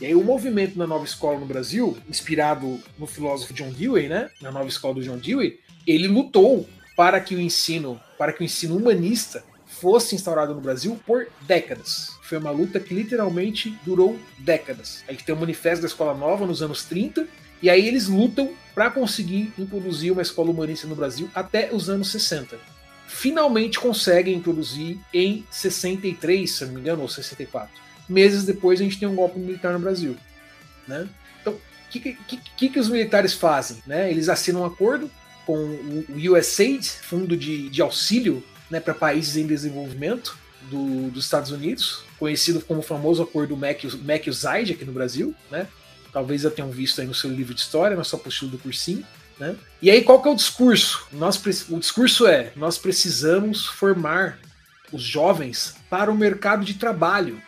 [0.00, 4.30] E aí o movimento na nova escola no Brasil, inspirado no filósofo John Dewey, né,
[4.40, 8.44] na nova escola do John Dewey, ele lutou para que o ensino, para que o
[8.44, 12.10] ensino humanista fosse instaurado no Brasil por décadas.
[12.32, 15.04] Foi uma luta que literalmente durou décadas.
[15.06, 17.28] A gente tem o manifesto da Escola Nova nos anos 30,
[17.60, 22.10] e aí eles lutam para conseguir introduzir uma escola humanista no Brasil até os anos
[22.10, 22.58] 60.
[23.06, 27.68] Finalmente conseguem introduzir em 63, se não me engano, ou 64.
[28.08, 30.16] Meses depois a gente tem um golpe militar no Brasil.
[30.88, 31.06] Né?
[31.42, 31.58] Então, o
[31.90, 33.76] que, que, que, que os militares fazem?
[33.86, 34.10] Né?
[34.10, 35.10] Eles assinam um acordo
[35.44, 40.40] com o USAID, Fundo de, de Auxílio né, para países em desenvolvimento
[40.70, 45.66] do, dos Estados Unidos, conhecido como o famoso acordo MEC-USAID aqui no Brasil, né?
[46.12, 49.04] Talvez já tenham visto aí no seu livro de história, na sua apostila do cursinho.
[49.38, 49.56] Né?
[49.80, 51.06] E aí, qual que é o discurso?
[51.10, 51.40] Nós,
[51.70, 54.38] o discurso é: nós precisamos formar
[54.92, 57.40] os jovens para o mercado de trabalho.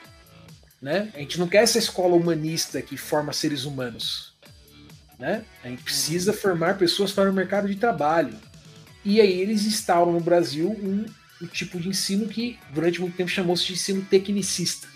[0.81, 1.11] Né?
[1.15, 4.33] A gente não quer essa escola humanista que forma seres humanos.
[5.19, 5.45] Né?
[5.63, 8.35] A gente precisa formar pessoas para o mercado de trabalho.
[9.05, 11.05] E aí eles instauram no Brasil um,
[11.43, 14.89] um tipo de ensino que durante muito tempo chamou-se de ensino tecnicista.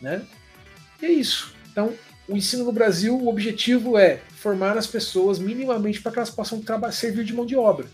[0.00, 0.22] Né?
[1.02, 1.54] E é isso.
[1.70, 1.92] Então,
[2.28, 6.62] o ensino no Brasil, o objetivo é formar as pessoas minimamente para que elas possam
[6.92, 7.86] servir de mão de obra.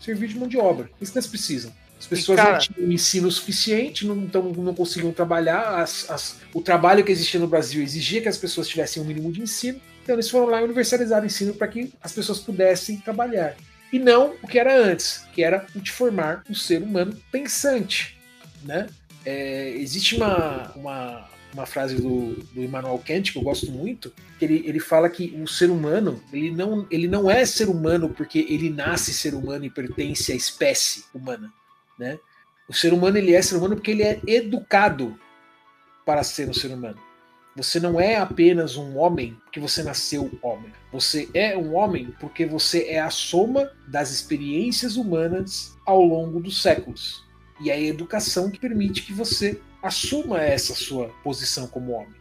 [0.00, 0.90] Servir de mão de obra.
[1.00, 1.72] Isso que eles precisam.
[1.98, 2.52] As pessoas cara...
[2.52, 5.80] não tinham ensino suficiente, não, então, não conseguiam trabalhar.
[5.82, 9.30] As, as, o trabalho que existia no Brasil exigia que as pessoas tivessem um mínimo
[9.30, 9.78] de ensino.
[10.02, 13.54] Então eles foram lá e universalizaram o ensino para que as pessoas pudessem trabalhar.
[13.92, 18.18] E não o que era antes, que era o de formar um ser humano pensante.
[18.62, 18.86] Né?
[19.24, 24.44] É, existe uma, uma, uma frase do, do Immanuel Kant que eu gosto muito, que
[24.44, 28.46] ele, ele fala que o ser humano ele não, ele não é ser humano porque
[28.48, 31.52] ele nasce ser humano e pertence à espécie humana,
[31.98, 32.18] né?
[32.68, 35.18] O ser humano ele é ser humano porque ele é educado
[36.06, 36.98] para ser um ser humano.
[37.56, 40.72] Você não é apenas um homem porque você nasceu homem.
[40.92, 46.62] Você é um homem porque você é a soma das experiências humanas ao longo dos
[46.62, 47.24] séculos.
[47.60, 52.20] E é a educação que permite que você assuma essa sua posição como homem.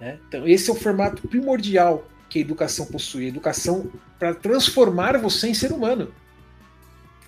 [0.00, 0.18] Né?
[0.28, 5.48] Então, esse é o formato primordial que a educação possui a educação para transformar você
[5.48, 6.12] em ser humano.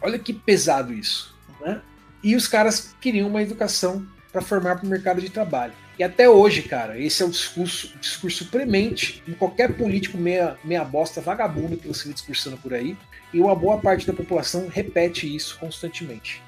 [0.01, 1.37] Olha que pesado isso.
[1.61, 1.81] Né?
[2.23, 5.73] E os caras queriam uma educação para formar para o mercado de trabalho.
[5.99, 10.59] E até hoje, cara, esse é o discurso, o discurso premente em qualquer político meia,
[10.63, 12.97] meia bosta, vagabundo que você vê discursando por aí.
[13.33, 16.43] E uma boa parte da população repete isso constantemente.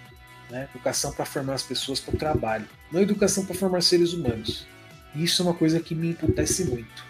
[0.51, 0.69] Né?
[0.75, 4.67] Educação para formar as pessoas para o trabalho, não educação para formar seres humanos.
[5.15, 7.07] Isso é uma coisa que me emputece muito.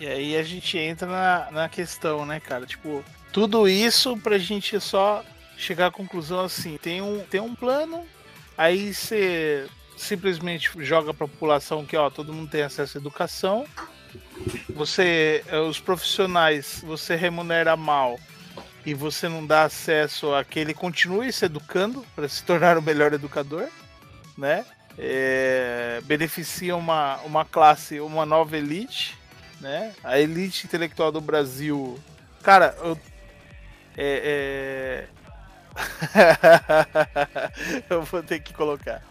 [0.00, 2.66] E aí a gente entra na, na questão, né, cara?
[2.66, 5.24] Tipo, tudo isso pra gente só
[5.56, 8.04] chegar à conclusão assim: tem um, tem um plano,
[8.56, 9.66] aí você
[9.98, 13.66] simplesmente joga pra população que, ó, todo mundo tem acesso à educação.
[14.70, 18.18] Você, eh, os profissionais, você remunera mal
[18.86, 22.82] e você não dá acesso a que ele continue se educando para se tornar o
[22.82, 23.68] melhor educador,
[24.36, 24.64] né?
[24.96, 29.16] É, beneficia uma, uma classe, uma nova elite,
[29.60, 29.92] né?
[30.02, 31.98] A elite intelectual do Brasil.
[32.42, 32.98] Cara, eu.
[33.96, 35.18] É, é...
[37.90, 39.02] eu vou ter que colocar.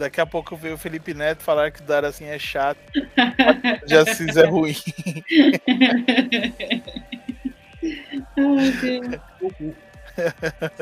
[0.00, 2.80] Daqui a pouco veio o Felipe Neto falar que dar assim é chato.
[3.86, 4.72] De Assis é ruim.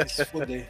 [0.07, 0.69] Se foder.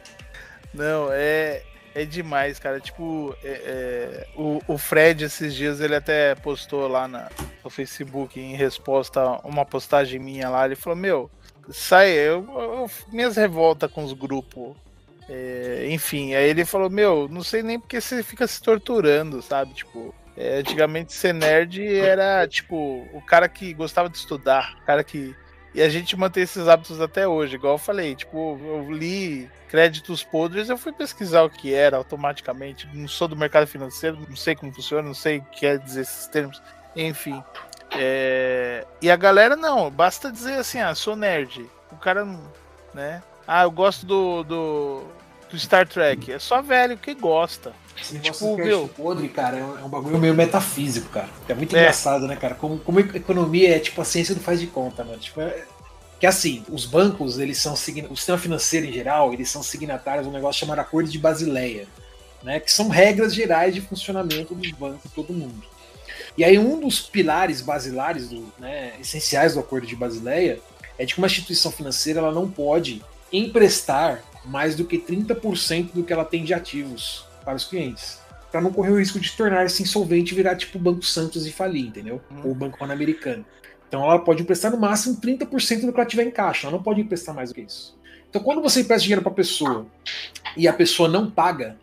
[0.73, 1.61] Não, é,
[1.93, 2.79] é demais, cara.
[2.79, 7.29] Tipo, é, é, o, o Fred, esses dias, ele até postou lá na,
[7.63, 10.65] no Facebook em resposta a uma postagem minha lá.
[10.65, 11.29] Ele falou: Meu,
[11.69, 14.75] sai, eu, eu minhas revoltas com os grupos.
[15.29, 19.73] É, enfim, aí ele falou: Meu, não sei nem porque você fica se torturando, sabe?
[19.73, 25.03] Tipo, é, antigamente ser nerd era tipo o cara que gostava de estudar, o cara
[25.03, 25.35] que
[25.73, 28.15] e a gente mantém esses hábitos até hoje, igual eu falei.
[28.15, 32.89] Tipo, eu li créditos podres, eu fui pesquisar o que era automaticamente.
[32.93, 36.01] Não sou do mercado financeiro, não sei como funciona, não sei o que quer dizer
[36.01, 36.61] esses termos.
[36.95, 37.43] Enfim.
[37.91, 38.85] É...
[39.01, 41.69] E a galera não, basta dizer assim, ah, sou nerd.
[41.91, 42.25] O cara.
[42.93, 43.21] Né?
[43.47, 45.03] Ah, eu gosto do, do,
[45.49, 46.31] do Star Trek.
[46.31, 47.73] É só velho que gosta.
[47.99, 48.87] Esse tipo, meu...
[48.87, 51.29] podre, cara, é um, é um, bagulho meio metafísico, cara.
[51.47, 51.79] É muito é.
[51.79, 52.55] engraçado, né, cara?
[52.55, 55.19] Como, como economia é tipo a ciência não faz de conta, mano.
[55.19, 55.65] Tipo, é...
[56.19, 60.29] Que assim, os bancos, eles são o sistema financeiro em geral, eles são signatários de
[60.29, 61.87] um negócio chamado Acordo de Basileia,
[62.43, 62.59] né?
[62.59, 65.63] Que são regras gerais de funcionamento dos bancos todo mundo.
[66.37, 70.59] E aí um dos pilares basilares, do, né, essenciais do Acordo de Basileia,
[70.97, 73.01] é de que uma instituição financeira ela não pode
[73.31, 78.19] emprestar mais do que 30% do que ela tem de ativos para os clientes.
[78.51, 81.45] para não correr o risco de tornar esse insolvente e virar tipo o Banco Santos
[81.45, 82.19] e falir, entendeu?
[82.31, 82.41] Uhum.
[82.45, 83.45] Ou o Banco Pan-Americano.
[83.87, 86.83] Então ela pode emprestar no máximo 30% do que ela tiver em caixa, ela não
[86.83, 87.95] pode emprestar mais do que isso.
[88.27, 89.85] Então quando você empresta dinheiro para a pessoa
[90.57, 91.77] e a pessoa não paga,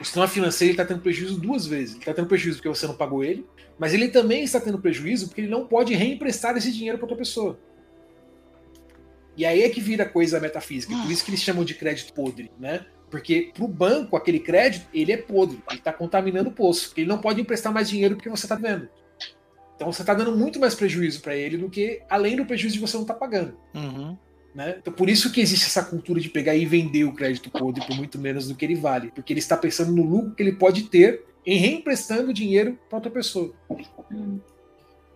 [0.00, 1.92] o sistema financeiro está tendo prejuízo duas vezes.
[1.92, 3.46] Ele está tendo prejuízo porque você não pagou ele,
[3.78, 7.16] mas ele também está tendo prejuízo porque ele não pode reemprestar esse dinheiro para outra
[7.16, 7.58] pessoa.
[9.36, 10.96] E aí é que vira coisa metafísica.
[10.96, 12.86] Por isso que eles chamam de crédito podre, né?
[13.10, 15.62] Porque para o banco, aquele crédito, ele é podre.
[15.68, 16.92] Ele está contaminando o poço.
[16.96, 18.88] Ele não pode emprestar mais dinheiro porque você está vendo.
[19.76, 22.80] Então você está dando muito mais prejuízo para ele do que além do prejuízo de
[22.80, 23.56] você não estar tá pagando.
[23.74, 24.16] Uhum.
[24.54, 24.76] Né?
[24.80, 27.94] Então por isso que existe essa cultura de pegar e vender o crédito podre por
[27.94, 29.12] muito menos do que ele vale.
[29.14, 33.10] Porque ele está pensando no lucro que ele pode ter em reemprestando dinheiro para outra
[33.10, 33.54] pessoa.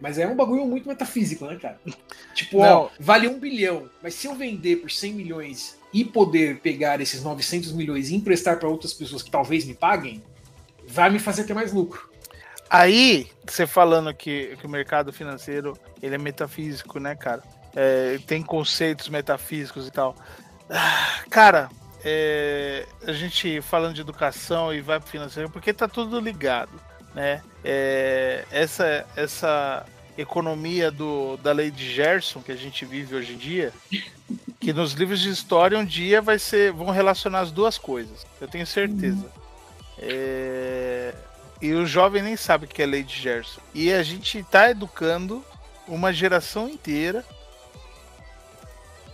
[0.01, 1.79] Mas é um bagulho muito metafísico, né, cara?
[2.35, 7.01] Tipo, ó, vale um bilhão, mas se eu vender por 100 milhões e poder pegar
[7.01, 10.23] esses 900 milhões e emprestar para outras pessoas que talvez me paguem,
[10.87, 12.09] vai me fazer ter mais lucro.
[12.71, 17.43] Aí, você falando que, que o mercado financeiro ele é metafísico, né, cara?
[17.75, 20.15] É, tem conceitos metafísicos e tal.
[20.71, 21.69] Ah, cara,
[22.05, 27.43] é, a gente falando de educação e vai para financeiro, porque tá tudo ligado né?
[27.65, 33.37] É, essa, essa economia do, da lei de Gerson que a gente vive hoje em
[33.37, 33.73] dia,
[34.61, 38.27] que nos livros de história um dia vai ser, vão relacionar as duas coisas.
[38.41, 39.17] Eu tenho certeza.
[39.17, 39.41] Uhum.
[39.99, 41.15] É,
[41.61, 43.61] e o jovem nem sabe o que é lei de Gerson.
[43.75, 45.45] E a gente está educando
[45.87, 47.25] uma geração inteira.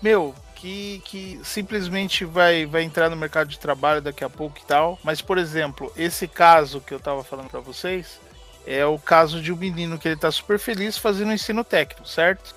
[0.00, 4.64] Meu, que, que simplesmente vai, vai entrar no mercado de trabalho daqui a pouco e
[4.64, 4.98] tal.
[5.04, 8.18] Mas, por exemplo, esse caso que eu tava falando para vocês
[8.66, 12.54] é o caso de um menino que ele tá super feliz fazendo ensino técnico, certo?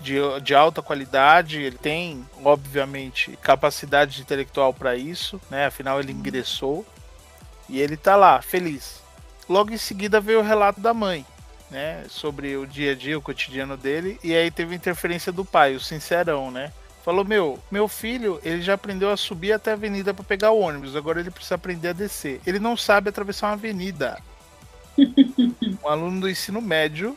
[0.00, 5.66] De, de alta qualidade, ele tem, obviamente, capacidade intelectual para isso, né?
[5.66, 6.86] Afinal, ele ingressou
[7.68, 9.02] e ele tá lá, feliz.
[9.48, 11.26] Logo em seguida veio o relato da mãe,
[11.70, 12.04] né?
[12.08, 15.80] Sobre o dia a dia, o cotidiano dele, e aí teve interferência do pai, o
[15.80, 16.72] sincerão, né?
[17.04, 20.60] Falou: Meu, meu filho, ele já aprendeu a subir até a avenida para pegar o
[20.60, 22.40] ônibus, agora ele precisa aprender a descer.
[22.46, 24.20] Ele não sabe atravessar uma avenida.
[25.84, 27.16] um aluno do ensino médio.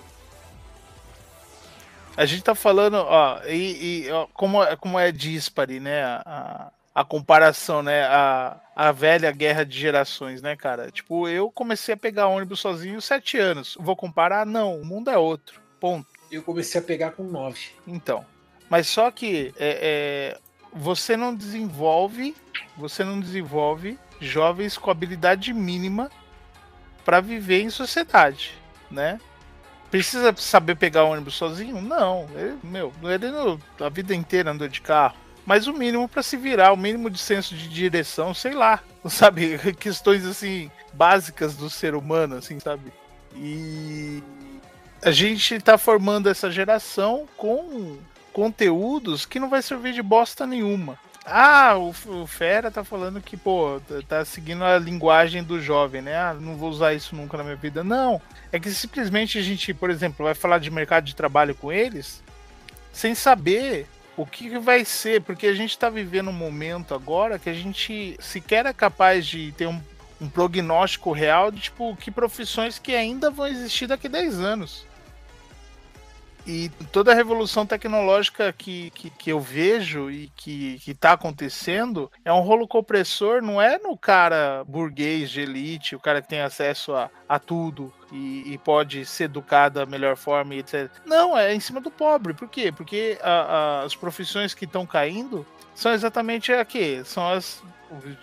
[2.16, 6.04] A gente tá falando, ó, e, e ó, como, como é dispare, né?
[6.04, 6.72] A, a,
[7.04, 8.04] comparação, né?
[8.04, 10.92] A, a velha guerra de gerações, né, cara?
[10.92, 13.78] Tipo, eu comecei a pegar ônibus sozinho sete anos.
[13.80, 14.46] Vou comparar?
[14.46, 15.62] Não, o mundo é outro.
[15.80, 16.08] Ponto.
[16.32, 17.70] Eu comecei a pegar com nove.
[17.88, 18.26] Então.
[18.70, 20.40] Mas só que é, é,
[20.72, 22.36] você não desenvolve,
[22.78, 26.12] você não desenvolve jovens com habilidade mínima
[27.04, 28.54] para viver em sociedade,
[28.92, 29.20] né?
[29.90, 31.82] Precisa saber pegar ônibus sozinho?
[31.82, 33.26] Não, ele, meu, ele
[33.84, 35.18] a vida inteira andou de carro.
[35.50, 39.58] Mas o mínimo para se virar, o mínimo de senso de direção, sei lá, sabe?
[39.80, 42.94] Questões assim básicas do ser humano, assim, sabe?
[43.36, 44.22] E
[45.02, 47.98] a gente está formando essa geração com
[48.32, 51.00] conteúdos que não vai servir de bosta nenhuma.
[51.26, 56.16] Ah, o, o Fera tá falando que, pô, tá seguindo a linguagem do jovem, né?
[56.16, 57.84] Ah, não vou usar isso nunca na minha vida.
[57.84, 58.22] Não.
[58.52, 62.22] É que simplesmente a gente, por exemplo, vai falar de mercado de trabalho com eles
[62.94, 63.88] sem saber
[64.22, 68.18] o que vai ser, porque a gente está vivendo um momento agora que a gente
[68.20, 69.82] sequer é capaz de ter um,
[70.20, 74.86] um prognóstico real de tipo que profissões que ainda vão existir daqui a 10 anos.
[76.46, 82.12] E toda a revolução tecnológica que, que, que eu vejo e que, que tá acontecendo
[82.26, 86.41] é um rolo compressor, não é no cara burguês de elite, o cara que tem
[86.41, 90.90] acesso a, a tudo e, e pode ser educado da melhor forma e etc.
[91.06, 92.34] Não, é em cima do pobre.
[92.34, 92.72] Por quê?
[92.72, 95.45] Porque a, a, as profissões que estão caindo
[95.76, 97.02] são exatamente a quê?
[97.06, 97.61] São as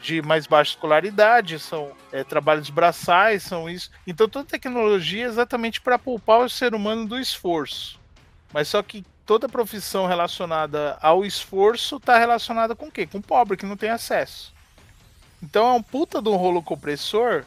[0.00, 3.90] de mais baixa escolaridade, são é, trabalhos braçais, são isso.
[4.06, 7.98] Então toda tecnologia é exatamente para poupar o ser humano do esforço.
[8.52, 13.06] Mas só que toda profissão relacionada ao esforço está relacionada com o quê?
[13.06, 14.54] Com o pobre que não tem acesso.
[15.42, 17.44] Então é um puta de um rolo compressor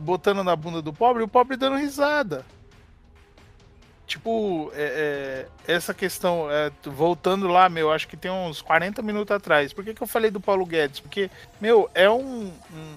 [0.00, 2.44] botando na bunda do pobre o pobre dando risada.
[4.06, 9.30] Tipo, é, é, essa questão, é, voltando lá, meu, acho que tem uns 40 minutos
[9.30, 9.72] atrás.
[9.72, 10.98] Por que, que eu falei do Paulo Guedes?
[10.98, 12.94] Porque, meu, é um, um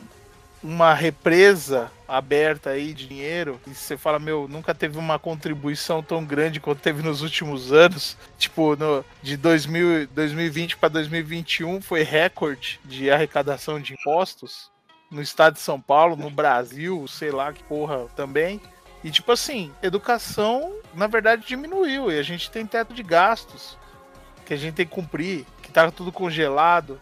[0.63, 6.23] uma represa aberta aí de dinheiro e você fala, meu, nunca teve uma contribuição tão
[6.23, 8.17] grande quanto teve nos últimos anos.
[8.37, 14.71] Tipo, no, de 2000, 2020 para 2021 foi recorde de arrecadação de impostos
[15.13, 18.59] no estado de São Paulo, no Brasil, sei lá que porra também.
[19.03, 23.77] E tipo assim, educação na verdade diminuiu e a gente tem teto de gastos
[24.45, 26.99] que a gente tem que cumprir, que tá tudo congelado.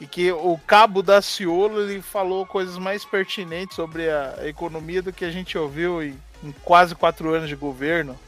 [0.00, 5.12] e que o cabo da Ciolo ele falou coisas mais pertinentes sobre a economia do
[5.12, 8.18] que a gente ouviu em, em quase quatro anos de governo.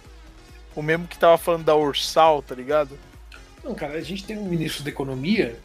[0.77, 2.97] O mesmo que tava falando da Ursal, tá ligado?
[3.65, 5.59] Não, cara, a gente tem um ministro da economia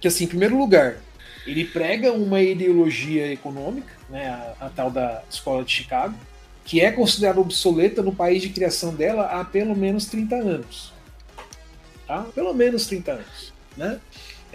[0.00, 0.96] que, assim, em primeiro lugar,
[1.46, 6.14] ele prega uma ideologia econômica, né, a, a tal da escola de Chicago,
[6.64, 10.92] que é considerada obsoleta no país de criação dela há pelo menos 30 anos.
[12.06, 12.26] Tá?
[12.34, 13.52] Pelo menos 30 anos.
[13.76, 14.00] Né?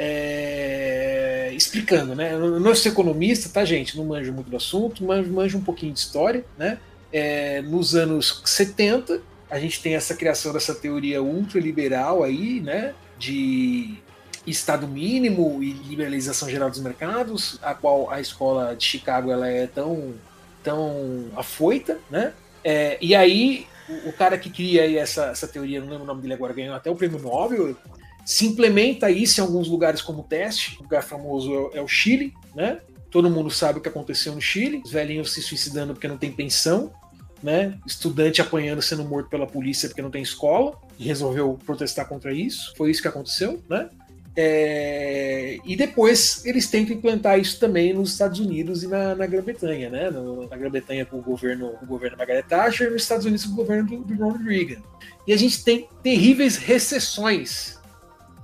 [0.03, 2.33] é, explicando, né?
[2.33, 3.95] Eu não sou economista, tá, gente?
[3.95, 6.79] Não manjo muito do assunto, mas manjo um pouquinho de história, né?
[7.13, 12.95] É, nos anos 70, a gente tem essa criação dessa teoria ultraliberal aí, né?
[13.19, 13.97] De
[14.45, 19.67] Estado mínimo e liberalização geral dos mercados, a qual a escola de Chicago ela é
[19.67, 20.15] tão,
[20.63, 22.33] tão afoita, né?
[22.63, 23.67] É, e aí
[24.05, 26.89] o, cara que cria essa, essa teoria, não lembro o nome dele agora, ganhou até
[26.89, 27.75] o prêmio Nobel,
[28.25, 30.77] se implementa isso em alguns lugares como teste.
[30.79, 32.79] O lugar famoso é o Chile, né?
[33.09, 34.81] Todo mundo sabe o que aconteceu no Chile.
[34.85, 36.93] Os velhinhos se suicidando porque não tem pensão,
[37.41, 37.77] né?
[37.85, 40.77] Estudante apanhando, sendo morto pela polícia porque não tem escola.
[40.97, 42.73] E resolveu protestar contra isso.
[42.77, 43.89] Foi isso que aconteceu, né?
[44.35, 45.57] É...
[45.65, 50.09] e depois eles tentam implantar isso também nos Estados Unidos e na, na Grã-Bretanha, né?
[50.09, 53.53] No, na Grã-Bretanha com o governo, o governo Margaret Thatcher e nos Estados Unidos com
[53.53, 54.81] o governo do, do Ronald Reagan.
[55.27, 57.79] E a gente tem terríveis recessões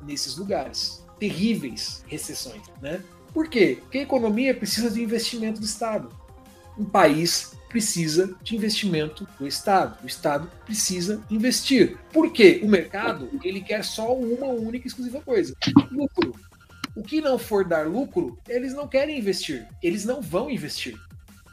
[0.01, 1.03] nesses lugares.
[1.19, 3.01] Terríveis recessões, né?
[3.33, 3.77] Por quê?
[3.81, 6.09] Porque a economia precisa de investimento do Estado.
[6.77, 9.97] Um país precisa de investimento do Estado.
[10.03, 11.97] O Estado precisa investir.
[12.11, 12.61] Por quê?
[12.63, 15.55] O mercado ele quer só uma única e exclusiva coisa:
[15.91, 16.35] lucro.
[16.95, 19.67] O que não for dar lucro, eles não querem investir.
[19.83, 20.99] Eles não vão investir.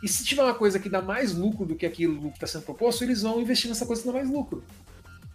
[0.02, 2.64] E se tiver uma coisa que dá mais lucro do que aquilo que está sendo
[2.64, 4.64] proposto, eles vão investir nessa coisa que dá mais lucro.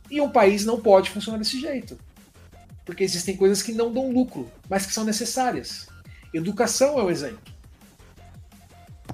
[0.10, 1.98] E um país não pode funcionar desse jeito
[2.90, 5.88] porque existem coisas que não dão lucro, mas que são necessárias.
[6.34, 7.54] Educação é um exemplo.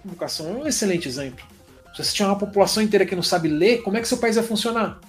[0.05, 1.45] Educação é um excelente exemplo.
[1.95, 4.35] Se você tiver uma população inteira que não sabe ler, como é que seu país
[4.35, 4.99] vai funcionar?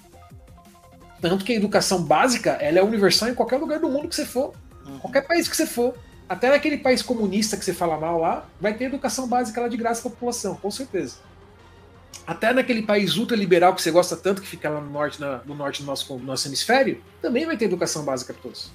[1.19, 4.25] Tanto que a educação básica ela é universal em qualquer lugar do mundo que você
[4.25, 4.53] for.
[4.85, 4.99] Uhum.
[4.99, 5.93] Qualquer país que você for.
[6.29, 9.75] Até naquele país comunista que você fala mal lá, vai ter educação básica lá de
[9.75, 11.17] graça para a população, com certeza.
[12.25, 15.55] Até naquele país ultraliberal que você gosta tanto, que fica lá no norte, na, no
[15.55, 18.71] norte do nosso, nosso hemisfério, também vai ter educação básica para todos.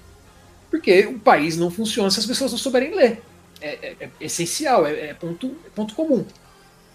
[0.69, 3.21] Porque o país não funciona se as pessoas não souberem ler.
[3.61, 6.25] É, é, é essencial, é, é, ponto, é ponto comum.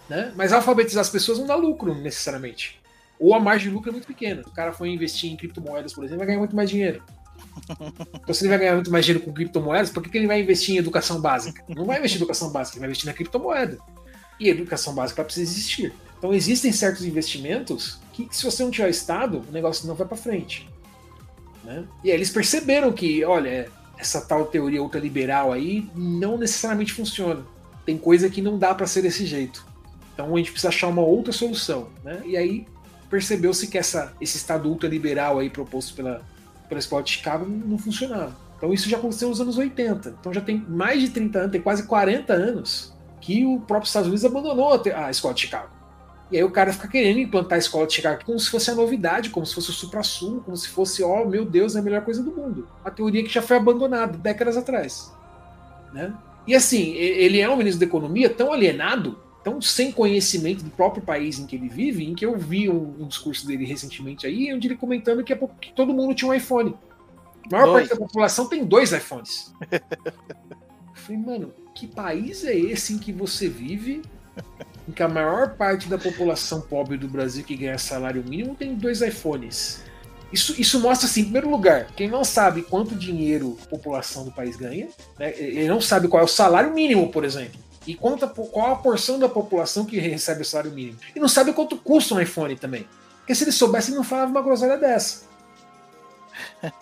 [0.09, 0.33] Né?
[0.35, 2.81] Mas alfabetizar as pessoas não dá lucro necessariamente.
[3.19, 4.43] Ou a margem de lucro é muito pequena.
[4.43, 7.03] Se o cara for investir em criptomoedas, por exemplo, vai ganhar muito mais dinheiro.
[8.21, 10.41] Então, se ele vai ganhar muito mais dinheiro com criptomoedas, por que, que ele vai
[10.41, 11.65] investir em educação básica?
[11.69, 13.79] Não vai investir em educação básica, ele vai investir na criptomoeda.
[14.39, 15.95] E a educação básica precisa existir.
[16.19, 20.17] Então existem certos investimentos que, se você não tiver Estado, o negócio não vai para
[20.17, 20.69] frente.
[21.65, 21.85] Né?
[22.03, 27.45] E aí eles perceberam que, olha, essa tal teoria ultraliberal aí não necessariamente funciona.
[27.85, 29.67] Tem coisa que não dá para ser desse jeito.
[30.19, 31.90] Então a gente precisa achar uma outra solução.
[32.03, 32.20] Né?
[32.27, 32.66] E aí
[33.09, 36.23] percebeu-se que essa, esse Estado ultraliberal aí proposto pela,
[36.69, 38.36] pela escola de Chicago não funcionava.
[38.57, 40.16] Então isso já aconteceu nos anos 80.
[40.19, 44.09] Então já tem mais de 30 anos, tem quase 40 anos que o próprio Estados
[44.09, 45.69] Unidos abandonou a escola de Chicago.
[46.32, 48.74] E aí o cara fica querendo implantar a escola de Chicago como se fosse a
[48.74, 51.82] novidade, como se fosse o supra-sumo, como se fosse, ó, oh, meu Deus, é a
[51.82, 52.66] melhor coisa do mundo.
[52.85, 55.12] A teoria que já foi abandonada décadas atrás.
[55.93, 56.12] Né?
[56.45, 61.03] E assim, ele é um ministro da economia tão alienado, tão sem conhecimento do próprio
[61.03, 64.53] país em que ele vive, em que eu vi um, um discurso dele recentemente aí,
[64.53, 66.77] onde ele comentando que, é, que todo mundo tinha um iPhone.
[67.47, 67.89] A maior dois.
[67.89, 69.55] parte da população tem dois iPhones.
[69.73, 69.81] eu
[70.95, 74.03] falei, mano, que país é esse em que você vive
[74.87, 78.75] em que a maior parte da população pobre do Brasil que ganha salário mínimo tem
[78.75, 79.83] dois iPhones.
[80.31, 84.31] Isso, isso mostra, assim, em primeiro lugar, quem não sabe quanto dinheiro a população do
[84.31, 84.89] país ganha,
[85.19, 88.77] né, ele não sabe qual é o salário mínimo, por exemplo, e quanto, qual a
[88.77, 90.99] porção da população que recebe o salário mínimo.
[91.15, 92.87] E não sabe quanto custa um iPhone também.
[93.19, 95.27] Porque se ele soubesse, ele não falava uma groselha dessa.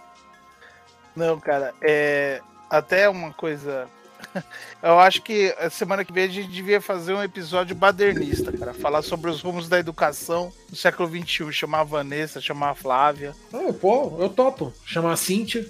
[1.17, 3.89] Não, cara, é até uma coisa
[4.83, 8.75] Eu acho que a semana que vem a gente devia fazer um episódio badernista, cara.
[8.75, 11.53] Falar sobre os rumos da educação no século XXI.
[11.53, 13.35] Chamar a Vanessa, chamar a Flávia.
[13.53, 14.73] Ah, pô, eu topo.
[14.85, 15.67] Chamar a Cíntia.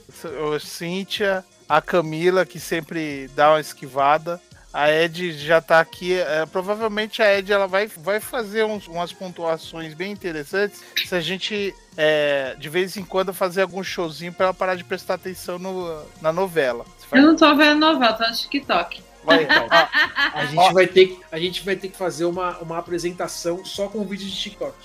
[0.55, 4.41] A Cíntia, a Camila, que sempre dá uma esquivada.
[4.77, 6.13] A Ed já tá aqui.
[6.13, 11.21] É, provavelmente a Ed ela vai, vai fazer uns, umas pontuações bem interessantes se a
[11.21, 15.59] gente, é, de vez em quando, fazer algum showzinho para ela parar de prestar atenção
[15.59, 16.85] no, na novela.
[17.11, 19.03] Eu não tô vendo novela, tô no TikTok.
[19.25, 19.67] Vai, então.
[19.71, 19.89] a,
[20.41, 24.05] a, gente vai ter, a gente vai ter que fazer uma, uma apresentação só com
[24.05, 24.77] vídeo de TikTok.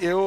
[0.00, 0.26] Eu.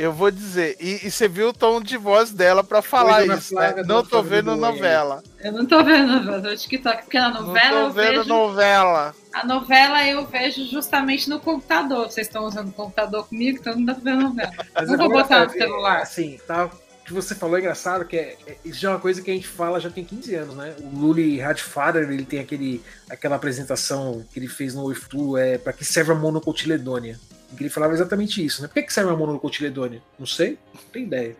[0.00, 3.54] Eu vou dizer, e, e, você viu o tom de voz dela para falar isso,
[3.54, 3.82] né?
[3.86, 5.22] Não tô vendo novela.
[5.38, 8.28] Eu não tô vendo novela, tô TikTok, porque na novela não tô vendo vejo...
[8.30, 9.14] novela.
[9.30, 12.10] A novela eu vejo justamente no computador.
[12.10, 14.52] Vocês estão usando o computador comigo, então não dá pra ver novela.
[14.74, 16.00] Mas não vou botar no celular.
[16.00, 16.70] Assim, tá o
[17.04, 19.34] que você falou é engraçado, que é, é, isso já é uma coisa que a
[19.34, 20.76] gente fala já tem 15 anos, né?
[20.80, 25.74] O Luli Radfader, ele tem aquele, aquela apresentação que ele fez no Futuro, é para
[25.74, 27.20] que serve a monocotiledônia
[27.58, 28.68] ele falava exatamente isso, né?
[28.68, 30.02] Por que, que serve uma monocotiledônia?
[30.18, 31.36] Não sei, não tenho ideia.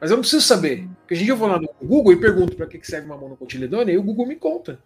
[0.00, 0.88] Mas eu não preciso saber.
[1.00, 3.16] Porque a gente eu vou lá no Google e pergunto para que, que serve uma
[3.16, 4.78] monocotiledônia e o Google me conta.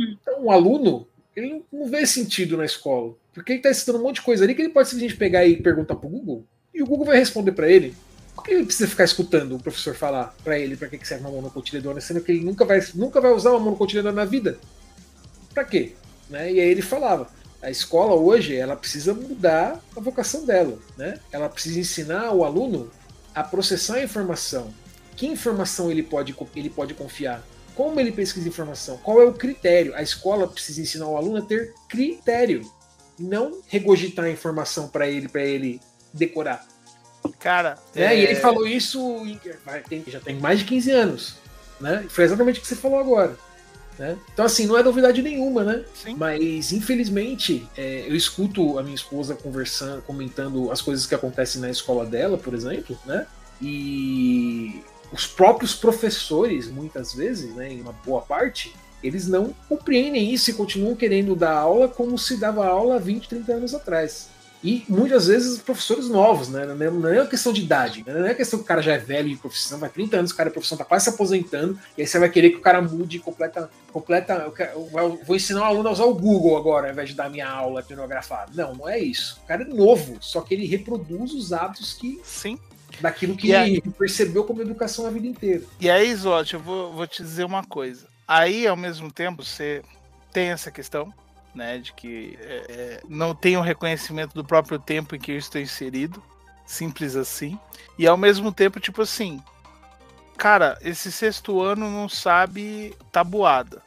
[0.00, 0.16] Hum.
[0.20, 3.14] Então, um aluno, ele não vê sentido na escola.
[3.32, 5.60] Porque ele está estudando um monte de coisa ali que ele pode simplesmente pegar e
[5.60, 6.44] perguntar para o Google
[6.76, 7.94] e o Google vai responder para ele.
[8.34, 11.24] Por que ele precisa ficar escutando o professor falar para ele para que, que serve
[11.24, 14.58] uma monocotiledônia, sendo que ele nunca vai, nunca vai usar uma monocotiledônia na vida?
[15.54, 15.94] Para quê?
[16.28, 16.52] Né?
[16.52, 17.30] E aí ele falava:
[17.66, 21.18] a escola hoje ela precisa mudar a vocação dela, né?
[21.32, 22.88] Ela precisa ensinar o aluno
[23.34, 24.72] a processar a informação.
[25.16, 27.42] Que informação ele pode, ele pode confiar?
[27.74, 28.98] Como ele pesquisa informação?
[28.98, 29.96] Qual é o critério?
[29.96, 32.62] A escola precisa ensinar o aluno a ter critério,
[33.18, 35.80] não regurgitar a informação para ele, para ele
[36.14, 36.64] decorar.
[37.40, 38.14] Cara, né?
[38.14, 38.16] é...
[38.16, 39.24] e ele falou isso
[40.06, 41.34] já tem mais de 15 anos,
[41.80, 42.06] né?
[42.08, 43.36] Foi exatamente o que você falou agora.
[43.98, 44.16] Né?
[44.32, 45.84] Então, assim, não é novidade nenhuma, né?
[45.94, 46.16] Sim.
[46.18, 51.70] Mas, infelizmente, é, eu escuto a minha esposa conversando, comentando as coisas que acontecem na
[51.70, 53.26] escola dela, por exemplo, né?
[53.60, 54.82] E
[55.12, 60.54] os próprios professores, muitas vezes, né, em uma boa parte, eles não compreendem isso e
[60.54, 64.28] continuam querendo dar aula como se dava aula 20, 30 anos atrás.
[64.66, 66.66] E muitas vezes professores novos, né?
[66.66, 68.12] Não é uma questão de idade, né?
[68.12, 70.36] não é questão que o cara já é velho de profissão, vai 30 anos, o
[70.36, 72.82] cara de profissão tá quase se aposentando, e aí você vai querer que o cara
[72.82, 73.70] mude completa.
[73.92, 77.14] completa eu vou ensinar o um aluno a usar o Google agora, ao invés de
[77.14, 78.50] dar minha aula pirografada.
[78.56, 79.40] Não, não é isso.
[79.44, 82.20] O cara é novo, só que ele reproduz os hábitos que.
[82.24, 82.58] Sim.
[83.00, 85.62] Daquilo que ele percebeu como educação a vida inteira.
[85.78, 88.08] E aí, Zote, eu vou, vou te dizer uma coisa.
[88.26, 89.82] Aí, ao mesmo tempo, você
[90.32, 91.12] tem essa questão,
[91.56, 91.78] né?
[91.78, 95.60] De que é, é, não tem o reconhecimento do próprio tempo em que eu estou
[95.60, 96.22] inserido.
[96.64, 97.58] Simples assim.
[97.98, 99.42] E ao mesmo tempo, tipo assim,
[100.36, 103.82] cara, esse sexto ano não sabe tabuada.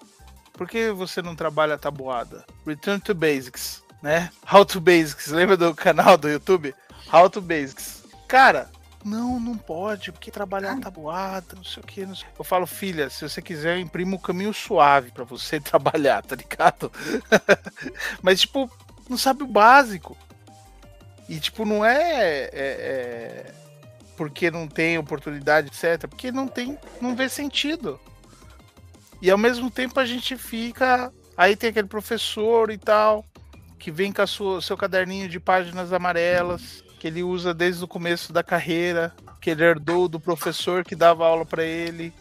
[0.53, 2.45] Por que você não trabalha tabuada?
[2.65, 4.29] Return to Basics, né?
[4.51, 5.27] How to Basics.
[5.27, 6.73] Lembra do canal do YouTube?
[7.13, 8.03] How to Basics.
[8.27, 8.69] Cara,
[9.03, 12.05] não, não pode, porque trabalhar tabuada, não sei o que.
[12.05, 12.27] Sei.
[12.37, 16.35] Eu falo, filha, se você quiser, eu imprimo um caminho suave para você trabalhar, tá
[16.35, 16.91] ligado?
[18.21, 18.69] Mas, tipo,
[19.09, 20.17] não sabe o básico.
[21.29, 23.53] E, tipo, não é, é, é,
[24.17, 26.07] porque não tem oportunidade, etc.
[26.07, 27.99] Porque não tem, não vê sentido.
[29.21, 31.13] E ao mesmo tempo a gente fica.
[31.37, 33.23] Aí tem aquele professor e tal,
[33.77, 38.33] que vem com o seu caderninho de páginas amarelas que ele usa desde o começo
[38.33, 42.13] da carreira, que ele herdou do professor que dava aula para ele.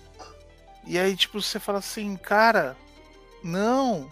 [0.87, 2.77] E aí, tipo, você fala assim, cara,
[3.43, 4.09] não.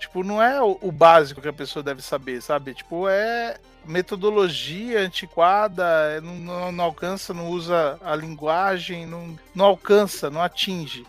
[0.00, 2.74] Tipo, não é o, básico que a pessoa deve saber, sabe?
[2.74, 10.28] Tipo, é metodologia antiquada, não, não, não alcança, não usa a linguagem, não, não alcança,
[10.28, 11.06] não atinge.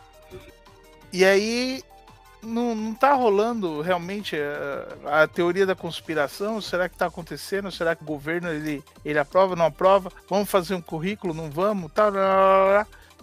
[1.12, 1.82] E aí
[2.42, 6.62] não, não tá rolando realmente a, eh, a, teoria da conspiração?
[6.62, 7.72] Será que está acontecendo?
[7.72, 10.12] Será que o governo ele, ele aprova, não aprova?
[10.30, 11.34] Vamos fazer um currículo?
[11.34, 11.92] Não vamos?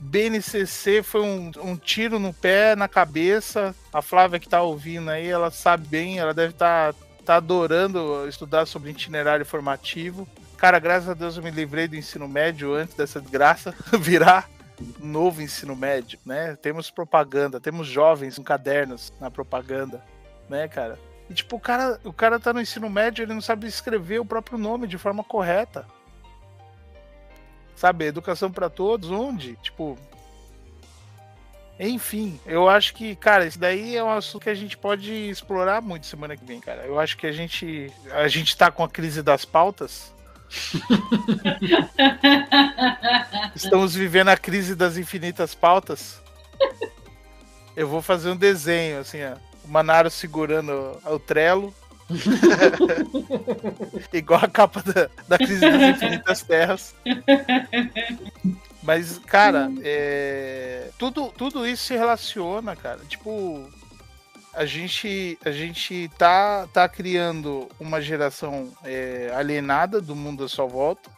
[0.00, 3.74] BNCC foi um, um, tiro no pé, na cabeça.
[3.92, 8.26] A Flávia que tá ouvindo aí, ela sabe bem, ela deve estar tá, tá adorando
[8.28, 10.28] estudar sobre itinerário formativo.
[10.56, 14.48] Cara, graças a Deus eu me livrei do ensino médio antes dessa desgraça virar
[14.98, 16.56] novo ensino médio, né?
[16.56, 20.04] Temos propaganda, temos jovens com cadernos na propaganda,
[20.48, 20.98] né, cara?
[21.28, 24.24] E tipo, o cara, o cara tá no ensino médio, ele não sabe escrever o
[24.24, 25.86] próprio nome de forma correta.
[27.76, 29.56] Sabe, educação para todos, onde?
[29.56, 29.98] Tipo,
[31.78, 35.82] enfim, eu acho que, cara, isso daí é um assunto que a gente pode explorar
[35.82, 36.82] muito semana que vem, cara.
[36.84, 40.13] Eu acho que a gente a gente tá com a crise das pautas
[43.54, 46.20] Estamos vivendo a crise das infinitas pautas.
[47.76, 49.34] Eu vou fazer um desenho, assim, ó.
[49.64, 51.74] O Manaro segurando o trelo.
[54.12, 56.94] Igual a capa da, da crise das infinitas terras.
[58.82, 60.90] Mas, cara, é...
[60.98, 63.00] tudo, tudo isso se relaciona, cara.
[63.08, 63.66] Tipo,
[64.54, 70.66] a gente, a gente tá, tá criando uma geração é, alienada do mundo à sua
[70.66, 71.10] volta,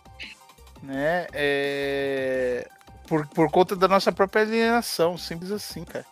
[0.82, 1.26] né?
[1.32, 2.68] É,
[3.06, 6.06] por, por conta da nossa própria alienação, simples assim, cara.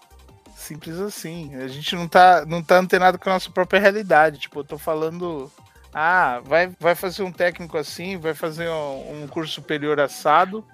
[0.55, 1.55] Simples assim.
[1.57, 4.39] A gente não tá, não tá antenado com a nossa própria realidade.
[4.39, 5.51] Tipo, eu tô falando
[5.93, 10.65] Ah, vai, vai fazer um técnico assim, vai fazer um, um curso superior assado.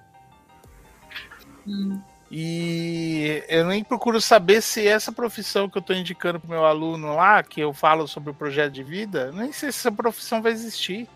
[1.67, 2.01] Hum.
[2.33, 7.13] E eu nem procuro saber se essa profissão que eu estou indicando para meu aluno
[7.13, 10.53] lá, que eu falo sobre o projeto de vida, nem sei se essa profissão vai
[10.53, 11.09] existir.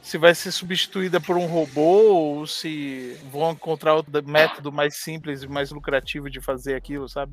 [0.00, 5.42] Se vai ser substituída por um robô ou se vão encontrar outro método mais simples
[5.42, 7.32] e mais lucrativo de fazer aquilo, sabe?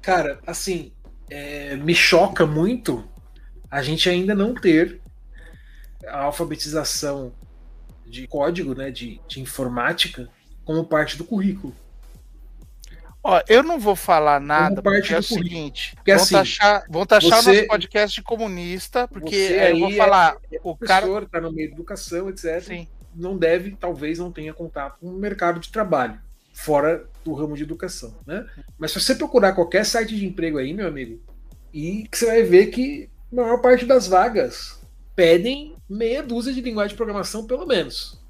[0.00, 0.92] Cara, assim,
[1.30, 3.08] é, me choca muito
[3.70, 5.00] a gente ainda não ter
[6.06, 7.32] a alfabetização
[8.04, 10.28] de código, né, de, de informática,
[10.64, 11.74] como parte do currículo.
[13.24, 17.06] Ó, eu não vou falar nada porque é o seguinte, porque, vão, assim, taxar, vão
[17.06, 21.40] taxar você, nosso podcast de comunista, porque eu vou falar, é, é o cara está
[21.40, 22.60] no meio da educação, etc.
[22.60, 22.88] Sim.
[23.14, 26.18] Não deve, talvez não tenha contato com o mercado de trabalho
[26.52, 28.44] fora do ramo de educação, né?
[28.76, 31.20] Mas se você procurar qualquer site de emprego aí, meu amigo,
[31.72, 34.80] e você vai ver que a maior parte das vagas
[35.14, 38.20] pedem meia dúzia de linguagem de programação, pelo menos.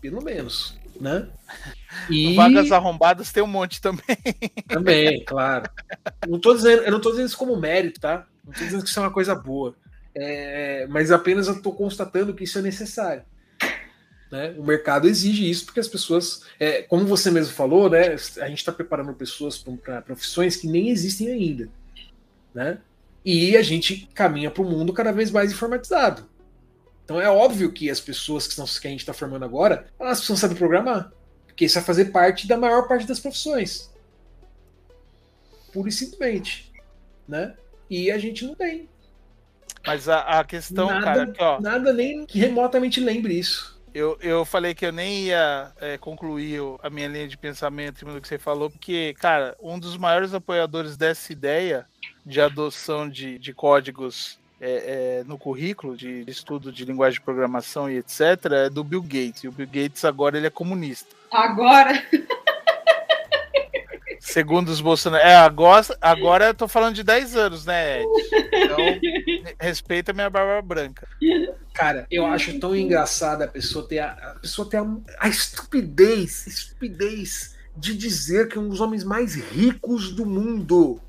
[0.00, 1.28] Pelo menos, né?
[2.10, 2.34] E...
[2.34, 4.16] Vagas arrombadas tem um monte também.
[4.68, 5.70] Também, claro.
[6.28, 8.26] Não tô dizendo, eu não estou dizendo isso como mérito, tá?
[8.44, 9.74] Não estou dizendo que isso é uma coisa boa.
[10.14, 13.22] É, mas apenas eu estou constatando que isso é necessário.
[14.30, 14.54] Né?
[14.58, 18.58] O mercado exige isso porque as pessoas, é, como você mesmo falou, né, a gente
[18.58, 21.68] está preparando pessoas para profissões que nem existem ainda.
[22.54, 22.78] Né?
[23.24, 26.26] E a gente caminha para um mundo cada vez mais informatizado.
[27.08, 30.18] Então é óbvio que as pessoas que, estão, que a gente está formando agora, elas
[30.18, 31.10] precisam saber programar.
[31.46, 33.90] Porque isso vai fazer parte da maior parte das profissões.
[35.72, 36.70] Pura e simplesmente.
[37.26, 37.54] Né?
[37.88, 38.90] E a gente não tem.
[39.86, 43.80] Mas a, a questão, nada, cara, que, ó, nada nem que remotamente lembre isso.
[43.94, 48.12] Eu, eu falei que eu nem ia é, concluir a minha linha de pensamento em
[48.12, 51.86] do que você falou, porque, cara, um dos maiores apoiadores dessa ideia
[52.26, 57.90] de adoção de, de códigos é, é, no currículo de estudo de linguagem de programação
[57.90, 58.20] e etc.
[58.52, 59.44] é do Bill Gates.
[59.44, 61.14] E o Bill Gates agora ele é comunista.
[61.30, 62.02] Agora?
[64.20, 65.32] Segundo os bolsonaristas.
[65.32, 68.08] É, agora, agora eu tô falando de 10 anos, né, Ed?
[68.52, 68.76] Então,
[69.60, 71.08] respeita a minha barba branca.
[71.72, 74.86] Cara, eu acho tão engraçado a pessoa ter a, a pessoa ter a,
[75.20, 81.00] a estupidez, estupidez de dizer que é um dos homens mais ricos do mundo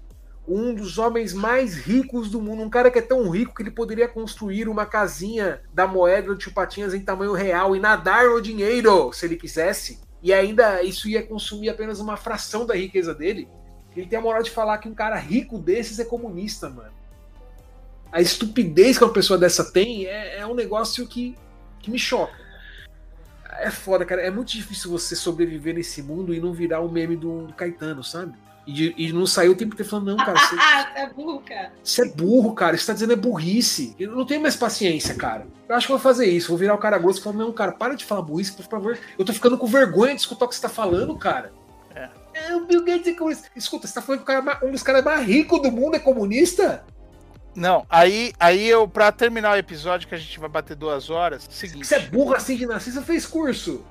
[0.50, 3.70] um dos homens mais ricos do mundo, um cara que é tão rico que ele
[3.70, 8.42] poderia construir uma casinha da moeda do Tio Patinhas em tamanho real e nadar no
[8.42, 13.48] dinheiro, se ele quisesse e ainda isso ia consumir apenas uma fração da riqueza dele,
[13.96, 16.94] ele tem a moral de falar que um cara rico desses é comunista, mano.
[18.12, 21.38] A estupidez que uma pessoa dessa tem é, é um negócio que,
[21.80, 22.34] que me choca.
[23.60, 24.22] É foda, cara.
[24.22, 27.54] É muito difícil você sobreviver nesse mundo e não virar o um meme do, do
[27.54, 28.34] Caetano, sabe?
[28.68, 30.38] E, e, não saiu o tempo inteiro falando, não, cara.
[30.40, 31.72] Você é burro, cara.
[31.84, 32.78] Você é burro, cara.
[32.78, 33.96] Você tá dizendo é burrice.
[34.00, 35.48] Eu não tenho mais paciência, cara.
[35.68, 36.50] Eu acho que vou fazer isso.
[36.50, 38.98] Vou virar o cara grosso e falar, não, cara, para de falar burrice, por favor.
[39.18, 41.52] Eu tô ficando com vergonha de escutar o que você tá falando, cara.
[41.96, 42.10] É.
[42.34, 43.50] É o Bill Gates é comunista.
[43.56, 46.84] Escuta, você tá falando que um dos caras mais ricos do mundo é comunista?
[47.56, 51.48] Não, aí, aí eu, pra terminar o episódio, que a gente vai bater duas horas,
[51.50, 51.86] seguinte.
[51.86, 53.84] Você é burro assim de nascer, você fez curso.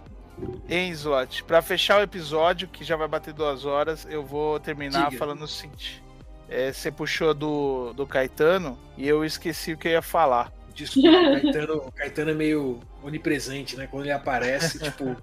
[0.69, 5.07] Hein, Zot, pra fechar o episódio, que já vai bater duas horas, eu vou terminar
[5.07, 5.19] Diga.
[5.19, 6.03] falando o seguinte.
[6.49, 10.53] É, você puxou do, do Caetano e eu esqueci o que eu ia falar.
[10.75, 13.87] Desculpa, o Caetano, o Caetano é meio onipresente, né?
[13.87, 15.17] Quando ele aparece, tipo,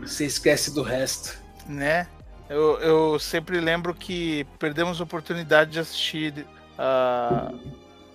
[0.00, 1.38] você esquece do resto.
[1.68, 2.06] Né?
[2.48, 6.46] Eu, eu sempre lembro que perdemos a oportunidade de assistir
[6.78, 7.58] uh,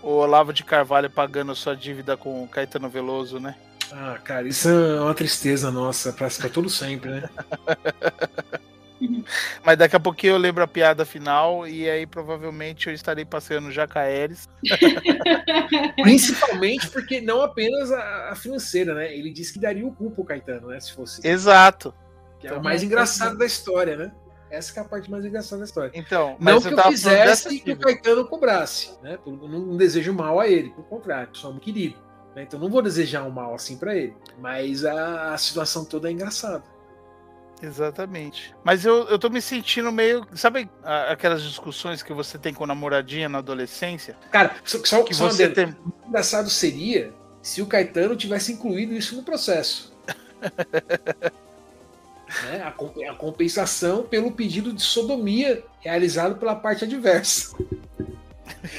[0.01, 3.55] o Olavo de Carvalho pagando sua dívida com o Caetano Veloso, né?
[3.93, 7.29] Ah, cara, isso é uma tristeza nossa, pra, pra todo sempre, né?
[9.65, 13.71] Mas daqui a pouquinho eu lembro a piada final e aí provavelmente eu estarei passeando
[13.71, 14.47] Jacaeres.
[16.01, 19.13] Principalmente porque não apenas a, financeira, né?
[19.15, 20.79] Ele disse que daria o cu pro Caetano, né?
[20.79, 21.25] Se fosse.
[21.27, 21.93] Exato.
[22.39, 24.11] Que é o mais engraçado da história, né?
[24.49, 25.91] Essa é a parte mais engraçada da história.
[25.93, 29.17] Então, não que eu, eu quisesse que o Caetano cobrasse, né?
[29.25, 31.95] Não desejo mal a ele, pelo contrário, sou um querido.
[32.35, 32.43] Né?
[32.43, 34.13] Então não vou desejar um mal assim para ele.
[34.39, 36.63] Mas a, a, situação toda é engraçada.
[37.57, 38.55] Engraçadamente.
[38.63, 40.25] Mas eu, eu tô me sentindo meio.
[40.33, 40.69] Sabe
[41.09, 44.17] aquelas discussões que você tem com namoradinha na adolescência?
[44.31, 45.75] Cara, só, só que você tem.
[46.07, 49.91] Engraçado seria se o Caetano tivesse incluído isso no processo.
[52.45, 52.63] né?
[52.63, 52.69] a,
[53.09, 57.55] a compensação pelo pedido de sodomia realizado pela parte adversa.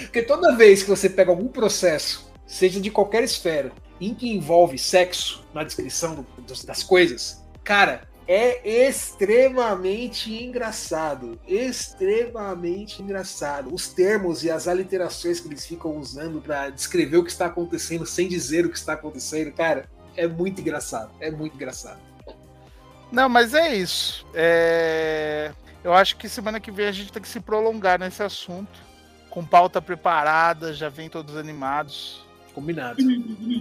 [0.02, 4.78] Porque toda vez que você pega algum processo seja de qualquer esfera, em que envolve
[4.78, 6.26] sexo na descrição do,
[6.66, 11.38] das coisas, cara, é extremamente engraçado.
[11.46, 13.72] Extremamente engraçado.
[13.74, 18.06] Os termos e as aliterações que eles ficam usando para descrever o que está acontecendo
[18.06, 21.10] sem dizer o que está acontecendo, cara, é muito engraçado.
[21.20, 22.00] É muito engraçado.
[23.10, 24.26] Não, mas é isso.
[24.32, 25.52] É...
[25.84, 28.80] Eu acho que semana que vem a gente tem que se prolongar nesse assunto.
[29.28, 32.24] Com pauta preparada, já vem todos animados.
[32.52, 33.02] Combinado.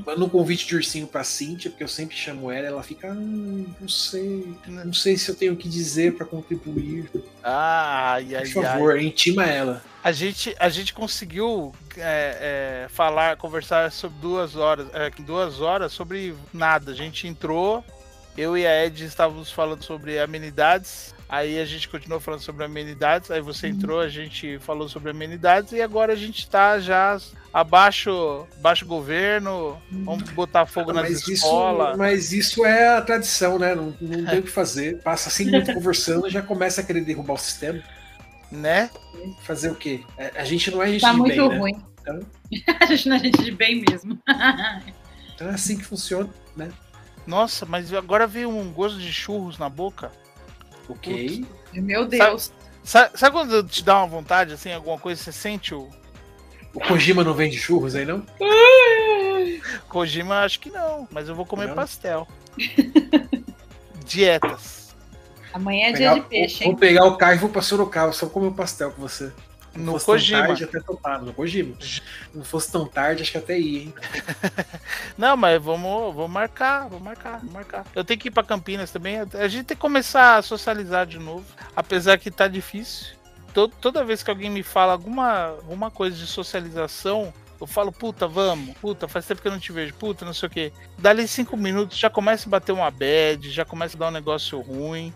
[0.05, 3.13] Manda um convite de ursinho pra Cintia, porque eu sempre chamo ela, ela fica, ah,
[3.13, 7.09] não sei, não sei se eu tenho o que dizer para contribuir.
[7.43, 9.05] Ai, ai, Por favor, ai.
[9.05, 9.84] intima ela.
[10.03, 15.91] A gente, a gente conseguiu é, é, falar, conversar sobre duas horas, é, duas horas
[15.93, 16.91] sobre nada.
[16.91, 17.84] A gente entrou,
[18.37, 21.13] eu e a Ed estávamos falando sobre amenidades.
[21.27, 23.31] Aí a gente continuou falando sobre amenidades.
[23.31, 23.73] Aí você uhum.
[23.73, 25.71] entrou, a gente falou sobre amenidades.
[25.71, 27.17] E agora a gente está já
[27.53, 31.89] abaixo, abaixo governo, vamos botar fogo escolas.
[31.89, 33.75] Isso, mas isso é a tradição, né?
[33.75, 35.01] Não, não tem o que fazer.
[35.01, 37.81] Passa assim muito conversando já começa a querer derrubar o sistema.
[38.51, 38.89] Né?
[39.43, 40.01] Fazer o quê?
[40.17, 41.57] É, a gente não é gente tá de muito bem, né?
[41.57, 41.73] ruim.
[41.73, 42.19] Né?
[42.51, 42.75] Então...
[42.79, 44.19] a gente não é gente de bem mesmo.
[45.33, 46.69] então é assim que funciona, né?
[47.26, 50.11] Nossa, mas agora veio um gosto de churros na boca.
[50.89, 51.45] Ok.
[51.45, 51.48] Putz.
[51.73, 52.52] Meu Deus.
[52.84, 55.88] Sabe, sabe, quando te dá uma vontade, assim, alguma coisa, você sente o,
[56.73, 58.26] o Kojima não vende churros aí, não?
[59.89, 61.76] Kojima acho que não, mas eu vou comer não.
[61.76, 62.27] pastel.
[64.06, 64.95] Dietas.
[65.53, 66.72] Amanhã é dia de peixe, hein?
[66.72, 69.31] Vou pegar o carro e vou pra Sorocaba, só comer o pastel com você.
[69.73, 70.48] No Kojima.
[70.48, 71.76] Tarde, até topava, no Kojima.
[72.34, 73.93] Não fosse tão tarde, acho que até ia, hein?
[75.18, 77.85] não, mas vamos, vamos marcar, vamos marcar, vamos marcar.
[77.95, 79.19] Eu tenho que ir pra Campinas também.
[79.19, 81.45] A gente tem que começar a socializar de novo.
[81.76, 83.22] Apesar que tá difícil
[83.53, 88.27] to, toda vez que alguém me fala alguma, alguma coisa de socialização, eu falo, puta,
[88.27, 90.73] vamos, puta, faz tempo que eu não te vejo, puta, não sei o que.
[90.98, 94.60] Dali cinco minutos já começa a bater uma bad, já começa a dar um negócio
[94.60, 95.14] ruim,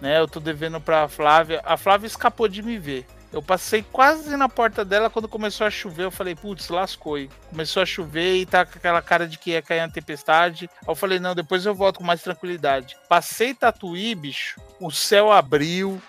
[0.00, 0.20] né?
[0.20, 1.60] Eu tô devendo pra Flávia.
[1.64, 3.04] A Flávia escapou de me ver.
[3.32, 6.04] Eu passei quase na porta dela quando começou a chover.
[6.04, 7.18] Eu falei, putz, lascou.
[7.50, 10.70] Começou a chover e tá com aquela cara de que ia cair uma tempestade.
[10.80, 12.96] Aí eu falei, não, depois eu volto com mais tranquilidade.
[13.08, 14.60] Passei Tatuí, bicho.
[14.80, 16.00] O céu abriu.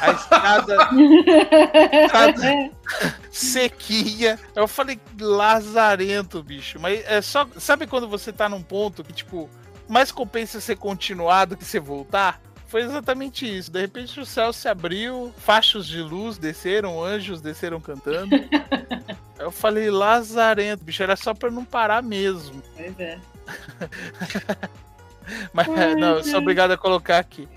[0.00, 0.76] A estrada,
[2.04, 2.70] estrada
[3.30, 4.38] sequinha.
[4.56, 6.80] Eu falei, lazarento, bicho.
[6.80, 7.46] Mas é só.
[7.56, 9.48] Sabe quando você tá num ponto que, tipo,
[9.88, 12.40] mais compensa você continuar do que você voltar?
[12.74, 13.70] Foi exatamente isso.
[13.70, 18.34] De repente o céu se abriu, fachos de luz desceram, anjos desceram cantando.
[19.38, 22.60] Eu falei, lazarento, bicho, era só pra não parar mesmo.
[22.76, 23.20] Pois é.
[25.54, 27.48] Mas não, eu sou obrigado a colocar aqui.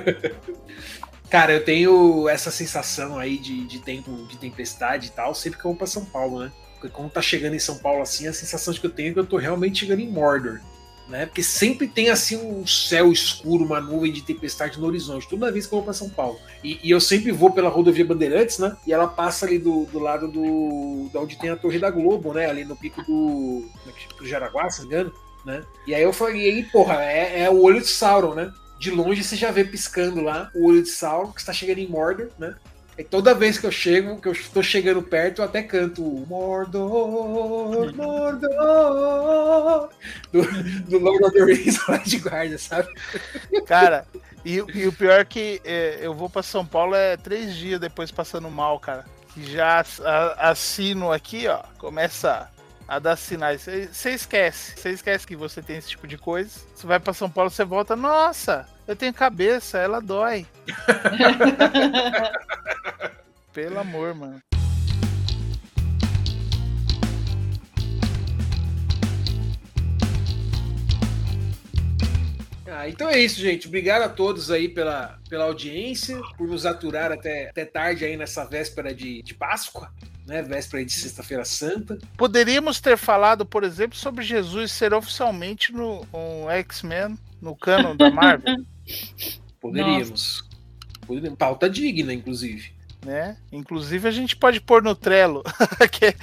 [1.30, 5.64] Cara, eu tenho essa sensação aí de, de tempo de tempestade e tal, sempre que
[5.66, 6.52] eu vou pra São Paulo, né?
[6.74, 9.20] Porque quando tá chegando em São Paulo assim, a sensação que eu tenho é que
[9.20, 10.60] eu tô realmente chegando em Mordor
[11.08, 11.26] né?
[11.26, 15.66] Porque sempre tem assim um céu escuro, uma nuvem de tempestade no horizonte, toda vez
[15.66, 16.38] que eu vou para São Paulo.
[16.62, 18.76] E, e, eu sempre vou pela rodovia Bandeirantes, né?
[18.86, 22.34] E ela passa ali do, do lado do, de onde tem a Torre da Globo,
[22.34, 22.46] né?
[22.46, 25.12] Ali no pico do, é do Jaraguá, se não me engano,
[25.44, 25.64] né?
[25.86, 28.52] E aí eu falei, porra, é, é o olho de Sauron, né?
[28.78, 31.88] De longe você já vê piscando lá o olho de Sauron, que está chegando em
[31.88, 32.54] Mordor, né?
[32.98, 37.94] E toda vez que eu chego, que eu estou chegando perto, eu até canto Mordor,
[37.94, 38.40] Mordor,
[40.32, 40.42] do,
[40.82, 42.88] do Lord of the Rings lá de guarda, sabe?
[43.66, 44.04] Cara,
[44.44, 47.78] e, e o pior é que é, eu vou para São Paulo é três dias
[47.78, 49.04] depois passando mal, cara.
[49.32, 49.84] Que já
[50.36, 52.50] assino aqui, ó, começa
[52.88, 53.68] a dar sinais.
[53.92, 56.50] Você esquece, você esquece que você tem esse tipo de coisa.
[56.74, 60.46] Você vai para São Paulo, você volta, nossa, eu tenho cabeça, ela dói.
[63.58, 64.40] Pelo amor, mano.
[72.68, 73.66] Ah, então é isso, gente.
[73.66, 78.44] Obrigado a todos aí pela, pela audiência, por nos aturar até, até tarde aí nessa
[78.44, 79.92] véspera de, de Páscoa
[80.24, 81.98] né, véspera de Sexta-feira Santa.
[82.16, 88.08] Poderíamos ter falado, por exemplo, sobre Jesus ser oficialmente no um X-Men, no canon da
[88.08, 88.54] Marvel.
[89.60, 90.48] Poderíamos.
[91.04, 91.36] Poderíamos.
[91.36, 92.77] Pauta digna, inclusive.
[93.04, 93.36] Né?
[93.52, 95.42] Inclusive a gente pode pôr no Trello.
[95.90, 96.14] que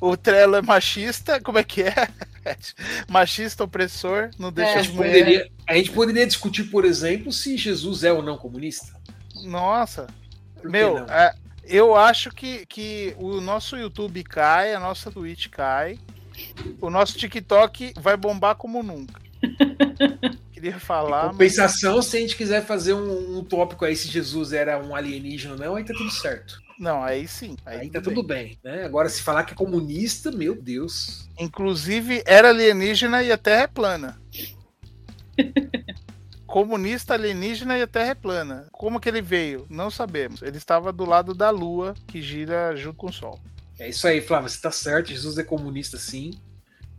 [0.00, 2.08] o Trello é machista, como é que é?
[3.08, 7.56] machista opressor, não deixa é, a, gente poderia, a gente poderia discutir, por exemplo, se
[7.56, 8.94] Jesus é ou não comunista.
[9.44, 10.06] Nossa.
[10.62, 15.98] Meu, é, eu acho que, que o nosso YouTube cai, a nossa Twitch cai,
[16.80, 19.23] o nosso TikTok vai bombar como nunca.
[20.52, 21.26] Queria falar.
[21.26, 22.06] Em compensação, mas...
[22.06, 25.60] se a gente quiser fazer um, um, tópico aí se Jesus era um alienígena ou
[25.60, 26.58] não, aí tá tudo certo.
[26.78, 27.56] Não, aí sim.
[27.64, 28.58] Aí, aí tudo tá tudo bem.
[28.62, 28.72] bem.
[28.72, 28.84] né?
[28.84, 31.28] Agora, se falar que é comunista, meu Deus.
[31.38, 34.20] Inclusive, era alienígena e a Terra é plana.
[36.46, 38.66] comunista, alienígena e a Terra é plana.
[38.72, 39.66] Como que ele veio?
[39.68, 40.40] Não sabemos.
[40.40, 43.40] Ele estava do lado da Lua, que gira junto com o Sol.
[43.78, 45.08] É isso aí, Flávio, você tá certo.
[45.08, 46.30] Jesus é comunista sim.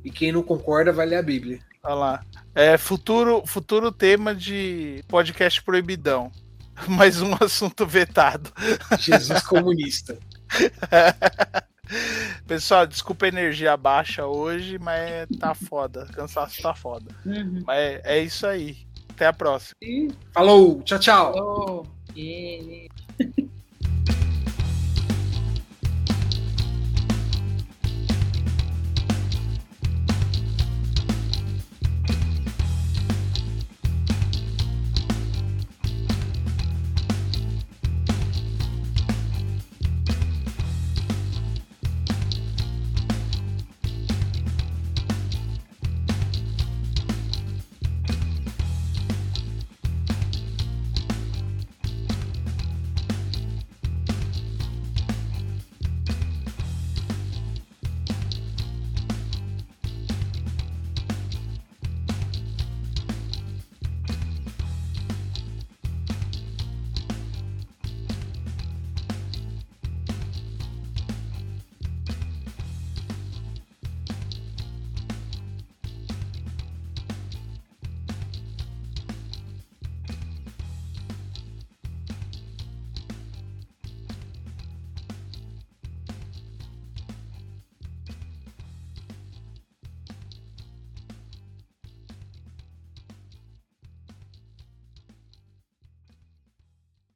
[0.06, 1.60] E quem não concorda vai ler a Bíblia.
[1.84, 2.24] Olha lá.
[2.54, 6.32] É, futuro, futuro tema de podcast proibidão.
[6.88, 8.52] Mais um assunto vetado.
[9.00, 10.18] Jesus comunista.
[12.46, 16.06] Pessoal, desculpa a energia baixa hoje, mas tá foda.
[16.14, 17.12] Cansaço tá foda.
[17.26, 17.64] Uhum.
[17.66, 18.78] Mas é, é, isso aí.
[19.10, 19.76] Até a próxima.
[20.32, 21.34] Falou, tchau, tchau.
[21.34, 21.88] Falou.